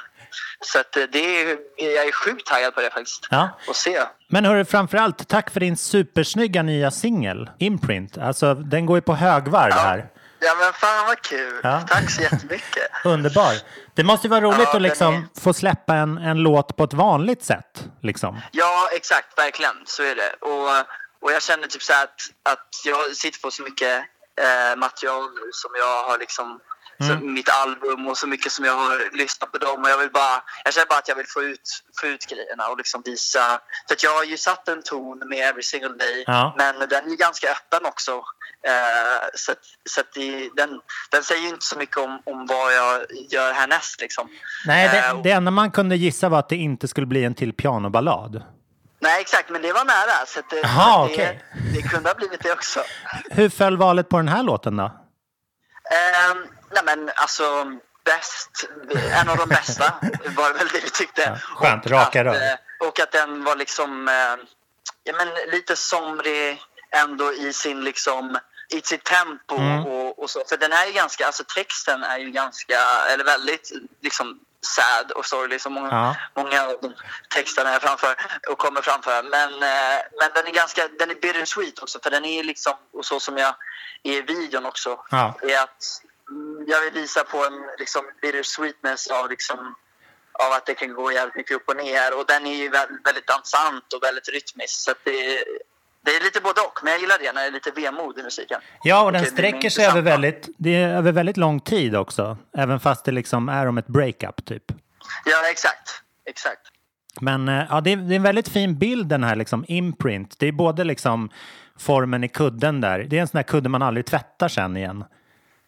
Så 0.61 0.81
att 0.81 0.97
eh, 0.97 1.03
det 1.13 1.19
är, 1.19 1.59
jag 1.77 2.07
är 2.07 2.13
sjukt 2.13 2.47
taggad 2.47 2.75
på 2.75 2.81
det 2.81 2.91
faktiskt. 2.91 3.27
Ja. 3.31 3.59
Och 3.69 3.77
se. 3.77 4.03
Men 4.29 4.45
hörru, 4.45 4.65
framförallt 4.65 5.29
tack 5.29 5.51
för 5.51 5.61
din 5.61 5.77
supersnygga 5.77 6.63
nya 6.63 6.91
singel, 6.91 7.51
Imprint. 7.59 8.19
Alltså, 8.19 8.55
den 8.55 8.87
går 8.87 8.97
ju 8.97 9.03
på 9.03 9.15
högvarv 9.15 9.73
här. 9.73 10.09
Ja 10.45 10.55
men 10.61 10.73
fan 10.73 11.07
vad 11.07 11.21
kul. 11.21 11.61
Ja. 11.63 11.81
Tack 11.89 12.11
så 12.11 12.23
jättemycket. 12.23 12.89
Underbar. 13.05 13.53
Det 13.95 14.05
måste 14.05 14.27
ju 14.27 14.31
vara 14.31 14.41
roligt 14.41 14.59
Ja, 14.63 14.77
att 14.77 14.83
liksom 14.83 15.29
få 15.43 15.53
släppa 15.53 15.95
en, 15.95 16.19
en 16.19 16.39
låt 16.39 16.77
på 16.77 16.85
ett 16.85 16.95
vanligt 16.95 17.45
sätt. 17.45 17.85
Liksom. 18.03 18.41
Ja, 18.51 18.89
exakt. 18.93 19.39
Verkligen. 19.39 19.75
Så 19.85 20.03
är 20.03 20.15
det. 20.15 20.33
Och, 20.41 20.69
och 21.23 21.33
jag 21.33 21.43
känner 21.43 21.67
typ 21.67 21.83
så 21.83 21.93
att, 21.93 22.21
att 22.53 22.69
jag 22.85 23.17
sitter 23.17 23.41
på 23.41 23.51
så 23.51 23.63
mycket 23.63 23.99
eh, 24.41 24.77
material 24.77 25.23
nu 25.35 25.51
som 25.53 25.71
jag 25.75 26.05
har 26.05 26.19
liksom 26.19 26.61
så 27.07 27.13
Mm. 27.13 27.33
mitt 27.35 27.49
album 27.49 28.07
och 28.09 28.19
så 28.19 28.27
mycket 28.27 28.53
som 28.53 28.65
jag 28.65 28.73
har 28.73 29.17
lyssnat 29.17 29.53
på 29.53 29.59
dem 29.59 29.83
och 29.83 29.91
jag 29.91 29.99
vill 29.99 30.11
bara, 30.11 30.43
jag 30.65 30.75
känner 30.75 30.87
bara 30.87 30.99
att 30.99 31.09
jag 31.09 31.17
vill 31.17 31.27
få 31.29 31.43
ut, 31.43 31.61
få 32.01 32.07
ut 32.07 32.27
grejerna 32.27 32.69
och 32.69 32.77
liksom 32.79 33.03
visa. 33.05 33.61
För 33.89 33.95
att 33.95 34.03
jag 34.03 34.11
har 34.17 34.25
ju 34.25 34.37
satt 34.37 34.69
en 34.69 34.83
ton 34.83 35.19
med 35.29 35.39
Every 35.49 35.63
Single 35.63 35.89
Day 35.89 36.25
Ja. 36.27 36.55
men 36.59 36.79
den 36.79 37.05
är 37.07 37.09
ju 37.11 37.17
ganska 37.17 37.47
öppen 37.51 37.87
också. 37.87 38.13
Eh, 38.67 39.29
så 39.35 39.53
så 39.91 40.01
att 40.01 40.13
det, 40.15 40.51
den, 40.57 40.81
den 41.11 41.23
säger 41.23 41.43
ju 41.43 41.49
inte 41.49 41.67
så 41.67 41.79
mycket 41.79 41.97
om, 41.97 42.23
om 42.27 42.47
vad 42.47 42.75
jag 42.75 43.03
gör 43.31 43.53
härnäst 43.53 44.01
liksom. 44.01 44.29
Nej, 44.67 44.87
Eh, 44.87 44.93
det, 44.93 45.13
och- 45.13 45.23
det 45.23 45.31
enda 45.31 45.51
man 45.51 45.71
kunde 45.71 45.97
gissa 45.97 46.29
var 46.29 46.39
att 46.39 46.49
det 46.49 46.57
inte 46.57 46.89
skulle 46.89 47.07
bli 47.07 47.25
en 47.25 47.35
till 47.35 47.53
pianoballad. 47.53 48.43
Nej 49.03 49.21
exakt, 49.21 49.51
men 49.51 49.63
det 49.63 49.73
var 49.73 49.85
nära. 49.85 50.27
Så 50.27 50.39
att 50.41 50.51
det, 50.51 50.57
Jaha, 50.63 51.07
det, 51.07 51.13
okej. 51.13 51.45
det 51.75 51.83
kunde 51.83 52.09
ha 52.09 52.15
blivit 52.15 52.43
det 52.43 52.53
också. 52.53 52.81
Hur 53.31 53.49
föll 53.49 53.77
valet 53.77 54.09
på 54.09 54.17
den 54.17 54.29
här 54.29 54.43
låten 54.43 54.77
då? 54.77 54.85
Um, 54.85 56.47
nej 56.75 56.83
men 56.85 57.11
alltså 57.17 57.65
bäst, 58.05 58.69
en 59.21 59.29
av 59.29 59.37
de 59.37 59.49
bästa 59.49 59.95
var 60.37 60.53
väl 60.59 60.69
det 60.69 60.81
vi 60.85 60.91
tyckte. 60.91 61.41
Skönt, 61.57 61.85
Och 61.85 61.91
raka 61.91 62.25
rör. 62.25 62.35
eh, 62.35 62.89
Och 62.89 63.01
att 63.01 63.13
den 63.13 63.45
var 63.45 63.57
liksom 63.57 64.09
eh, 64.09 64.15
ja, 65.05 65.13
men 65.17 65.29
lite 65.53 65.77
somrig 65.77 66.63
ändå 66.97 67.33
i 67.33 67.53
sin 67.53 67.85
liksom 67.85 68.39
i 68.73 68.81
sitt 68.85 69.05
tempo 69.05 69.57
Mm. 69.57 69.87
och, 69.87 70.19
och 70.23 70.31
så. 70.31 70.45
För 70.49 70.57
den 70.57 70.73
är 70.73 70.87
ju 70.87 70.93
ganska, 70.93 71.27
alltså 71.27 71.45
texten 71.45 72.03
är 72.03 72.19
ju 72.19 72.31
ganska, 72.31 72.79
eller 73.13 73.25
väldigt 73.25 73.73
liksom 74.01 74.41
sad 74.77 75.11
och 75.11 75.27
sorglig 75.27 75.61
som 75.61 75.73
många, 75.73 75.89
Ja. 75.91 76.17
många 76.43 76.63
av 76.63 76.79
de 76.83 76.95
texterna 77.35 77.73
jag 77.73 77.83
framför 77.83 78.17
och 78.51 78.59
kommer 78.59 78.83
framföra. 78.83 79.23
Men, 79.23 79.53
eh, 79.55 80.01
men 80.19 80.31
den 80.35 80.47
är 80.47 80.51
ganska, 80.53 80.89
den 80.99 81.11
är 81.11 81.15
bittersweet 81.15 81.79
också 81.83 81.99
för 82.03 82.11
den 82.11 82.25
är 82.25 82.45
liksom, 82.45 82.75
och 82.93 83.05
så 83.07 83.21
som 83.21 83.39
jag 83.39 83.55
är 84.03 84.13
i 84.13 84.21
videon 84.23 84.67
också, 84.67 85.01
Ja. 85.11 85.35
är 85.43 85.59
att 85.63 85.85
mm, 86.31 86.65
jag 86.69 86.81
vill 86.81 86.93
visa 86.93 87.25
på 87.25 87.45
en 87.45 87.63
liksom 87.79 88.03
bittersweetness 88.23 89.07
av 89.07 89.31
liksom 89.31 89.75
av 90.33 90.53
att 90.53 90.67
det 90.67 90.75
kan 90.75 90.95
gå 90.95 91.13
jävligt 91.13 91.35
mycket 91.37 91.57
upp 91.57 91.69
och 91.69 91.77
ner 91.77 92.19
och 92.19 92.27
den 92.27 92.47
är 92.47 92.55
ju 92.57 92.69
väldigt, 92.69 93.07
väldigt 93.07 93.27
dansant 93.27 93.93
och 93.93 94.03
väldigt 94.03 94.29
rytmisk 94.29 94.81
så 94.81 94.95
det, 95.05 95.45
det 96.05 96.11
är 96.11 96.25
lite 96.25 96.41
både 96.41 96.61
och 96.61 96.79
men 96.83 96.93
jag 96.93 97.01
gillar 97.01 97.19
det 97.19 97.33
när 97.33 97.41
det 97.41 97.47
är 97.47 97.53
lite 97.53 97.71
vemod 97.71 98.19
i 98.19 98.23
musiken. 98.23 98.61
Ja, 98.83 99.05
och 99.05 99.13
den 99.13 99.21
Okej, 99.21 99.33
sträcker 99.33 99.71
sig 99.71 99.87
över 99.87 100.03
väldigt, 100.03 100.49
det 100.59 100.75
är 100.75 100.89
över 100.89 101.13
väldigt 101.13 101.37
lång 101.37 101.61
tid 101.61 101.97
också. 101.97 102.37
Även 102.57 102.81
fast 102.81 103.05
det 103.05 103.13
liksom 103.13 103.49
är 103.49 103.67
om 103.67 103.79
ett 103.79 103.87
breakup 103.87 104.45
typ. 104.45 104.65
Ja 105.25 105.51
exakt, 105.51 106.03
exakt. 106.29 106.61
Men 107.21 107.49
eh, 107.49 107.65
ja, 107.71 107.81
det 107.81 107.93
är, 107.93 107.97
det 107.97 108.15
är 108.15 108.17
en 108.17 108.23
väldigt 108.23 108.49
fin 108.49 108.79
bild 108.79 109.07
den 109.07 109.25
här 109.25 109.37
liksom 109.37 109.65
imprint. 109.69 110.39
Det 110.39 110.47
är 110.47 110.53
både 110.53 110.85
liksom 110.85 111.31
formen 111.79 112.25
i 112.25 112.29
kudden 112.29 112.81
där. 112.81 112.99
Det 112.99 113.17
är 113.17 113.21
en 113.21 113.29
sån 113.29 113.39
där 113.39 113.43
kudde 113.43 113.69
man 113.69 113.83
aldrig 113.83 114.07
tvättar 114.07 114.49
sen 114.49 114.77
igen. 114.77 115.05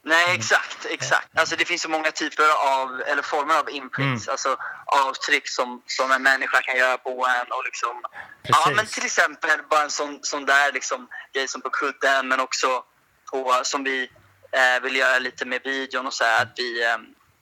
Nej, 0.05 0.35
exakt, 0.35 0.87
exakt. 0.91 1.29
Alltså 1.39 1.57
det 1.57 1.65
finns 1.65 1.83
så 1.83 1.89
många 1.89 2.11
typer 2.11 2.45
av, 2.75 3.01
eller 3.07 3.23
former 3.23 3.55
av 3.59 3.71
imprints, 3.71 4.27
Mm. 4.27 4.33
alltså 4.33 4.57
avtryck 4.87 5.49
som, 5.49 5.83
som 5.87 6.11
en 6.11 6.23
människa 6.23 6.63
kan 6.63 6.77
göra 6.77 6.99
på 6.99 7.11
en 7.27 7.53
och 7.53 7.65
liksom, 7.65 8.03
ja 8.43 8.73
men 8.77 8.87
till 8.87 9.05
exempel 9.05 9.59
bara 9.71 9.83
en 9.83 9.91
sån, 9.91 10.19
sån 10.23 10.45
där 10.47 10.73
liksom 10.73 11.09
grej 11.35 11.49
som 11.49 11.61
på 11.61 11.71
kudden 11.71 12.29
men 12.29 12.41
också 12.41 12.85
på, 13.31 13.61
som 13.63 13.85
vi 13.85 14.11
eh, 14.53 14.83
vill 14.83 14.97
göra 14.97 15.19
lite 15.19 15.45
med 15.45 15.61
videon 15.65 16.07
och 16.07 16.15
så 16.15 16.25
här, 16.25 16.43
att 16.43 16.53
vi 16.57 16.85
eh, 16.85 16.97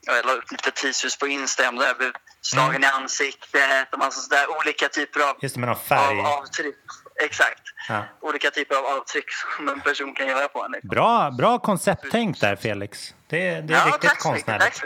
jag 0.07 0.27
la 0.27 0.33
upp 0.33 0.51
lite 0.51 0.71
teasers 0.71 1.17
på 1.19 1.27
Instagram 1.29 1.77
där 1.77 1.87
jag 1.87 1.97
blev 1.97 2.13
slagen 2.41 2.85
i 2.85 2.87
ansiktet 2.87 3.93
och 3.93 3.99
massa 3.99 4.21
sådär 4.21 4.47
olika 4.59 4.89
typer 4.89 5.21
av, 5.21 5.37
Just 5.41 5.55
det, 5.55 5.61
med 5.61 5.69
någon 5.69 5.79
färg. 5.85 6.21
av 6.21 6.27
avtryck. 6.27 6.77
Exakt. 7.25 7.63
Ja. 7.89 8.05
Olika 8.21 8.51
typer 8.51 8.75
av 8.77 8.87
avtryck 8.87 9.25
som 9.57 9.69
en 9.69 9.81
person 9.81 10.15
kan 10.15 10.27
göra 10.27 10.49
på 10.49 10.65
en. 10.65 10.73
Liksom. 10.73 10.89
Bra, 10.89 11.31
bra 11.31 11.59
koncepttänk 11.59 12.41
där 12.41 12.57
Felix. 12.57 13.15
Det, 13.27 13.39
det 13.61 13.75
är 13.75 13.79
Ja, 13.79 13.85
riktigt 13.87 14.19
konstnärligt. 14.19 14.83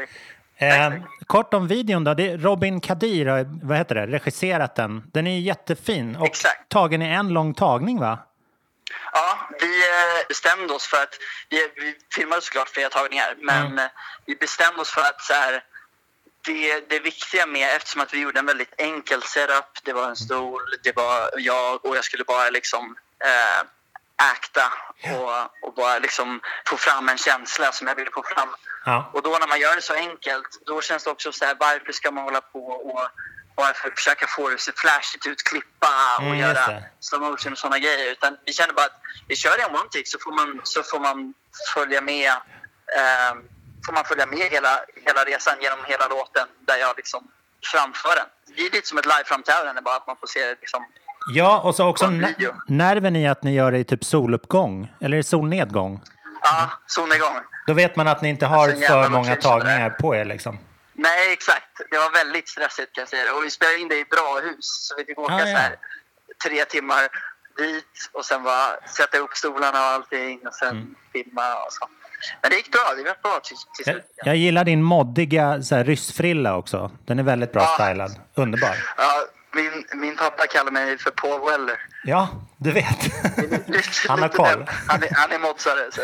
Eh, 0.58 0.92
kort 1.26 1.54
om 1.54 1.68
videon 1.68 2.04
då. 2.04 2.14
Robin 2.18 2.80
Kadir 2.80 3.26
har 3.26 3.66
vad 3.66 3.78
heter 3.78 3.94
det, 3.94 4.06
regisserat 4.06 4.74
den. 4.74 5.02
Den 5.12 5.26
är 5.26 5.38
jättefin 5.40 6.16
och 6.16 6.30
tagen 6.68 7.02
i 7.02 7.08
en 7.08 7.28
lång 7.28 7.54
tagning 7.54 8.00
va? 8.00 8.18
Ja, 9.12 9.38
vi 9.60 9.66
eh, 9.88 10.26
bestämde 10.28 10.74
oss 10.74 10.86
för 10.86 10.96
att... 11.02 11.14
Vi, 11.48 11.56
vi 11.76 11.94
filmade 12.14 12.42
såklart 12.42 12.68
flera 12.68 12.88
tagningar, 12.88 13.34
men 13.38 13.66
Mm. 13.66 13.78
eh, 13.78 13.84
vi 14.26 14.34
bestämde 14.36 14.80
oss 14.80 14.90
för 14.90 15.00
att 15.00 15.20
så 15.20 15.32
här, 15.34 15.62
det, 16.46 16.88
det 16.88 16.98
viktiga 16.98 17.46
med, 17.46 17.76
eftersom 17.76 18.00
att 18.00 18.14
vi 18.14 18.20
gjorde 18.20 18.38
en 18.38 18.46
väldigt 18.46 18.74
enkel 18.78 19.22
setup, 19.22 19.78
det 19.82 19.92
var 19.92 20.08
en 20.08 20.16
stol, 20.16 20.62
det 20.82 20.96
var 20.96 21.30
jag 21.36 21.84
och 21.84 21.96
jag 21.96 22.04
skulle 22.04 22.24
bara 22.24 22.50
liksom 22.50 22.96
eh, 23.24 23.66
acta 24.16 24.72
och, 25.16 25.68
och 25.68 25.74
bara 25.74 25.98
liksom 25.98 26.40
få 26.66 26.76
fram 26.76 27.08
en 27.08 27.18
känsla 27.18 27.72
som 27.72 27.86
jag 27.86 27.94
ville 27.94 28.10
få 28.10 28.22
fram. 28.22 28.48
Ja. 28.84 29.10
Och 29.14 29.22
då 29.22 29.30
när 29.30 29.46
man 29.46 29.60
gör 29.60 29.76
det 29.76 29.82
så 29.82 29.94
enkelt, 29.94 30.60
då 30.66 30.80
känns 30.80 31.04
det 31.04 31.10
också 31.10 31.32
så 31.32 31.44
här, 31.44 31.56
varför 31.60 31.92
ska 31.92 32.10
man 32.10 32.24
hålla 32.24 32.40
på 32.40 32.66
och 32.66 33.08
varför 33.54 33.90
försöka 33.90 34.26
få 34.26 34.48
det 34.48 34.54
att 34.54 34.60
se 34.60 34.72
flashigt 34.76 35.26
ut, 35.26 35.42
klippa 35.42 36.16
och 36.18 36.22
Mm, 36.22 36.38
göra 36.38 36.82
slow 37.00 37.20
motion 37.20 37.52
och 37.52 37.58
sådana 37.58 37.78
grejer. 37.78 38.12
Utan 38.12 38.36
vi 38.44 38.52
kände 38.52 38.74
bara 38.74 38.86
att 38.86 39.00
vi 39.28 39.36
kör 39.36 39.56
det 39.56 39.62
en 39.62 39.70
one 39.70 39.88
take 39.92 40.06
så 40.06 40.18
får 40.18 40.32
man, 40.32 40.60
så 40.64 40.82
får 40.82 41.00
man 41.00 41.34
följa 41.74 42.00
med 42.00 42.30
eh, 42.96 43.34
får 43.86 43.92
man 43.92 44.04
följa 44.04 44.26
med 44.26 44.38
hela, 44.38 44.80
hela 45.06 45.24
resan 45.24 45.54
genom 45.60 45.78
hela 45.86 46.08
låten 46.08 46.46
där 46.66 46.76
jag 46.76 46.96
liksom 46.96 47.28
framför 47.72 48.14
den. 48.16 48.26
Det 48.56 48.62
är 48.66 48.70
lite 48.70 48.88
som 48.88 48.98
ett 48.98 49.06
live-framträdande 49.06 49.80
bara 49.82 49.96
att 49.96 50.06
man 50.06 50.16
får 50.16 50.26
se 50.26 50.40
det 50.46 50.56
liksom. 50.60 50.84
Ja, 51.34 51.60
och 51.60 51.74
så 51.74 51.86
också 51.88 52.10
nerven 52.68 53.16
i 53.16 53.28
att 53.28 53.42
ni 53.42 53.54
gör 53.54 53.72
det 53.72 53.78
i 53.78 53.84
typ 53.84 54.04
soluppgång. 54.04 54.92
Eller 55.00 55.22
solnedgång. 55.22 56.00
Ja, 56.42 56.70
solnedgång. 56.86 57.36
Då 57.66 57.72
vet 57.74 57.96
man 57.96 58.08
att 58.08 58.22
ni 58.22 58.28
inte 58.28 58.46
har 58.46 58.68
Alltså, 58.68 58.86
för 58.86 59.08
många 59.08 59.36
tagningar 59.36 59.90
på 59.90 60.14
er 60.16 60.24
liksom. 60.24 60.58
Nej, 60.92 61.32
exakt. 61.32 61.80
Det 61.90 61.98
var 61.98 62.10
väldigt 62.10 62.48
stressigt 62.48 62.92
kan 62.94 63.02
jag 63.02 63.08
säga. 63.08 63.34
Och 63.34 63.44
vi 63.44 63.50
spelade 63.50 63.78
in 63.78 63.88
det 63.88 63.98
i 63.98 64.04
bra 64.04 64.40
hus. 64.42 64.56
Så 64.60 64.94
vi 64.96 65.04
fick 65.04 65.18
åka 65.18 65.34
Ah, 65.34 65.38
ja. 65.38 65.44
så 65.46 65.52
här, 65.52 65.76
tre 66.44 66.64
timmar 66.64 67.08
dit 67.58 68.10
och 68.12 68.24
sen 68.24 68.42
bara 68.42 68.76
sätta 68.86 69.18
upp 69.18 69.36
stolarna 69.36 69.80
och 69.80 69.86
allting 69.86 70.46
och 70.46 70.54
sen 70.54 70.68
Mm. 70.68 70.94
filma 71.12 71.54
och 71.54 71.72
så. 71.72 71.88
Men 72.42 72.50
det 72.50 72.56
gick 72.56 72.72
bra. 72.72 72.80
Det 72.96 73.02
var 73.02 73.16
bra 73.22 73.40
till, 73.44 73.56
till 73.56 73.84
Jag, 73.86 73.94
slut. 73.94 74.04
jag 74.24 74.36
gillar 74.36 74.64
din 74.64 74.82
moddiga 74.82 75.62
så 75.62 75.74
här, 75.74 75.84
ryssfrilla 75.84 76.56
också. 76.56 76.90
Den 77.06 77.18
är 77.18 77.22
väldigt 77.22 77.52
bra 77.52 77.62
Ja. 77.78 77.84
stylad. 77.84 78.20
Underbar. 78.34 78.76
Ja, 78.96 79.24
min, 79.52 79.84
min 80.00 80.16
pappa 80.16 80.46
kallar 80.46 80.70
mig 80.70 80.98
för 80.98 81.10
Paul 81.10 81.50
Weller. 81.50 81.76
Ja, 82.04 82.28
du 82.56 82.72
vet. 82.72 82.86
Han 84.08 84.22
har 84.22 84.28
koll. 84.28 84.66
Han 84.88 85.02
är, 85.02 85.08
han 85.14 85.32
är 85.32 85.38
modsare. 85.38 85.80
Så. 85.92 86.00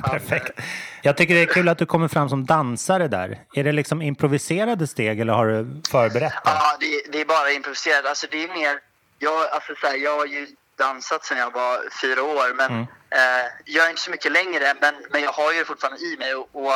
Perfekt. 0.10 0.60
Jag 1.02 1.16
tycker 1.16 1.34
det 1.34 1.40
är 1.42 1.46
kul 1.46 1.68
att 1.68 1.78
du 1.78 1.86
kommer 1.86 2.08
fram 2.08 2.28
som 2.28 2.46
dansare 2.46 3.08
där. 3.08 3.38
Är 3.54 3.64
det 3.64 3.72
liksom 3.72 4.02
improviserade 4.02 4.86
steg 4.86 5.20
eller 5.20 5.32
har 5.32 5.46
du 5.46 5.82
förberett 5.90 6.32
det? 6.44 6.50
Ja, 6.50 6.76
det, 6.80 7.12
det 7.12 7.20
är 7.20 7.24
bara 7.24 7.50
improviserat. 7.50 8.06
Alltså, 8.06 8.26
det 8.30 8.44
är 8.44 8.48
mer... 8.48 8.78
Jag, 9.18 9.32
alltså, 9.52 9.72
så 9.80 9.86
här, 9.86 9.96
jag 9.96 10.16
har 10.18 10.26
ju 10.26 10.46
dansat 10.76 11.24
sedan 11.24 11.38
jag 11.38 11.52
var 11.52 11.88
fyra 12.00 12.22
år, 12.22 12.54
men 12.54 12.70
Mm. 12.70 12.86
eh, 13.10 13.46
jag 13.64 13.86
är 13.86 13.90
inte 13.90 14.02
så 14.02 14.10
mycket 14.10 14.32
längre. 14.32 14.74
Men, 14.80 14.94
men 15.10 15.22
jag 15.22 15.32
har 15.32 15.52
ju 15.52 15.58
det 15.58 15.64
fortfarande 15.64 16.00
i 16.00 16.16
mig. 16.18 16.34
Och, 16.34 16.48
och, 16.52 16.74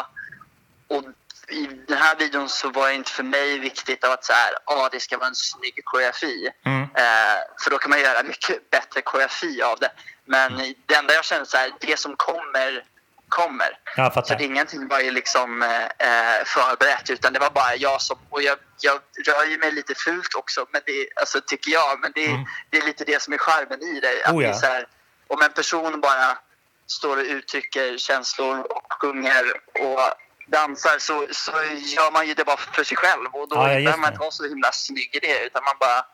och 0.89 1.05
i 1.49 1.67
den 1.67 1.99
här 1.99 2.17
videon 2.17 2.49
så 2.49 2.71
var 2.71 2.89
det 2.89 2.95
inte 2.95 3.11
för 3.11 3.23
mig 3.23 3.59
viktigt 3.59 4.05
att 4.05 4.25
så 4.25 4.33
här, 4.33 4.53
ah, 4.65 4.89
det 4.89 5.01
ska 5.01 5.19
vara 5.19 5.29
en 5.29 5.35
snygg 5.35 5.81
koreografi. 5.85 6.51
Mm. 6.65 6.83
Eh, 6.83 7.39
för 7.65 7.71
då 7.71 7.79
kan 7.79 7.91
man 7.91 8.01
göra 8.01 8.23
mycket 8.23 8.71
bättre 8.71 9.01
koreografi 9.03 9.63
av 9.63 9.79
det. 9.79 9.93
Men 10.25 10.57
det 10.87 10.95
enda 10.95 11.15
jag 11.15 11.25
känner 11.25 11.45
så 11.45 11.57
här, 11.57 11.73
det 11.81 11.99
som 11.99 12.17
kommer 12.17 12.85
kommer. 13.31 13.79
Fattar. 13.97 14.23
Så 14.23 14.35
det 14.35 14.45
ingenting 14.45 14.88
var 14.88 15.01
ju 15.01 15.11
liksom 15.11 15.62
eh, 15.62 15.85
eh, 15.85 16.45
förberett 16.45 17.11
utan 17.11 17.33
det 17.33 17.38
var 17.38 17.51
bara 17.51 17.77
jag 17.77 18.01
som, 18.03 18.19
och 18.31 18.43
jag, 18.43 18.59
jag 18.81 19.01
rör 19.27 19.45
ju 19.51 19.59
mig 19.59 19.73
lite 19.73 19.95
fult 19.95 20.35
också, 20.35 20.66
men 20.73 20.81
det, 20.87 21.09
alltså, 21.21 21.40
tycker 21.40 21.71
jag, 21.71 22.01
men 22.01 22.12
det, 22.14 22.27
det 22.71 22.79
är 22.79 22.87
lite 22.87 23.05
det 23.05 23.23
som 23.23 23.33
är 23.33 23.38
charmen 23.38 23.83
i 23.83 24.01
det. 24.01 24.23
Att 24.25 24.31
Mm. 24.31 24.37
Oh, 24.37 24.43
ja. 24.45 24.49
det 24.49 24.55
är 24.55 24.61
så 24.61 24.66
här, 24.66 24.87
om 25.29 25.43
en 25.43 25.53
person 25.53 26.01
bara 26.01 26.38
står 26.87 27.16
och 27.16 27.25
uttrycker 27.25 27.99
känslor 27.99 28.61
och 28.61 28.93
sjunger 29.01 29.45
och 29.81 30.01
dansar 30.47 30.99
så, 30.99 31.27
så 31.31 31.53
gör 31.97 32.11
man 32.11 32.29
ju 32.29 32.35
det 32.35 32.45
bara 32.45 32.57
för 32.57 32.85
sig 32.85 32.97
själv 32.97 33.27
och 33.33 33.49
då 33.49 33.57
Ja, 33.57 33.73
ja, 33.73 33.75
behöver 33.75 33.99
man 33.99 34.12
inte 34.12 34.21
vara 34.21 34.31
så 34.31 34.49
himla 34.49 34.73
snygg 34.73 35.11
i 35.12 35.19
det 35.19 35.47
utan 35.47 35.64
man 35.64 35.75
bara, 35.81 36.05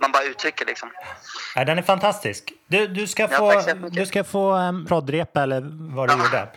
man 0.00 0.12
bara 0.12 0.22
uttrycker 0.24 0.66
liksom. 0.66 0.90
Nej, 1.56 1.64
den 1.66 1.78
är 1.78 1.82
fantastisk. 1.82 2.52
Du, 2.66 2.86
du 2.86 3.06
ska 3.06 3.22
Ja, 3.22 3.28
få, 3.38 3.52
jättemycket. 3.52 3.94
du 3.94 4.06
ska 4.06 4.24
få 4.24 4.54
um, 4.56 4.86
proddrepa 4.86 5.42
eller 5.42 5.60
vad 5.94 6.08
du 6.08 6.12
gjorde. 6.24 6.48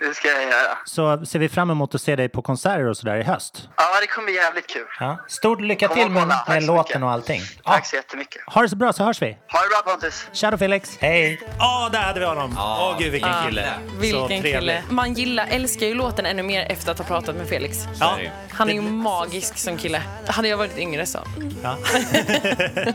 Det 0.00 0.14
ska 0.14 0.28
jag 0.28 0.42
göra. 0.42 0.78
Så 0.84 1.26
ser 1.26 1.38
vi 1.38 1.48
fram 1.48 1.70
emot 1.70 1.94
att 1.94 2.00
se 2.02 2.16
dig 2.16 2.28
på 2.28 2.42
konserter 2.42 2.84
och 2.88 2.96
sådär 2.96 3.16
i 3.16 3.22
höst. 3.22 3.68
Ja, 3.76 3.84
det 4.00 4.06
kommer 4.06 4.26
bli 4.26 4.34
jävligt 4.34 4.66
kul. 4.66 4.86
Ja. 5.00 5.18
Stort 5.28 5.60
lycka 5.60 5.88
Kom 5.88 5.96
till 5.96 6.10
med, 6.10 6.26
med 6.26 6.62
så 6.62 6.66
låten 6.66 6.82
mycket. 6.84 7.02
och 7.02 7.10
allting. 7.10 7.40
Tack 7.64 7.86
så 7.86 7.96
jättemycket. 7.96 8.42
Ha 8.46 8.62
det 8.62 8.68
så 8.68 8.76
bra 8.76 8.92
så 8.92 9.04
hörs 9.04 9.22
vi. 9.22 9.26
Ha 9.26 9.60
det 9.62 9.68
bra 9.84 9.92
Pontus. 9.92 10.26
Tja 10.32 10.50
då 10.50 10.58
Felix. 10.58 10.98
Hej. 11.00 11.40
Åh, 11.60 11.88
där 11.92 11.98
hade 11.98 12.20
vi 12.20 12.26
honom. 12.26 12.54
Åh 12.58 12.96
gud 12.98 13.12
vilken 13.12 13.30
Ja, 13.30 13.42
kille. 13.46 13.68
Vilken 14.00 14.26
trevlig. 14.28 14.54
kille. 14.54 14.82
Man 14.90 15.14
gillar, 15.14 15.46
älskar 15.50 15.86
ju 15.86 15.94
låten 15.94 16.26
ännu 16.26 16.42
mer 16.42 16.66
efter 16.70 16.92
att 16.92 16.98
ha 16.98 17.04
pratat 17.04 17.36
med 17.36 17.46
Felix. 17.48 17.78
Ja. 18.00 18.18
Han 18.50 18.68
är 18.70 18.74
ju 18.74 18.80
magisk 18.82 19.58
som 19.58 19.76
kille. 19.76 20.02
Hade 20.26 20.48
jag 20.48 20.56
varit 20.56 20.78
yngre 20.78 21.06
så. 21.06 21.18
Ja. 21.62 21.72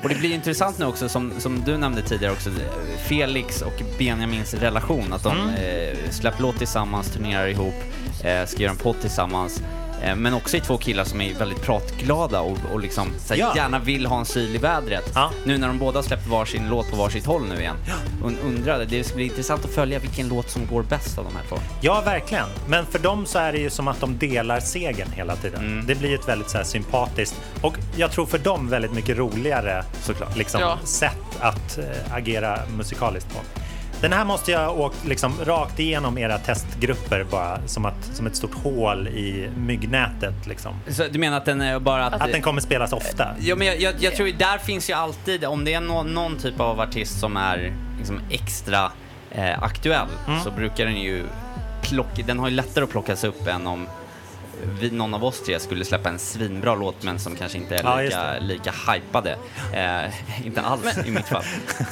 Och 0.03 0.09
det 0.09 0.15
blir 0.15 0.33
intressant 0.33 0.77
nu 0.77 0.85
också, 0.85 1.09
som, 1.09 1.39
som 1.39 1.63
du 1.63 1.77
nämnde 1.77 2.01
tidigare 2.01 2.33
också, 2.33 2.49
Felix 3.07 3.61
och 3.61 3.73
Benjamins 3.97 4.53
relation. 4.53 5.13
Att 5.13 5.23
de 5.23 5.37
Mm. 5.37 5.49
eh, 5.55 6.09
släpper 6.11 6.41
låt 6.41 6.57
tillsammans, 6.57 6.86
turnerar 7.13 7.47
ihop, 7.47 7.73
eh, 8.23 8.45
ska 8.45 8.61
göra 8.63 8.71
en 8.71 8.77
podd 8.77 8.95
tillsammans. 9.01 9.61
Eh, 10.03 10.15
men 10.15 10.33
också 10.33 10.57
i 10.57 10.59
två 10.59 10.77
killar 10.77 11.03
som 11.03 11.21
är 11.21 11.33
väldigt 11.33 11.61
pratglada 11.61 12.41
och, 12.41 12.57
och 12.73 12.79
liksom 12.79 13.07
så 13.19 13.33
här, 13.33 13.41
Ja. 13.41 13.53
gärna 13.55 13.79
vill 13.79 14.05
ha 14.05 14.19
en 14.19 14.25
syl 14.25 14.55
i 14.55 14.57
vädret. 14.57 15.11
Ja. 15.15 15.31
Nu 15.45 15.57
när 15.57 15.67
de 15.67 15.77
båda 15.79 16.03
släppt 16.03 16.27
varsin 16.27 16.67
låt 16.69 16.91
på 16.91 16.95
varsitt 16.97 17.25
håll 17.25 17.47
nu 17.47 17.59
igen. 17.59 17.75
Und, 18.23 18.37
undrar, 18.45 18.85
det 18.85 19.03
ska 19.03 19.15
bli 19.15 19.23
intressant 19.25 19.65
att 19.65 19.71
följa 19.71 19.99
vilken 19.99 20.27
låt 20.29 20.49
som 20.49 20.65
går 20.67 20.83
bäst 20.83 21.17
av 21.17 21.23
de 21.25 21.35
här 21.35 21.43
två. 21.49 21.55
Ja, 21.81 22.01
verkligen. 22.05 22.45
Men 22.67 22.85
för 22.85 22.99
dem 22.99 23.25
så 23.25 23.39
är 23.39 23.51
det 23.51 23.59
ju 23.59 23.69
som 23.69 23.87
att 23.87 23.99
de 24.01 24.17
delar 24.17 24.59
segern 24.59 25.11
hela 25.11 25.35
tiden. 25.35 25.65
Mm. 25.65 25.85
Det 25.87 25.95
blir 25.95 26.15
ett 26.15 26.27
väldigt 26.27 26.49
så 26.49 26.57
här, 26.57 26.63
sympatiskt 26.65 27.35
och 27.61 27.77
jag 27.95 28.11
tror 28.11 28.25
för 28.25 28.37
dem 28.37 28.69
väldigt 28.69 28.93
mycket 28.93 29.17
roligare 29.17 29.83
Såklart. 30.01 30.37
liksom, 30.37 30.61
Ja. 30.61 30.77
sätt 30.83 31.37
att 31.39 31.77
eh, 31.77 32.13
agera 32.15 32.59
musikaliskt 32.77 33.33
på. 33.33 33.39
Den 34.01 34.13
här 34.13 34.25
måste 34.25 34.51
jag 34.51 34.79
åkt 34.79 35.05
liksom, 35.05 35.33
rakt 35.45 35.79
igenom 35.79 36.17
era 36.17 36.37
testgrupper 36.37 37.25
bara 37.31 37.59
som, 37.67 37.85
att, 37.85 38.03
som 38.13 38.27
ett 38.27 38.35
stort 38.35 38.53
hål 38.53 39.07
i 39.07 39.49
myggnätet. 39.57 40.47
Liksom. 40.47 40.75
Så 40.87 41.03
du 41.11 41.19
menar 41.19 41.37
att 41.37 41.45
den 41.45 41.61
är 41.61 41.79
bara 41.79 42.05
att... 42.05 42.21
Att 42.21 42.31
den 42.31 42.41
kommer 42.41 42.61
spelas 42.61 42.93
ofta. 42.93 43.27
Ja, 43.39 43.55
men 43.55 43.67
jag, 43.67 43.81
jag, 43.81 43.93
jag 43.99 44.15
tror 44.15 44.27
där 44.27 44.57
finns 44.57 44.89
ju 44.89 44.93
alltid, 44.93 45.45
om 45.45 45.63
det 45.65 45.73
är 45.73 45.81
någon, 45.81 46.13
någon 46.13 46.37
typ 46.37 46.59
av 46.59 46.79
artist 46.79 47.19
som 47.19 47.37
är 47.37 47.73
liksom 47.97 48.19
extra 48.29 48.91
eh, 49.31 49.63
aktuell 49.63 50.07
Mm. 50.27 50.39
så 50.43 50.51
brukar 50.51 50.85
den 50.85 50.95
ju 51.01 51.23
plocka, 51.81 52.23
den 52.25 52.39
har 52.39 52.49
ju 52.49 52.55
lättare 52.55 52.83
att 52.83 52.89
plockas 52.89 53.23
upp 53.23 53.47
än 53.47 53.67
om 53.67 53.87
vi, 54.81 54.91
någon 54.91 55.13
av 55.13 55.23
oss 55.25 55.41
tre 55.41 55.59
skulle 55.59 55.85
släppa 55.85 56.09
en 56.09 56.19
svinbra 56.19 56.75
låt 56.75 57.03
men 57.03 57.19
som 57.19 57.35
kanske 57.35 57.57
inte 57.57 57.75
är 57.75 57.83
Ja, 57.83 58.01
lika, 58.01 58.23
det. 58.33 58.39
lika 58.39 58.73
hypade. 58.93 59.37
Eh, 59.73 60.45
inte 60.47 60.61
alls 60.61 60.97
i 61.07 61.11
mitt 61.11 61.27
fall. 61.27 61.43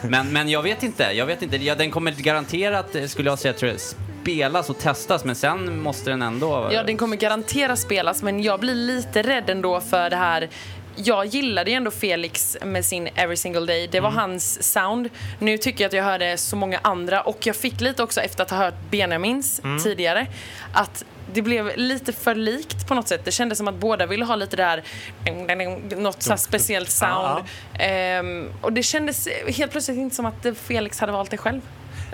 Men, 0.03 0.27
men 0.33 0.49
jag 0.49 0.61
vet 0.63 0.83
inte, 0.83 1.03
jag 1.03 1.25
vet 1.25 1.41
inte. 1.41 1.55
Ja, 1.57 1.75
den 1.75 1.91
kommer 1.91 2.11
garanterat, 2.11 2.95
eh, 2.95 3.05
skulle 3.05 3.29
jag 3.29 3.39
säga, 3.39 3.53
tror 3.53 3.71
jag, 3.71 3.79
spelas 3.79 4.69
och 4.69 4.79
testas 4.79 5.25
men 5.25 5.35
sen 5.35 5.79
måste 5.81 6.09
den 6.09 6.21
ändå... 6.21 6.69
Ja, 6.71 6.83
den 6.83 6.97
kommer 6.97 7.17
garanterat 7.17 7.79
spelas, 7.79 8.23
men 8.23 8.43
jag 8.43 8.59
blir 8.59 8.75
lite 8.75 9.21
rädd 9.23 9.49
ändå 9.49 9.81
för 9.81 10.09
det 10.09 10.15
här 10.15 10.49
jag 10.97 11.25
gillade 11.25 11.69
ju 11.71 11.75
ändå 11.77 11.91
Felix 11.91 12.57
med 12.65 12.85
sin 12.85 13.09
Every 13.15 13.35
single 13.37 13.65
day. 13.65 13.87
Det 13.91 13.99
var 13.99 14.09
Mm. 14.09 14.19
hans 14.19 14.71
sound. 14.73 15.09
Nu 15.39 15.57
tycker 15.57 15.83
jag 15.83 15.87
att 15.89 15.93
jag 15.93 16.03
hörde 16.03 16.37
så 16.37 16.55
många 16.55 16.79
andra 16.81 17.21
och 17.21 17.37
jag 17.47 17.55
fick 17.55 17.81
lite 17.81 18.03
också 18.03 18.21
efter 18.21 18.43
att 18.43 18.49
ha 18.51 18.57
hört 18.57 18.73
Benjamins 18.91 19.59
Mm. 19.63 19.83
tidigare 19.83 20.27
att 20.73 21.05
det 21.35 21.41
blev 21.41 21.71
lite 21.77 22.13
för 22.13 22.35
likt 22.35 22.87
på 22.87 22.93
något 22.93 23.07
sätt. 23.07 23.25
Det 23.25 23.31
kändes 23.31 23.57
som 23.57 23.67
att 23.67 23.75
båda 23.75 24.05
ville 24.05 24.25
ha 24.25 24.35
lite 24.35 24.55
där 24.55 24.83
något 25.95 26.23
så 26.23 26.37
speciellt 26.37 26.89
sound. 26.89 27.43
Ehm, 27.79 28.49
och 28.61 28.73
det 28.73 28.83
kändes 28.83 29.27
helt 29.47 29.71
plötsligt 29.71 29.97
inte 29.97 30.15
som 30.15 30.25
att 30.25 30.45
Felix 30.55 30.99
hade 30.99 31.11
valt 31.11 31.31
det 31.31 31.37
själv. 31.37 31.61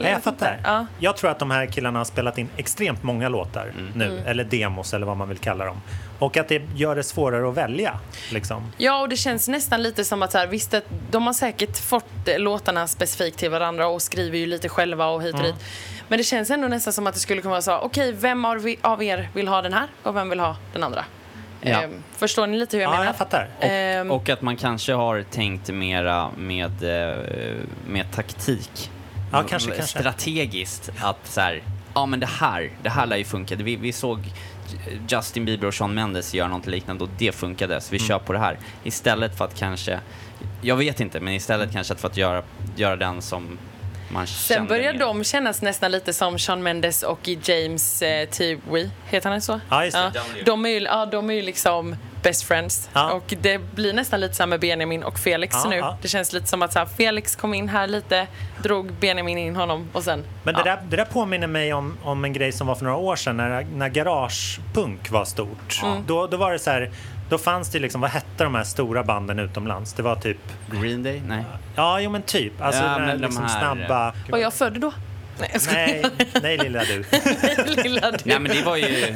Eller 0.05 0.11
jag 0.11 0.23
fattar. 0.23 0.59
Ja. 0.63 0.85
Jag 0.99 1.17
tror 1.17 1.31
att 1.31 1.39
de 1.39 1.51
här 1.51 1.65
killarna 1.65 1.99
har 1.99 2.05
spelat 2.05 2.37
in 2.37 2.49
extremt 2.57 3.03
många 3.03 3.29
låtar 3.29 3.71
nu, 3.95 4.05
Mm. 4.05 4.25
eller 4.27 4.43
demos 4.43 4.93
eller 4.93 5.05
vad 5.05 5.17
man 5.17 5.29
vill 5.29 5.37
kalla 5.37 5.65
dem. 5.65 5.81
Och 6.19 6.37
att 6.37 6.47
det 6.47 6.61
gör 6.75 6.95
det 6.95 7.03
svårare 7.03 7.49
att 7.49 7.55
välja. 7.57 7.99
Liksom. 8.31 8.71
Ja, 8.77 9.01
och 9.01 9.09
det 9.09 9.15
känns 9.17 9.47
nästan 9.47 9.83
lite 9.83 10.05
som 10.05 10.21
att 10.23 10.31
så 10.31 10.37
här, 10.37 10.47
visst, 10.47 10.73
att 10.73 10.83
de 11.11 11.25
har 11.27 11.33
säkert 11.33 11.77
fått 11.77 12.27
eh, 12.27 12.39
låtarna 12.39 12.87
specifikt 12.87 13.37
till 13.37 13.49
varandra 13.51 13.87
och 13.87 14.01
skriver 14.01 14.37
ju 14.37 14.45
lite 14.45 14.69
själva 14.69 15.05
och 15.07 15.23
hit 15.23 15.33
och 15.33 15.39
Mm. 15.39 15.51
dit. 15.51 15.63
Men 16.07 16.17
det 16.17 16.23
känns 16.23 16.49
ändå 16.49 16.67
nästan 16.67 16.93
som 16.93 17.07
att 17.07 17.13
det 17.13 17.19
skulle 17.19 17.41
kunna 17.41 17.51
vara 17.51 17.61
så, 17.61 17.77
okej, 17.77 18.11
vem 18.11 18.45
av, 18.45 19.03
er 19.03 19.29
vill 19.33 19.47
ha 19.47 19.61
den 19.61 19.73
här 19.73 19.87
och 20.03 20.15
vem 20.15 20.29
vill 20.29 20.39
ha 20.39 20.55
den 20.73 20.83
andra? 20.83 21.05
Ja. 21.61 21.81
Ehm, 21.81 22.03
förstår 22.17 22.47
ni 22.47 22.57
lite 22.57 22.77
hur 22.77 22.81
jag 22.83 22.87
Ja, 22.89 22.91
menar? 22.91 23.05
jag 23.05 23.15
fattar. 23.15 23.47
Ehm, 23.59 24.11
Och 24.11 24.29
att 24.29 24.41
man 24.41 24.57
kanske 24.57 24.93
har 24.93 25.23
tänkt 25.31 25.69
mera 25.69 26.29
med, 26.37 26.83
eh, 26.83 27.15
med 27.87 28.11
taktik. 28.11 28.91
Ja, 29.31 29.43
kanske, 29.43 29.71
kanske. 29.71 29.99
Strategiskt. 29.99 30.89
Att 31.01 31.27
så 31.27 31.41
här, 31.41 31.63
ja 31.93 32.05
men 32.05 32.19
det 32.19 32.25
här, 32.25 32.71
det 32.83 32.89
här 32.89 33.05
lär 33.05 33.17
ju 33.17 33.23
funka. 33.23 33.55
Vi, 33.55 33.75
vi 33.75 33.91
såg 33.93 34.19
Justin 35.09 35.45
Bieber 35.45 35.67
och 35.67 35.75
Shawn 35.75 35.93
Mendes 35.93 36.33
göra 36.33 36.47
något 36.47 36.67
liknande 36.67 37.03
och 37.03 37.09
det 37.17 37.31
funkade, 37.35 37.81
så 37.81 37.91
vi 37.91 37.97
Mm. 37.97 38.07
kör 38.07 38.19
på 38.19 38.33
det 38.33 38.39
här. 38.39 38.57
Istället 38.83 39.37
för 39.37 39.45
att 39.45 39.55
kanske, 39.59 39.99
jag 40.61 40.75
vet 40.75 40.99
inte, 40.99 41.19
men 41.19 41.33
istället 41.33 41.71
kanske 41.73 41.93
att 41.93 42.01
för 42.01 42.07
att 42.07 42.17
göra, 42.17 42.43
göra 42.75 42.95
den 42.95 43.21
som 43.21 43.57
man 44.09 44.27
Sen 44.27 44.55
kände 44.55 44.69
börjar 44.69 44.93
de 44.93 45.23
kännas 45.23 45.61
nästan 45.61 45.91
lite 45.91 46.13
som 46.13 46.37
Shawn 46.37 46.63
Mendes 46.63 47.03
och 47.03 47.27
James 47.43 48.01
eh, 48.01 48.29
Tiwi. 48.29 48.89
Heter 49.05 49.29
han 49.29 49.41
så? 49.41 49.59
Ja, 49.69 49.85
just 49.85 49.97
det. 49.97 50.11
De 50.45 50.65
är 50.65 50.69
ju, 50.69 50.79
ja, 50.79 51.05
de 51.05 51.29
är 51.29 51.33
ju 51.33 51.41
liksom 51.41 51.95
best 52.23 52.43
friends. 52.43 52.89
Ja. 52.93 53.11
Och 53.11 53.33
det 53.41 53.57
blir 53.75 53.93
nästan 53.93 54.19
lite 54.19 54.33
så 54.33 54.43
här 54.43 54.47
med 54.47 54.59
Benjamin 54.59 55.03
och 55.03 55.19
Felix 55.19 55.55
Ja, 55.63 55.69
nu. 55.69 55.75
ja. 55.75 55.97
Det 56.01 56.07
känns 56.07 56.33
lite 56.33 56.47
som 56.47 56.61
att 56.61 56.73
så 56.73 56.79
här, 56.79 56.85
Felix 56.85 57.35
kom 57.35 57.53
in 57.53 57.69
här 57.69 57.87
lite, 57.87 58.27
drog 58.63 58.93
Benjamin 58.93 59.37
in 59.37 59.55
honom 59.55 59.87
och 59.93 60.03
sen... 60.03 60.23
Men 60.43 60.55
ja. 60.57 60.63
det, 60.63 60.69
där, 60.69 60.79
det 60.89 60.95
där 60.95 61.05
påminner 61.05 61.47
mig 61.47 61.73
om, 61.73 61.97
om 62.03 62.25
en 62.25 62.33
grej 62.33 62.51
som 62.51 62.67
var 62.67 62.75
för 62.75 62.85
några 62.85 62.97
år 62.97 63.15
sedan 63.15 63.37
när, 63.37 63.63
när 63.75 63.89
garagepunk 63.89 65.11
var 65.11 65.25
stort. 65.25 65.79
Mm. 65.83 66.03
Då, 66.07 66.27
då 66.27 66.37
var 66.37 66.51
det 66.51 66.59
så 66.59 66.71
här, 66.71 66.91
då 67.29 67.37
fanns 67.37 67.69
det 67.69 67.79
liksom, 67.79 68.01
vad 68.01 68.09
hette 68.09 68.43
de 68.43 68.55
här 68.55 68.63
stora 68.63 69.03
banden 69.03 69.39
utomlands? 69.39 69.93
Det 69.93 70.03
var 70.03 70.15
typ, 70.15 70.37
Green 70.71 71.03
Day? 71.03 71.21
Nej. 71.27 71.43
ja 71.75 71.99
jo 71.99 72.09
men 72.09 72.21
typ, 72.21 72.61
alltså 72.61 72.83
Ja, 72.83 72.99
men 72.99 73.07
de 73.21 73.25
liksom 73.27 73.45
här- 73.45 73.59
snabba. 73.59 74.13
Var 74.29 74.39
jag 74.39 74.53
född 74.53 74.79
då? 74.81 74.91
Nej. 75.39 75.49
Nej, 75.73 76.03
nej 76.41 76.57
lilla 76.57 76.83
du. 76.83 77.03
Lilla 77.83 78.11
du. 78.11 78.17
Nej 78.23 78.39
men 78.39 78.51
det 78.55 78.61
var 78.65 78.75
ju, 78.77 79.15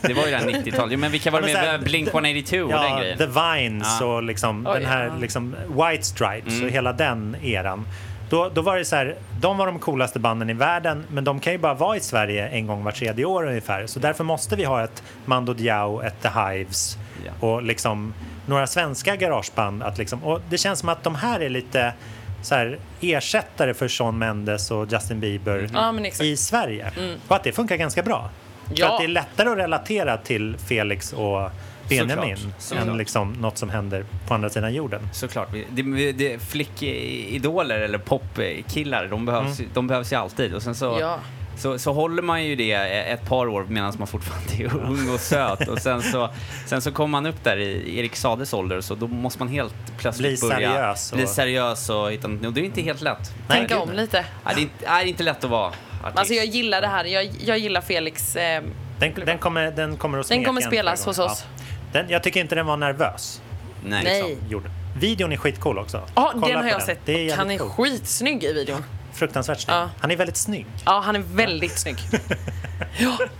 det 0.00 0.14
var 0.14 0.24
ju 0.24 0.30
det 0.30 0.36
här 0.36 0.44
90-talet. 0.46 0.92
Jo, 0.92 0.98
Men 0.98 1.10
vilka 1.12 1.30
var 1.30 1.40
Ja, 1.40 1.46
det 1.46 1.52
så 1.52 1.58
med? 1.58 1.68
här, 1.70 1.78
Blink 1.78 2.08
182 2.08 2.56
och 2.62 2.68
den 2.68 2.82
Ja, 2.82 2.98
grejen? 2.98 3.18
The 3.18 3.26
Vines 3.26 3.96
Ja. 4.00 4.06
och 4.06 4.22
liksom 4.22 4.66
Oj, 4.66 4.78
den 4.80 4.88
här 4.88 5.04
ja. 5.04 5.12
liksom 5.20 5.56
White 5.68 6.02
Stripes 6.04 6.52
Mm. 6.52 6.64
och 6.64 6.70
hela 6.70 6.92
den 6.92 7.36
eran. 7.42 7.86
Då, 8.30 8.50
då 8.54 8.62
var 8.62 8.76
det 8.76 8.84
så 8.84 8.96
här, 8.96 9.14
de 9.40 9.56
var 9.58 9.66
de 9.66 9.78
coolaste 9.78 10.18
banden 10.18 10.50
i 10.50 10.54
världen 10.54 11.04
men 11.10 11.24
de 11.24 11.40
kan 11.40 11.52
ju 11.52 11.58
bara 11.58 11.74
vara 11.74 11.96
i 11.96 12.00
Sverige 12.00 12.48
en 12.48 12.66
gång 12.66 12.84
var 12.84 12.92
tredje 12.92 13.24
år 13.24 13.46
ungefär. 13.46 13.86
Så 13.86 13.98
därför 14.00 14.24
måste 14.24 14.56
vi 14.56 14.64
ha 14.64 14.84
ett 14.84 15.02
Mando 15.24 15.52
Diao, 15.54 16.00
ett 16.02 16.22
The 16.22 16.28
Hives 16.28 16.96
Ja. 17.26 17.46
och 17.46 17.62
liksom 17.62 18.14
några 18.46 18.66
svenska 18.66 19.16
garageband. 19.16 19.82
Att 19.82 19.98
liksom, 19.98 20.24
och 20.24 20.40
det 20.50 20.58
känns 20.58 20.78
som 20.78 20.88
att 20.88 21.04
de 21.04 21.14
här 21.14 21.40
är 21.40 21.48
lite 21.48 21.92
så 22.42 22.54
här, 22.54 22.78
ersättare 23.00 23.74
för 23.74 23.88
Shawn 23.88 24.18
Mendes 24.18 24.70
och 24.70 24.92
Justin 24.92 25.20
Bieber 25.20 25.68
exakt. 26.06 26.20
i 26.24 26.36
Sverige. 26.36 26.92
Och 27.28 27.36
att 27.36 27.44
det 27.44 27.52
funkar 27.52 27.76
ganska 27.76 28.02
bra. 28.02 28.30
För 28.66 28.74
Ja. 28.80 28.92
att 28.92 28.98
det 28.98 29.04
är 29.04 29.08
lättare 29.08 29.48
att 29.48 29.58
relatera 29.58 30.16
till 30.16 30.56
Felix 30.68 31.12
och 31.12 31.50
Benjamin 31.88 32.36
Såklart. 32.36 32.54
Såklart. 32.58 32.86
än 32.88 32.96
liksom 32.98 33.32
något 33.32 33.58
som 33.58 33.70
händer 33.70 34.04
på 34.28 34.34
andra 34.34 34.50
sidan 34.50 34.74
jorden. 34.74 35.08
Såklart. 35.12 35.48
Det, 35.70 36.12
det, 36.12 36.38
flickidoler 36.42 37.80
eller 37.80 37.98
popkillar, 37.98 39.06
de 39.06 39.26
behövs, 39.26 39.60
de 39.74 39.86
behövs 39.86 40.12
ju 40.12 40.16
alltid. 40.16 40.54
Och 40.54 40.62
sen 40.62 40.74
så, 40.74 40.96
Ja. 41.00 41.18
Så, 41.58 41.78
så 41.78 41.92
håller 41.92 42.22
man 42.22 42.44
ju 42.44 42.56
det 42.56 42.72
ett 42.72 43.28
par 43.28 43.46
år 43.48 43.66
medan 43.68 43.92
man 43.98 44.06
fortfarande 44.08 44.64
är 44.64 44.76
ung 44.90 45.10
och 45.14 45.20
söt. 45.20 45.68
Och 45.68 45.78
sen 45.78 46.02
så, 46.02 46.30
sen 46.66 46.80
så 46.82 46.92
kommer 46.92 47.08
man 47.08 47.26
upp 47.26 47.44
där 47.44 47.56
i 47.56 47.98
Erik 47.98 48.16
Sades 48.16 48.52
ålder 48.52 48.80
så 48.80 48.94
då 48.94 49.06
måste 49.06 49.38
man 49.38 49.48
helt 49.48 49.74
plötsligt 49.98 50.40
Bli 50.40 50.48
börja 50.48 50.68
seriös 50.70 51.12
och- 51.12 51.16
bli 51.18 51.26
seriös 51.26 51.90
och 51.90 52.12
hitta 52.12 52.28
något- 52.28 52.46
och 52.46 52.52
det 52.52 52.60
är 52.60 52.64
inte 52.64 52.82
helt 52.82 53.00
lätt. 53.00 53.32
Tänka 53.48 53.74
Nej, 53.74 53.82
om 53.82 53.92
lite. 53.92 54.24
Nej, 54.44 54.54
det 54.54 54.60
är 54.60 54.62
inte, 54.62 54.86
är 54.86 55.04
inte 55.04 55.22
lätt 55.22 55.44
att 55.44 55.50
vara 55.50 55.66
artist. 55.66 56.18
Alltså 56.18 56.34
jag 56.34 56.46
gillar 56.46 56.80
det 56.80 56.86
här. 56.88 57.04
Jag, 57.04 57.30
jag 57.44 57.58
gillar 57.58 57.80
Felix. 57.80 58.36
Eh, 58.36 58.62
Den, 58.98 59.12
den 59.26 59.38
kommer, 59.38 59.70
den 59.70 59.96
kommer 59.96 60.18
att 60.18 60.28
Den 60.28 60.44
kommer 60.44 60.60
spelas 60.60 61.04
hos 61.04 61.18
oss. 61.18 61.44
Ja. 61.44 61.64
Den, 61.92 62.10
jag 62.10 62.22
tycker 62.22 62.40
inte 62.40 62.54
den 62.54 62.66
var 62.66 62.76
nervös. 62.76 63.42
Nej. 63.84 64.04
Nej. 64.04 64.22
Liksom, 64.22 64.48
gjorde. 64.50 64.70
Videon 65.00 65.32
är 65.32 65.36
skitcool 65.36 65.78
också. 65.78 66.02
Ja, 66.14 66.30
Kolla 66.34 66.46
den 66.48 66.56
har 66.62 66.70
jag 66.70 66.82
sett. 66.82 66.98
Det 67.04 67.30
är 67.30 67.36
Han 67.36 67.50
är 67.50 67.58
cool. 67.58 67.68
skitsnygg 67.70 68.44
i 68.44 68.52
videon. 68.52 68.84
Fruktansvärt 69.18 69.60
snygg. 69.60 69.74
Ja. 69.76 69.90
Han 70.00 70.10
är 70.10 70.16
väldigt 70.16 70.36
snygg. 70.36 70.66
Ja, 70.86 71.00
han 71.04 71.16
är 71.16 71.22
väldigt 71.32 71.78
snygg. 71.78 71.96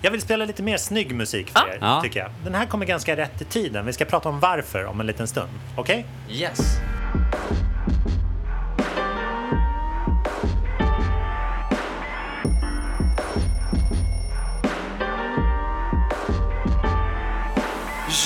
Jag 0.02 0.10
vill 0.10 0.20
spela 0.20 0.44
lite 0.44 0.62
mer 0.62 0.76
snygg 0.76 1.14
musik 1.14 1.50
för 1.50 1.58
Ja. 1.68 1.74
er, 1.74 1.78
Ja. 1.80 2.00
tycker 2.02 2.20
jag. 2.20 2.30
Den 2.44 2.54
här 2.54 2.66
kommer 2.66 2.86
ganska 2.86 3.16
rätt 3.16 3.42
i 3.42 3.44
tiden. 3.44 3.86
Vi 3.86 3.92
ska 3.92 4.04
prata 4.04 4.28
om 4.28 4.40
varför 4.40 4.84
om 4.84 5.00
en 5.00 5.06
liten 5.06 5.28
stund. 5.28 5.48
Okej? 5.76 6.06
Yes. 6.30 6.60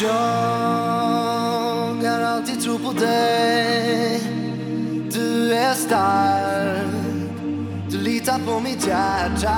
Jag 0.01 0.09
har 2.11 2.21
alltid 2.21 2.62
tro 2.62 2.79
på 2.79 2.93
dig 2.93 4.21
Du 5.12 5.55
är 5.55 5.75
stark 5.75 6.82
du 8.25 8.33
på 8.47 8.61
mitt 8.61 8.87
hjärta 8.87 9.57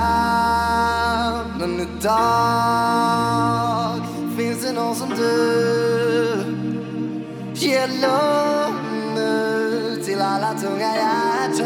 Men 1.59 1.79
idag 1.79 3.21
finns 4.37 4.65
det 4.65 4.71
någon 4.73 4.95
som 4.95 5.09
du 5.09 5.25
Ger 7.53 7.87
lugn 7.87 9.15
nu 9.15 10.03
till 10.05 10.21
alla 10.21 10.53
tunga 10.53 10.95
hjärtan. 10.95 11.65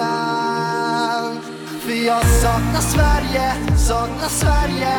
För 1.82 2.06
jag 2.06 2.26
saknar 2.26 2.82
Sverige, 2.82 3.54
saknar 3.78 4.30
Sverige. 4.30 4.98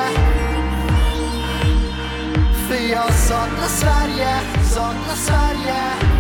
För 2.69 2.93
jag 2.93 3.13
saknar 3.15 3.69
Sverige, 3.69 4.41
saknar 4.75 5.15
Sverige. 5.15 6.20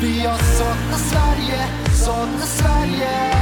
För 0.00 0.06
jag 0.24 0.38
saknar 0.38 0.98
Sverige, 0.98 1.66
saknar 2.04 2.46
Sverige 2.46 3.32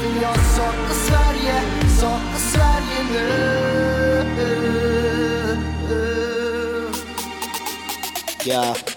För 0.00 0.22
jag 0.22 0.36
saknar 0.36 0.94
Sverige, 0.94 1.62
saknar 2.00 2.38
Sverige 2.38 3.04
nu 3.12 3.66
Yeah. 8.46 8.95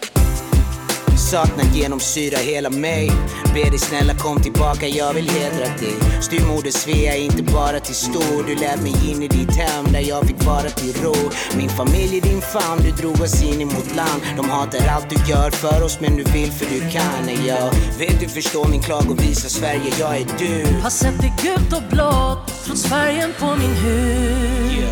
Saknar 1.30 1.64
genomsyra 1.74 2.38
hela 2.38 2.70
mig. 2.70 3.12
Ber 3.54 3.70
dig 3.70 3.80
snälla 3.80 4.14
kom 4.14 4.42
tillbaka, 4.42 4.88
jag 4.88 5.14
vill 5.14 5.30
hedra 5.30 5.66
dig. 5.66 5.96
Styvmoder 6.22 6.72
Svea 6.72 7.16
är 7.16 7.22
inte 7.22 7.44
bara 7.44 7.80
till 7.80 7.96
stor. 7.96 8.48
Du 8.48 8.56
lät 8.56 8.82
mig 8.82 9.12
in 9.12 9.24
i 9.24 9.28
ditt 9.28 9.56
hem 9.56 9.86
där 9.92 10.00
jag 10.00 10.28
fick 10.28 10.44
vara 10.46 10.70
till 10.70 10.94
ro. 11.04 11.16
Min 11.58 11.70
familj 11.70 12.18
i 12.18 12.20
din 12.20 12.42
famn, 12.42 12.82
du 12.84 12.92
drog 12.92 13.22
oss 13.22 13.44
in 13.44 13.62
emot 13.62 13.96
land. 13.96 14.22
De 14.38 14.50
hatar 14.50 14.88
allt 14.88 15.10
du 15.10 15.32
gör 15.32 15.52
för 15.52 15.84
oss 15.84 16.00
men 16.02 16.16
du 16.18 16.24
vill 16.24 16.52
för 16.52 16.66
du 16.66 16.80
kan 16.80 17.46
Jag. 17.46 17.72
Vet 18.00 18.20
du 18.20 18.28
förstår 18.28 18.68
min 18.68 18.82
klag 18.82 19.12
och 19.12 19.20
visar 19.24 19.50
Sverige, 19.50 19.94
jag 20.00 20.18
är 20.18 20.26
du. 20.40 20.80
Har 20.82 20.90
sett 20.90 21.22
det 21.22 21.34
gult 21.44 21.74
och 21.74 21.84
blått 21.92 22.64
trots 22.66 22.86
färgen 22.86 23.34
på 23.40 23.46
min 23.46 23.76
hud. 23.76 24.90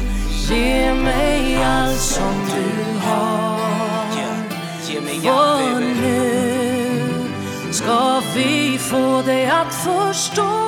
Ge 0.50 0.94
mig 0.94 1.64
allt 1.64 2.00
som 2.00 2.34
du 2.46 3.00
har. 3.00 3.58
Ge 4.90 5.02
mig 5.02 5.30
allt 5.30 5.62
För 5.62 5.80
baby 5.80 6.27
ska 7.78 8.22
vi 8.36 8.78
få 8.78 9.22
dig 9.22 9.46
att 9.50 9.74
förstå 9.74 10.68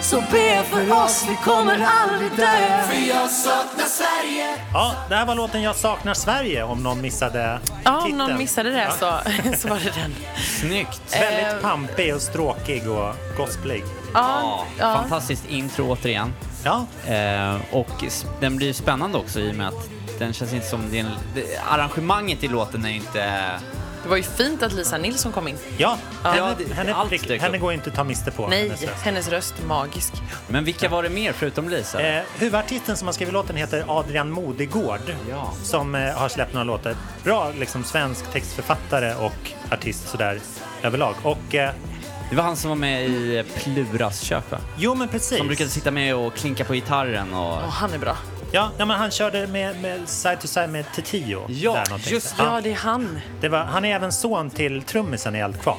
Så 0.00 0.20
be 0.30 0.62
för 0.64 0.92
oss, 1.04 1.24
vi 1.28 1.36
kommer 1.36 1.86
aldrig 2.00 2.30
dö 2.36 2.82
För 2.88 3.08
jag 3.08 3.30
saknar 3.30 3.84
Sverige 3.84 4.56
Ja, 4.72 4.94
det 5.08 5.14
här 5.14 5.26
var 5.26 5.34
låten 5.34 5.62
Jag 5.62 5.76
saknar 5.76 6.14
Sverige 6.14 6.62
om 6.62 6.82
någon 6.82 7.00
missade 7.00 7.58
Ja, 7.84 7.96
om 7.96 8.02
titeln. 8.04 8.18
någon 8.18 8.38
missade 8.38 8.70
det 8.70 8.90
Ja. 9.00 9.20
så, 9.52 9.56
så 9.58 9.68
var 9.68 9.76
det 9.78 9.90
den. 10.02 10.14
Snyggt. 10.60 11.02
Väldigt 11.20 11.62
pampig 11.62 12.14
och 12.14 12.22
stråkig 12.22 12.88
och 12.90 13.14
gospelig. 13.36 13.84
Ja, 14.14 14.64
ja. 14.78 14.94
Fantastiskt 14.94 15.48
intro 15.48 15.90
återigen. 15.92 16.32
Ja, 16.64 16.86
Eh, 17.14 17.56
och 17.72 18.04
s- 18.06 18.26
den 18.40 18.56
blir 18.56 18.72
spännande 18.72 19.18
också 19.18 19.40
i 19.40 19.50
och 19.50 19.54
med 19.54 19.68
att 19.68 19.88
den 20.18 20.32
känns 20.32 20.52
inte 20.52 20.66
som... 20.66 20.90
Det 20.90 20.96
är 20.98 21.04
en, 21.04 21.10
det, 21.34 21.44
arrangemanget 21.70 22.44
i 22.44 22.48
låten 22.48 22.84
är 22.84 22.90
inte... 22.90 23.42
Det 24.02 24.08
var 24.08 24.16
ju 24.16 24.22
fint 24.22 24.62
att 24.62 24.72
Lisa 24.72 24.98
Nilsson 24.98 25.32
kom 25.32 25.48
in. 25.48 25.56
ja. 25.78 25.98
Ja. 26.24 26.30
Henne, 26.30 26.54
det- 26.58 26.74
henne, 26.74 26.94
allt 26.94 27.10
prick- 27.10 27.28
dök 27.28 27.40
henne 27.40 27.56
upp. 27.56 27.62
går 27.62 27.72
inte 27.72 27.90
att 27.90 27.96
ta 27.96 28.04
miste 28.04 28.30
på. 28.30 28.48
Nej, 28.48 28.62
hennes 28.68 28.82
röst. 28.82 29.02
hennes 29.02 29.28
röst 29.28 29.54
magisk. 29.66 30.12
Men 30.48 30.64
vilka 30.64 30.88
var 30.88 31.02
det 31.02 31.08
mer 31.10 31.32
förutom 31.32 31.68
Lisa? 31.68 32.00
Eh, 32.02 32.22
huvudartisten 32.38 32.96
som 32.96 33.08
har 33.08 33.12
skrivit 33.12 33.32
låten 33.34 33.56
heter 33.56 33.84
Adrian 33.88 34.30
Modegård 34.30 35.14
Ja. 35.30 35.52
som 35.62 35.94
eh, 35.94 36.12
har 36.14 36.28
släppt 36.28 36.52
några 36.54 36.64
låtar. 36.64 36.96
Bra 37.24 37.52
liksom, 37.58 37.84
svensk 37.84 38.32
textförfattare 38.32 39.14
och 39.14 39.52
artist 39.72 40.08
sådär 40.08 40.40
överlag. 40.82 41.14
Och 41.22 41.54
eh, 41.54 41.70
Det 42.30 42.36
var 42.36 42.42
han 42.44 42.56
som 42.56 42.68
var 42.68 42.76
med 42.76 43.04
i 43.06 43.44
Pluras 43.56 44.20
kök 44.20 44.50
va? 44.50 44.58
jo 44.78 44.94
men 44.94 45.08
precis. 45.08 45.38
Som 45.38 45.46
brukade 45.46 45.70
sitta 45.70 45.90
med 45.90 46.14
och 46.14 46.34
klinka 46.34 46.64
på 46.64 46.72
gitarren 46.74 47.34
och... 47.34 47.52
Och 47.52 47.72
han 47.72 47.92
är 47.92 47.98
bra. 47.98 48.16
Ja, 48.52 48.70
ja, 48.78 48.84
men 48.84 48.98
han 48.98 49.10
körde 49.10 49.46
med, 49.46 49.80
med 49.82 50.08
side 50.08 50.40
to 50.40 50.46
side 50.46 50.70
med 50.70 50.84
Titiyo. 50.94 51.46
Ja, 51.48 51.72
där 51.72 51.84
någonting. 51.90 52.12
just 52.12 52.34
Ja, 52.38 52.60
det 52.62 52.70
är 52.70 52.74
han. 52.76 53.20
det 53.40 53.48
var, 53.48 53.58
han 53.58 53.84
är 53.84 53.94
även 53.94 54.12
son 54.12 54.50
till 54.50 54.82
trummisen 54.82 55.36
i 55.36 55.38
Eldkvarn. 55.38 55.78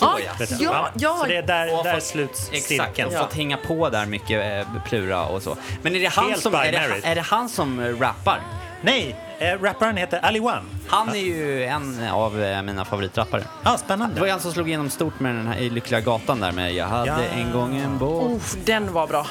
Ja, 0.00 0.18
vet 0.38 0.50
jag. 0.50 0.60
ja, 0.60 0.88
ja. 0.94 1.16
Så 1.20 1.26
det 1.26 1.36
är 1.36 1.42
där, 1.42 1.78
Och 1.78 1.84
där 1.84 1.94
fått- 1.94 2.02
sluts 2.02 2.48
Exakt, 2.52 2.66
cirkeln. 2.66 3.08
och 3.08 3.20
fått 3.22 3.34
hänga 3.34 3.56
på 3.56 3.88
där 3.90 4.06
mycket 4.06 4.66
eh, 4.66 4.82
Plura 4.84 5.24
och 5.26 5.42
så. 5.42 5.56
Men 5.82 5.96
är 5.96 6.00
det 6.00 6.06
han 6.06 6.30
Helt 6.30 6.42
som, 6.42 6.54
är 6.54 6.72
det, 6.72 7.00
är 7.08 7.14
det 7.14 7.20
han 7.20 7.48
som 7.48 7.80
eh, 7.80 7.98
rappar? 8.00 8.40
Nej, 8.82 9.16
eh, 9.38 9.62
rapparen 9.62 9.96
heter 9.96 10.18
Ali 10.24 10.40
One. 10.40 10.62
Han 10.88 11.08
är 11.08 11.14
ju 11.14 11.64
en 11.64 12.08
av 12.08 12.42
eh, 12.42 12.62
mina 12.62 12.84
favoritrappare. 12.84 13.42
Ja, 13.64 13.78
spännande. 13.78 14.14
Det 14.14 14.20
var 14.20 14.26
ju 14.26 14.30
han 14.32 14.40
som 14.40 14.52
slog 14.52 14.68
igenom 14.68 14.90
stort 14.90 15.20
med 15.20 15.34
den 15.34 15.46
här 15.46 15.58
i 15.58 15.70
Lyckliga 15.70 16.00
Gatan 16.00 16.40
där 16.40 16.52
med 16.52 16.72
Jag 16.72 16.86
hade 16.86 17.06
Ja. 17.06 17.16
en 17.40 17.52
gång 17.52 17.76
en 17.76 17.98
båt. 17.98 18.24
Oh, 18.24 18.40
den 18.64 18.92
var 18.92 19.06
bra. 19.06 19.26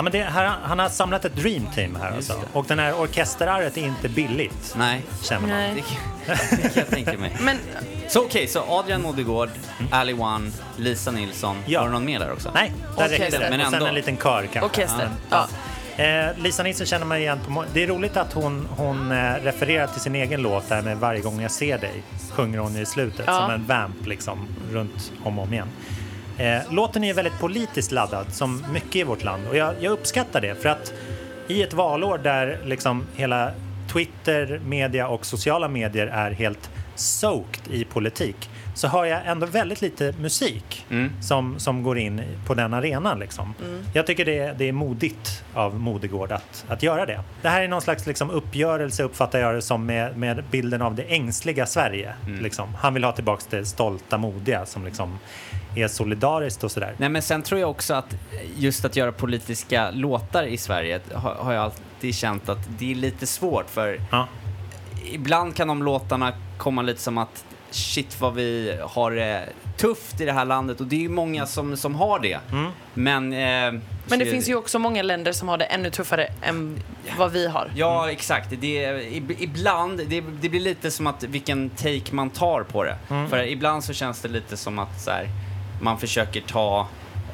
Ja, 0.00 0.04
men 0.04 0.12
det, 0.12 0.22
här, 0.22 0.52
han 0.62 0.78
har 0.78 0.88
samlat 0.88 1.24
ett 1.24 1.36
dream 1.36 1.66
team 1.74 1.96
här 2.02 2.10
alltså. 2.16 2.32
Och 2.52 2.64
den 2.68 2.78
här 2.78 2.94
orkesterarret 3.00 3.76
är 3.76 3.80
inte 3.80 4.08
billigt, 4.08 4.74
Nej, 4.78 5.02
känner 5.22 5.40
man. 5.40 5.50
Nej. 5.50 5.74
det 5.74 5.80
kan, 5.80 6.36
det 6.62 6.62
kan 6.62 6.72
jag 6.74 6.88
tänka 6.88 7.18
mig. 7.18 7.36
Men 7.40 7.56
Så 8.08 8.24
okej, 8.24 8.46
så 8.46 8.64
Adrian 8.68 9.02
Modegård, 9.02 9.48
Ali 9.90 10.12
One, 10.12 10.50
Lisa 10.76 11.10
Nilsson. 11.10 11.56
Mm. 11.56 11.70
Ja. 11.70 11.80
Var 11.80 11.86
det 11.86 11.92
någon 11.92 12.04
mer 12.04 12.18
där 12.18 12.32
också? 12.32 12.50
Nej, 12.54 12.72
där 12.98 13.08
räckte 13.08 13.38
det. 13.38 13.50
Men 13.50 13.60
och 13.60 13.66
sen 13.66 13.74
ändå. 13.74 13.86
en 13.86 13.94
liten 13.94 14.16
kör 14.16 14.48
kanske. 14.52 14.60
orkester. 14.60 15.08
Ja. 15.30 15.48
Ja. 15.96 16.04
Eh, 16.04 16.38
Lisa 16.38 16.62
Nilsson 16.62 16.86
känner 16.86 17.06
man 17.06 17.18
igen 17.18 17.38
på 17.46 17.64
Det 17.72 17.82
är 17.82 17.86
roligt 17.86 18.16
att 18.16 18.32
hon, 18.32 18.68
hon 18.76 19.12
eh, 19.12 19.34
refererar 19.34 19.86
till 19.86 20.00
sin 20.00 20.14
egen 20.14 20.42
låt 20.42 20.68
där 20.68 20.82
med 20.82 20.96
Varje 20.98 21.20
gång 21.20 21.40
jag 21.42 21.50
ser 21.50 21.78
dig 21.78 22.02
sjunger 22.32 22.58
hon 22.58 22.76
i 22.76 22.86
slutet 22.86 23.24
Ja. 23.26 23.40
som 23.40 23.50
en 23.50 23.66
vamp 23.66 24.06
liksom 24.06 24.48
runt 24.72 25.12
om 25.24 25.38
och 25.38 25.44
om 25.44 25.52
igen. 25.52 25.68
Eh, 26.40 26.72
låten 26.72 27.04
är 27.04 27.14
väldigt 27.14 27.38
politiskt 27.38 27.92
laddad 27.92 28.26
som 28.32 28.64
mycket 28.72 28.96
i 28.96 29.02
vårt 29.02 29.24
land 29.24 29.48
och 29.48 29.56
jag, 29.56 29.74
jag 29.80 29.92
uppskattar 29.92 30.40
det 30.40 30.54
för 30.54 30.68
att 30.68 30.92
i 31.48 31.62
ett 31.62 31.72
valår 31.72 32.18
där 32.18 32.58
liksom 32.64 33.06
hela 33.14 33.52
Twitter, 33.92 34.60
media 34.66 35.08
och 35.08 35.26
sociala 35.26 35.68
medier 35.68 36.06
är 36.06 36.30
helt 36.30 36.70
soaked 36.94 37.74
i 37.74 37.84
politik 37.84 38.50
så 38.74 38.88
hör 38.88 39.04
jag 39.04 39.20
ändå 39.26 39.46
väldigt 39.46 39.82
lite 39.82 40.14
musik 40.18 40.86
som, 41.22 41.58
som 41.58 41.82
går 41.82 41.98
in 41.98 42.22
på 42.46 42.54
den 42.54 42.74
arenan. 42.74 43.18
Liksom. 43.18 43.54
Jag 43.94 44.06
tycker 44.06 44.24
det 44.24 44.38
är, 44.38 44.54
det 44.54 44.68
är 44.68 44.72
modigt 44.72 45.44
av 45.54 45.80
Modegård 45.80 46.32
att, 46.32 46.64
att 46.68 46.82
göra 46.82 47.06
det. 47.06 47.20
Det 47.42 47.48
här 47.48 47.62
är 47.62 47.68
någon 47.68 47.82
slags 47.82 48.06
liksom, 48.06 48.30
uppgörelse, 48.30 49.02
uppfattar 49.02 49.38
jag 49.38 49.54
det 49.54 49.62
som, 49.62 49.86
med, 49.86 50.16
med 50.16 50.44
bilden 50.50 50.82
av 50.82 50.94
det 50.94 51.02
ängsliga 51.02 51.66
Sverige. 51.66 52.14
Liksom. 52.40 52.74
Han 52.74 52.94
vill 52.94 53.04
ha 53.04 53.12
tillbaka 53.12 53.42
det 53.50 53.66
stolta, 53.66 54.18
modiga 54.18 54.66
som 54.66 54.84
liksom 54.84 55.18
är 55.74 55.88
solidariskt 55.88 56.64
och 56.64 56.70
sådär. 56.70 56.94
Nej 56.96 57.08
men 57.08 57.22
sen 57.22 57.42
tror 57.42 57.60
jag 57.60 57.70
också 57.70 57.94
att 57.94 58.14
just 58.56 58.84
att 58.84 58.96
göra 58.96 59.12
politiska 59.12 59.90
låtar 59.90 60.42
i 60.42 60.56
Sverige 60.58 61.00
har, 61.14 61.34
har 61.34 61.52
jag 61.52 61.62
alltid 61.64 62.14
känt 62.14 62.48
att 62.48 62.68
det 62.78 62.90
är 62.90 62.94
lite 62.94 63.26
svårt 63.26 63.70
för 63.70 64.00
Ja. 64.10 64.26
ibland 65.12 65.56
kan 65.56 65.68
de 65.68 65.82
låtarna 65.82 66.32
komma 66.58 66.82
lite 66.82 67.00
som 67.00 67.18
att 67.18 67.44
shit 67.70 68.20
vad 68.20 68.34
vi 68.34 68.78
har 68.82 69.10
det 69.10 69.48
tufft 69.76 70.20
i 70.20 70.24
det 70.24 70.32
här 70.32 70.44
landet 70.44 70.80
och 70.80 70.86
det 70.86 70.96
är 70.96 71.00
ju 71.00 71.08
många 71.08 71.46
som, 71.46 71.76
som 71.76 71.94
har 71.94 72.18
det. 72.18 72.38
Mm. 72.52 72.70
Men, 72.94 73.32
eh, 73.32 73.80
Men 74.06 74.18
det 74.18 74.26
finns 74.26 74.48
ju 74.48 74.54
också 74.54 74.78
många 74.78 75.02
länder 75.02 75.32
som 75.32 75.48
har 75.48 75.58
det 75.58 75.64
ännu 75.64 75.90
tuffare 75.90 76.28
än 76.42 76.78
vad 77.18 77.32
vi 77.32 77.48
har. 77.48 77.70
Ja, 77.74 78.10
exakt. 78.10 78.48
Det, 78.60 78.84
är- 78.84 78.94
ib- 78.98 79.36
ibland, 79.38 80.00
det, 80.08 80.20
det 80.40 80.48
blir 80.48 80.60
lite 80.60 80.90
som 80.90 81.06
att 81.06 81.22
vilken 81.22 81.70
take 81.70 82.02
man 82.14 82.30
tar 82.30 82.62
på 82.62 82.84
det. 82.84 82.96
Mm. 83.10 83.28
För 83.28 83.44
ibland 83.46 83.84
så 83.84 83.92
känns 83.92 84.20
det 84.22 84.28
lite 84.28 84.56
som 84.56 84.78
att 84.78 85.00
så 85.00 85.10
här, 85.10 85.26
man 85.80 85.98
försöker 85.98 86.40
ta 86.40 86.88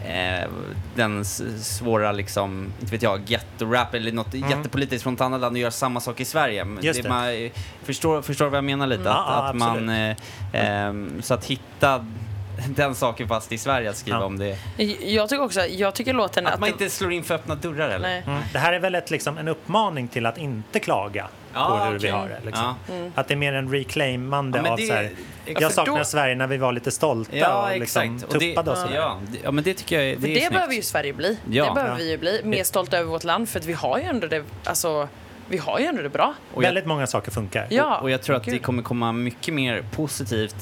eh, 0.07 0.49
den 0.95 1.25
svåra, 1.25 2.13
liksom, 2.13 2.73
inte 2.81 2.93
vet 2.93 3.03
jag, 3.03 3.21
ghetto-rap 3.27 3.95
eller 3.95 4.13
något 4.13 4.35
jättepolitiskt 4.35 5.03
från 5.03 5.15
ett 5.15 5.21
annat 5.21 5.41
land 5.41 5.57
och 5.57 5.61
göra 5.61 5.71
samma 5.71 6.01
sak 6.01 6.21
i 6.21 6.25
Sverige. 6.25 6.63
Mm. 6.63 6.85
Just 6.85 7.03
det. 7.03 7.09
Man, 7.09 7.51
förstår, 7.83 8.23
förstår 8.23 8.47
vad 8.47 8.57
jag 8.57 8.65
menar 8.65 8.87
lite? 8.87 9.01
Mm. 9.01 9.13
Att, 9.13 9.27
Ja, 9.29 9.49
att 9.49 9.57
man, 9.57 9.89
eh, 9.89 10.17
ehm, 10.53 11.23
så 11.23 11.35
att 11.35 11.45
hitta 11.45 12.07
den 12.69 12.95
saken 12.95 13.29
fast 13.29 13.53
i 13.53 13.59
Sverige, 13.59 13.91
att 13.91 13.97
skriva 13.97 14.19
Ja. 14.19 14.25
om 14.25 14.39
det. 14.39 14.59
Jag 15.05 15.29
tycker 15.29 15.45
också, 15.45 15.67
jag 15.67 15.95
tycker 15.95 16.13
låten 16.13 16.47
Att 16.47 16.55
att 16.55 16.61
man 16.61 16.69
inte 16.69 16.91
slår 16.91 17.13
in 17.13 17.25
för 17.25 17.35
öppna 17.35 17.55
dörrar 17.55 17.89
eller? 17.89 18.23
Mm. 18.27 18.43
Det 18.53 18.59
här 18.59 18.73
är 18.73 18.79
väl 18.81 18.95
ett, 18.95 19.11
liksom, 19.11 19.39
en 19.39 19.49
uppmaning 19.49 20.09
till 20.09 20.27
att 20.27 20.39
inte 20.39 20.81
klaga. 20.81 21.29
Ja, 21.57 21.79
på 21.79 21.85
hur 21.85 21.93
vi 21.93 21.99
okej. 21.99 22.11
har 22.11 22.29
det. 22.29 22.41
Liksom. 22.47 22.75
Ja. 22.89 22.95
Mm. 22.95 23.13
Att 23.15 23.29
det 23.29 23.35
är 23.35 23.39
mer 23.39 23.53
en 23.53 23.71
reclaimande 23.73 24.71
av 24.71 24.77
det- 24.77 24.87
så 24.87 24.93
här, 24.93 25.11
Ja, 25.45 25.53
jag 25.53 25.63
för 25.63 25.69
saknar 25.71 25.99
då- 25.99 26.05
Sverige 26.05 26.35
när 26.35 26.47
vi 26.47 26.57
var 26.57 26.73
lite 26.73 26.91
stolta 26.91 27.37
Ja, 27.37 27.73
och 27.73 27.79
liksom 27.81 28.03
exakt. 28.03 28.33
Och 28.35 28.39
det- 28.41 28.49
tuppade 28.49 28.71
och 28.71 28.77
sådär. 28.79 28.95
Ja, 28.97 29.19
det- 29.29 29.39
ja, 29.45 29.51
men 29.51 29.65
det 29.65 29.75
tycker 29.75 29.97
jag 29.97 30.05
är, 30.11 30.17
det 30.17 30.21
det, 30.23 30.33
är 30.33 30.37
snyggt. 30.37 30.53
behöver 30.53 30.75
ju 30.75 30.83
Sverige 30.83 31.13
bli. 31.13 31.39
Ja. 31.51 31.65
Det 31.69 31.75
behöver 31.75 31.93
Ja. 31.93 31.97
vi 31.99 32.11
ju 32.11 32.19
bli. 32.19 32.41
Mer 32.45 32.65
stolta 32.65 32.99
över 32.99 33.11
vårt 33.11 33.25
land 33.25 33.49
för 33.49 33.59
att 33.61 33.65
vi 33.67 33.73
har 33.73 33.99
ju 33.99 34.05
ändå 34.05 34.27
det, 34.27 34.43
alltså, 34.65 35.09
vi 35.49 35.59
har 35.59 35.79
ju 35.79 35.85
ändå 35.87 36.03
det 36.03 36.09
bra. 36.09 36.35
Och 36.55 36.63
jag- 36.63 36.69
Väldigt 36.69 36.87
många 36.87 37.07
saker 37.07 37.31
funkar. 37.31 37.67
Ja. 37.71 37.97
Och, 37.97 38.03
och 38.03 38.11
jag 38.11 38.23
tror 38.23 38.37
att 38.37 38.45
det 38.45 38.59
kommer 38.59 38.83
komma 38.83 39.13
mycket 39.13 39.55
mer 39.55 39.85
positivt 39.97 40.57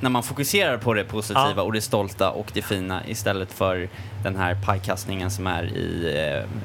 när 0.00 0.10
man 0.10 0.22
fokuserar 0.22 0.76
på 0.76 0.94
det 0.94 1.04
positiva 1.04 1.52
Ja. 1.56 1.62
och 1.62 1.72
det 1.72 1.80
stolta 1.80 2.30
och 2.30 2.50
det 2.54 2.62
fina 2.62 3.06
istället 3.06 3.52
för 3.52 3.88
den 4.22 4.36
här 4.36 4.56
pajkastningen 4.66 5.30
som 5.30 5.46
är 5.46 5.64
i, 5.64 6.14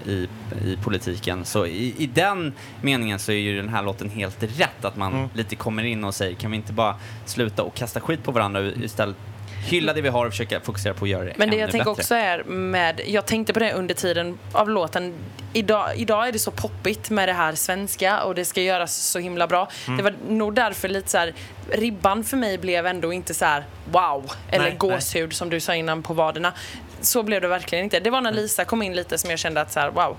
eh, 0.05 0.09
i, 0.11 0.27
i 0.65 0.77
politiken. 0.83 1.45
Så 1.45 1.65
i, 1.65 1.95
i 1.97 2.05
den 2.07 2.53
meningen 2.81 3.19
så 3.19 3.31
är 3.31 3.35
ju 3.35 3.55
den 3.57 3.69
här 3.69 3.83
låten 3.83 4.09
helt 4.09 4.43
rätt, 4.43 4.85
att 4.85 4.95
man 4.97 5.13
Mm. 5.13 5.29
lite 5.33 5.55
kommer 5.55 5.83
in 5.83 6.03
och 6.03 6.15
säger 6.15 6.35
kan 6.35 6.51
vi 6.51 6.57
inte 6.57 6.73
bara 6.73 6.95
sluta 7.25 7.63
och 7.63 7.75
kasta 7.75 7.99
skit 8.01 8.23
på 8.23 8.31
varandra 8.31 8.61
istället 8.65 9.15
hylla 9.63 9.93
det 9.93 10.01
vi 10.01 10.09
har 10.09 10.25
och 10.25 10.31
försöka 10.31 10.59
fokusera 10.59 10.93
på 10.93 11.05
att 11.05 11.09
göra 11.09 11.23
det 11.23 11.33
Men 11.37 11.49
det 11.49 11.55
jag 11.55 11.71
tänker 11.71 11.85
bättre. 11.85 12.01
också 12.01 12.15
är 12.15 12.43
med, 12.43 13.01
jag 13.07 13.25
tänkte 13.25 13.53
på 13.53 13.59
det 13.59 13.73
under 13.73 13.95
tiden 13.95 14.39
av 14.51 14.69
låten. 14.69 15.13
Idag, 15.53 15.89
idag 15.95 16.27
är 16.27 16.31
det 16.31 16.39
så 16.39 16.51
poppigt 16.51 17.09
med 17.09 17.29
det 17.29 17.33
här 17.33 17.55
svenska 17.55 18.23
och 18.23 18.35
det 18.35 18.45
ska 18.45 18.61
göras 18.61 18.95
så 18.95 19.19
himla 19.19 19.47
bra. 19.47 19.69
Mm. 19.87 19.97
Det 19.97 20.03
var 20.03 20.13
nog 20.27 20.55
därför 20.55 20.89
lite 20.89 21.09
så 21.09 21.17
här, 21.17 21.33
ribban 21.71 22.23
för 22.23 22.37
mig 22.37 22.57
blev 22.57 22.85
ändå 22.85 23.13
inte 23.13 23.33
så 23.33 23.45
här 23.45 23.63
wow 23.91 24.31
eller 24.49 24.65
Nej, 24.65 24.75
gåshud 24.77 25.33
som 25.33 25.49
du 25.49 25.59
sa 25.59 25.75
innan 25.75 26.03
på 26.03 26.13
vaderna. 26.13 26.53
Så 27.01 27.23
blev 27.23 27.41
det 27.41 27.47
verkligen 27.47 27.83
inte. 27.83 27.99
Det 27.99 28.09
var 28.09 28.21
när 28.21 28.31
Lisa 28.31 28.65
kom 28.65 28.81
in 28.81 28.95
lite 28.95 29.17
som 29.17 29.29
jag 29.29 29.39
kände 29.39 29.61
att 29.61 29.71
så 29.71 29.79
här 29.79 29.89
wow. 29.89 30.17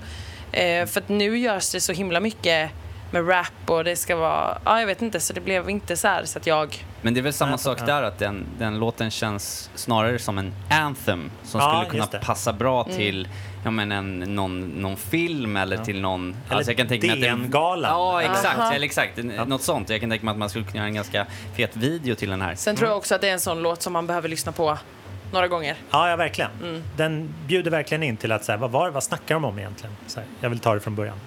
Eh, 0.51 0.85
för 0.85 1.01
att 1.01 1.09
nu 1.09 1.37
görs 1.37 1.71
det 1.71 1.81
så 1.81 1.93
himla 1.93 2.19
mycket 2.19 2.71
med 3.15 3.29
rap 3.29 3.69
och 3.69 3.83
det 3.83 3.95
ska 3.95 4.15
vara, 4.15 4.57
ja 4.65 4.79
jag 4.79 4.87
vet 4.87 5.01
inte 5.01 5.19
så 5.19 5.33
det 5.33 5.41
blev 5.41 5.69
inte 5.69 5.97
så 5.97 6.07
här 6.07 6.25
så 6.25 6.39
att 6.39 6.47
jag 6.47 6.85
Men 7.01 7.13
det 7.13 7.19
är 7.19 7.21
väl 7.21 7.33
samma 7.33 7.57
sak 7.57 7.85
där, 7.85 8.03
att 8.03 8.17
den, 8.19 8.45
den 8.59 8.79
låten 8.79 9.11
känns 9.11 9.69
snarare 9.75 10.19
som 10.19 10.37
en 10.37 10.53
anthem 10.69 11.31
som 11.43 11.59
Ja, 11.61 11.71
skulle 11.85 11.89
kunna 11.91 12.19
det. 12.19 12.25
passa 12.25 12.53
bra 12.53 12.83
Mm. 12.83 12.97
till 12.97 13.27
ja, 13.63 13.71
men 13.71 13.91
en, 13.91 14.19
någon, 14.19 14.59
någon 14.61 14.97
film 14.97 15.57
eller 15.57 15.77
till 15.77 16.01
någon... 16.01 16.35
Eller 16.49 16.63
jag 16.67 16.77
kan 16.77 16.87
tänka 16.87 17.07
mig 17.07 17.15
att 17.15 17.21
det- 17.21 17.27
DN-galan. 17.27 17.91
Ja, 17.91 18.21
exakt. 18.21 18.59
Aha. 18.59 18.73
Eller 18.73 18.85
exakt. 18.85 19.17
En- 19.17 19.27
Något 19.27 19.61
sånt. 19.63 19.89
Jag 19.89 20.01
kan 20.01 20.09
tänka 20.09 20.25
mig 20.25 20.31
att 20.31 20.37
man 20.37 20.49
skulle 20.49 20.65
kunna 20.65 20.77
göra 20.77 20.87
en 20.87 20.93
ganska 20.95 21.25
fet 21.55 21.75
video 21.75 22.15
till 22.15 22.29
den 22.29 22.41
här. 22.41 22.55
Sen 22.55 22.75
tror 22.75 22.89
jag 22.89 22.97
också 22.97 23.15
att 23.15 23.21
det 23.21 23.29
är 23.29 23.33
en 23.33 23.39
sån 23.39 23.61
låt 23.61 23.81
som 23.81 23.93
man 23.93 24.07
behöver 24.07 24.29
lyssna 24.29 24.51
på 24.51 24.77
några 25.31 25.47
gånger. 25.47 25.75
Ja, 25.91 26.09
ja 26.09 26.15
verkligen. 26.15 26.51
Mm. 26.63 26.83
Den 26.97 27.33
bjuder 27.47 27.71
verkligen 27.71 28.03
in 28.03 28.17
till 28.17 28.31
att 28.31 28.43
säga 28.45 28.57
vad, 28.57 28.71
var, 28.71 28.89
vad 28.89 29.03
snackar 29.03 29.35
de 29.35 29.45
om 29.45 29.59
egentligen? 29.59 29.95
Så 30.07 30.19
här, 30.19 30.27
jag 30.41 30.49
vill 30.49 30.59
ta 30.59 30.73
det 30.73 30.79
från 30.79 30.95
början. 30.95 31.17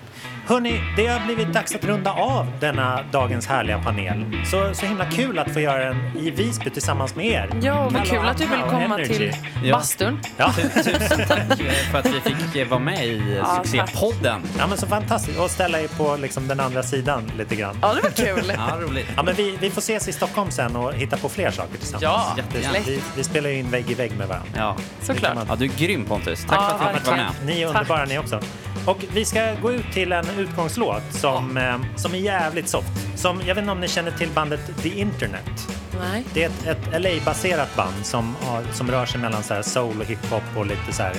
Hörni, 0.49 0.80
det 0.96 1.07
har 1.07 1.20
blivit 1.26 1.53
dags 1.53 1.74
att 1.74 1.84
runda 1.84 2.12
av 2.12 2.46
denna 2.61 3.03
dagens 3.12 3.46
härliga 3.46 3.78
panel. 3.82 4.24
Så, 4.51 4.74
så 4.74 4.86
himla 4.86 5.05
kul 5.11 5.38
att 5.38 5.51
få 5.53 5.61
göra 5.61 5.84
den 5.84 5.96
i 6.18 6.30
Visby 6.30 6.70
tillsammans 6.70 7.16
med 7.16 7.26
er. 7.26 7.51
Ja, 7.62 7.88
vad 7.92 8.05
kul 8.07 8.18
att 8.26 8.38
du 8.38 8.46
vill 8.46 8.61
komma 8.61 8.84
Energy. 8.84 9.14
till 9.14 9.32
Ja. 9.64 9.76
bastun. 9.76 10.20
Ja. 10.36 10.53
Tusen 10.53 11.26
tack 11.28 11.61
eh, 11.61 11.72
för 11.90 11.99
att 11.99 12.07
vi 12.07 12.20
fick 12.20 12.57
eh, 12.57 12.68
vara 12.68 12.80
med 12.80 13.07
i 13.07 13.36
Ja, 13.38 13.44
tack. 13.44 13.66
succépodden. 13.66 14.40
ja, 14.59 14.66
men 14.66 14.78
så 14.78 14.86
fantastiskt. 14.86 15.38
Och 15.38 15.51
ställa 15.51 15.80
er 15.80 15.88
på 15.88 16.16
liksom, 16.16 16.49
den 16.49 16.61
andra 16.61 16.82
sidan 16.82 17.30
lite 17.38 17.57
grann. 17.57 17.78
Ja, 17.82 17.94
det 17.94 18.03
var 18.03 18.11
kul. 18.11 18.53
Ja, 18.57 18.76
roligt. 18.80 19.07
Ja, 19.16 19.22
men 19.22 19.34
vi, 19.34 19.57
vi 19.61 19.70
får 19.70 19.80
ses 19.80 20.09
i 20.09 20.12
Stockholm 20.12 20.51
sen 20.51 20.76
och 20.76 20.92
hitta 20.94 21.16
på 21.16 21.28
fler 21.28 21.51
saker 21.51 21.76
tillsammans. 21.78 22.03
Ja, 22.03 22.34
Jättegärna. 22.36 22.78
vi, 22.86 23.01
vi 23.16 23.24
spelar 23.24 23.51
ju 23.51 23.59
in 23.59 23.70
vägg 23.70 23.90
i 23.90 23.94
vägg 23.94 24.12
med 24.18 24.28
varandra. 24.28 24.49
Ja. 24.57 24.76
Såklart. 25.03 25.38
ja, 25.49 25.57
du 25.57 25.64
är 25.64 25.68
grym 25.78 26.05
Pontus. 26.05 26.44
Tack 26.49 26.59
Ja, 26.61 26.78
för 26.78 26.84
att 26.88 26.94
vi 26.94 26.99
fick 26.99 27.07
vara 27.09 27.16
med. 27.16 27.26
Ni 27.46 27.62
är 27.62 27.66
underbara 27.66 28.05
ni 28.05 28.18
också. 28.18 28.40
Och 28.86 29.05
vi 29.12 29.24
ska 29.24 29.55
gå 29.62 29.72
ut 29.72 29.92
till 29.92 30.12
en 30.12 30.24
utgångslåt 30.39 31.03
som, 31.11 31.57
eh, 31.57 31.97
som 31.97 32.14
är 32.14 32.18
jävligt 32.18 32.68
soft. 32.68 33.18
Som, 33.18 33.41
jag 33.47 33.55
vet 33.55 33.62
inte 33.62 33.72
om 33.72 33.80
ni 33.80 33.89
känner 33.89 34.11
till 34.11 34.28
bandet 34.34 34.82
The 34.82 34.89
Internet. 34.89 35.78
Nej. 36.01 36.24
Det 36.34 36.44
är 36.44 36.49
ett, 36.49 36.66
ett 36.66 37.03
LA-baserat 37.03 37.76
band 37.76 37.94
som, 38.07 38.36
har, 38.42 38.62
som 38.72 38.90
rör 38.90 39.07
sig 39.07 39.20
mellan 39.20 39.42
så 39.42 39.55
här 39.55 39.62
soul 39.62 40.01
och 40.01 40.07
hiphop 40.07 40.42
och 40.57 40.66
lite 40.66 40.92
så 40.92 41.03
här 41.03 41.12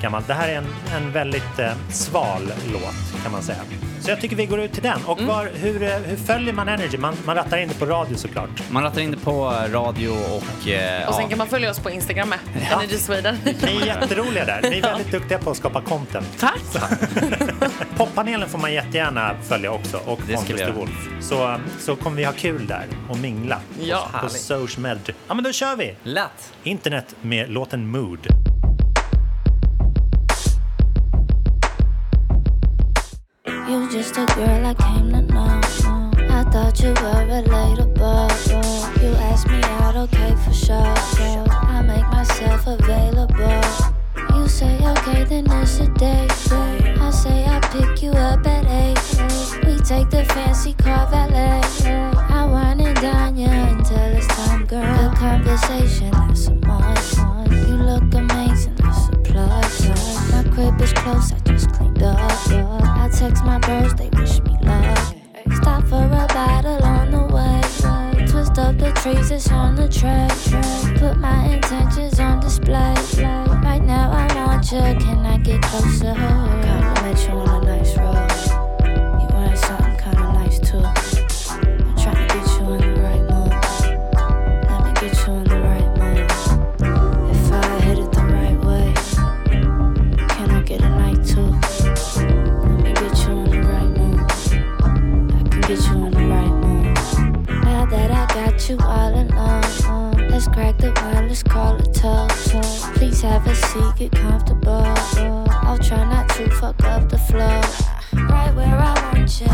gammalt. 0.00 0.26
Det 0.26 0.34
här 0.34 0.48
är 0.48 0.54
en, 0.56 0.66
en 0.96 1.12
väldigt 1.12 1.58
eh, 1.58 1.72
sval 1.90 2.52
låt 2.72 3.22
kan 3.22 3.32
man 3.32 3.42
säga. 3.42 3.58
Så 4.00 4.10
jag 4.10 4.20
tycker 4.20 4.36
vi 4.36 4.46
går 4.46 4.60
ut 4.60 4.72
till 4.72 4.82
den. 4.82 5.04
Och 5.04 5.20
var, 5.20 5.50
hur, 5.54 5.82
eh, 5.82 5.88
hur 5.96 6.16
följer 6.16 6.52
man 6.52 6.68
Energy? 6.68 6.98
Man, 6.98 7.14
man 7.24 7.36
rattar 7.36 7.58
in 7.58 7.68
det 7.68 7.74
på 7.74 7.86
radio 7.86 8.16
såklart. 8.16 8.48
Man 8.70 8.82
rattar 8.82 9.00
in 9.00 9.10
det 9.10 9.16
på 9.16 9.54
radio 9.72 10.08
och... 10.10 10.68
Eh, 10.68 11.08
Och 11.08 11.14
sen 11.14 11.22
ja. 11.22 11.28
kan 11.28 11.38
man 11.38 11.46
följa 11.48 11.70
oss 11.70 11.78
på 11.78 11.90
Instagram 11.90 12.28
med. 12.28 12.38
Ja. 12.70 12.76
Energy 12.80 12.98
Sweden. 12.98 13.36
Ni 13.44 13.76
är 13.82 13.86
jätteroliga 13.86 14.44
där. 14.44 14.62
Ni 14.70 14.78
är 14.78 14.82
väldigt 14.82 15.10
duktiga 15.10 15.38
på 15.38 15.50
att 15.50 15.56
skapa 15.56 15.80
content. 15.80 16.26
Tack. 16.40 16.60
Poppanelen 17.96 18.48
får 18.48 18.58
man 18.58 18.72
jättegärna 18.72 19.34
följa 19.48 19.70
också 19.72 19.96
och 19.96 20.20
Det 20.26 20.32
ska 20.32 20.36
Pontus 20.36 20.56
the 20.56 20.62
göra. 20.62 20.72
Wolf. 20.72 21.08
Så, 21.20 21.56
så 21.78 21.96
kommer 21.96 22.16
vi 22.16 22.24
ha 22.24 22.32
kul 22.32 22.66
där 22.66 22.86
och 23.08 23.18
mingla 23.18 23.58
Ja. 23.80 24.08
På, 24.24 24.32
på 24.32 24.38
social 24.38 24.82
med. 24.82 24.98
Ja 25.28 25.34
men 25.34 25.44
då 25.44 25.52
kör 25.52 25.76
vi! 25.76 25.96
Lätt. 26.02 26.52
Internet 26.62 27.16
med 27.22 27.50
låten 27.50 27.86
Mood. 27.86 28.26
You 33.68 33.90
just 33.92 34.16
a 34.18 34.26
girl 34.36 34.66
I 34.66 34.74
came 34.74 35.12
to 35.12 35.22
know. 35.32 35.60
I 36.30 36.44
thought 36.52 36.80
you 36.82 36.92
were 36.94 37.24
relatable. 37.26 38.30
You 39.02 39.14
asked 39.32 39.50
me 39.50 39.60
out, 39.62 39.96
okay, 39.96 40.34
for 40.44 40.52
sure. 40.52 40.94
I 41.70 41.82
make 41.82 42.06
myself 42.12 42.66
available. 42.66 43.62
You 44.36 44.48
say 44.48 44.76
okay, 44.76 45.24
then 45.24 45.46
it's 45.62 45.80
a 45.80 45.86
date. 45.98 46.32
I 47.00 47.10
say 47.10 47.46
I 47.46 47.60
pick 47.72 48.02
you 48.02 48.10
up 48.10 48.46
at 48.46 48.66
eight. 48.66 49.66
We 49.66 49.78
take 49.78 50.10
the 50.10 50.24
fancy 50.24 50.72
car 50.74 51.10
valet. 51.10 51.63
Conversation, 55.54 56.10
that's 56.10 56.46
a 56.48 56.54
must. 56.66 57.18
You 57.68 57.76
look 57.76 58.14
amazing, 58.14 58.74
that's 58.76 59.08
a 59.08 59.16
plus. 59.18 59.88
My 60.32 60.42
crib 60.52 60.80
is 60.80 60.92
close, 60.92 61.32
I 61.32 61.38
just 61.44 61.72
cleaned 61.72 62.02
up. 62.02 62.18
I 62.18 63.08
text 63.12 63.44
my 63.44 63.58
bros, 63.58 63.94
they 63.94 64.08
wish 64.18 64.40
me 64.42 64.56
luck. 64.62 65.14
Stop 65.56 65.84
for 65.84 66.04
a 66.04 66.26
bottle 66.34 66.82
on 66.82 67.10
the 67.10 67.22
way. 67.32 68.26
Twist 68.26 68.58
up 68.58 68.78
the 68.78 68.92
trees, 69.00 69.30
it's 69.30 69.50
on 69.50 69.76
the 69.76 69.88
track. 69.88 70.32
Put 70.98 71.18
my 71.18 71.46
intentions 71.46 72.18
on 72.18 72.40
display. 72.40 72.94
Right 73.62 73.82
now 73.84 74.10
I 74.10 74.26
want 74.34 74.72
you, 74.72 74.78
can 74.78 75.24
I 75.24 75.38
get 75.38 75.62
closer? 75.62 76.14
Compliment 76.14 77.28
you 77.28 77.34
on 77.34 77.62
a 77.62 77.66
nice 77.66 77.96
roll. 77.96 78.14
You 79.20 79.28
wearing 79.32 79.56
something 79.56 79.96
kinda 79.98 80.32
nice 80.32 80.58
too. 80.58 81.03
You 98.74 98.86
all 98.86 99.14
alone, 99.14 100.28
let's 100.28 100.48
crack 100.48 100.78
the 100.78 100.92
wine, 100.96 101.28
let's 101.28 101.42
call 101.42 101.76
it 101.76 101.94
toast. 101.94 102.50
Please 102.94 103.20
have 103.22 103.46
a 103.46 103.54
seat, 103.54 103.94
get 103.96 104.12
comfortable. 104.12 104.84
I'll 105.66 105.78
try 105.78 106.04
not 106.04 106.28
to 106.30 106.50
fuck 106.50 106.82
up 106.84 107.08
the 107.08 107.18
flow. 107.18 107.60
Right 108.28 108.54
where 108.54 108.66
I 108.66 109.12
want 109.12 109.40
you. 109.40 109.46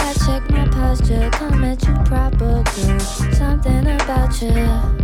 I 0.00 0.14
check 0.26 0.50
my 0.50 0.66
posture, 0.68 1.30
come 1.32 1.64
at 1.64 1.82
you 1.86 1.94
proper, 2.04 2.62
girl. 2.62 3.00
Something 3.00 3.86
about 3.86 4.40
you. 4.42 5.03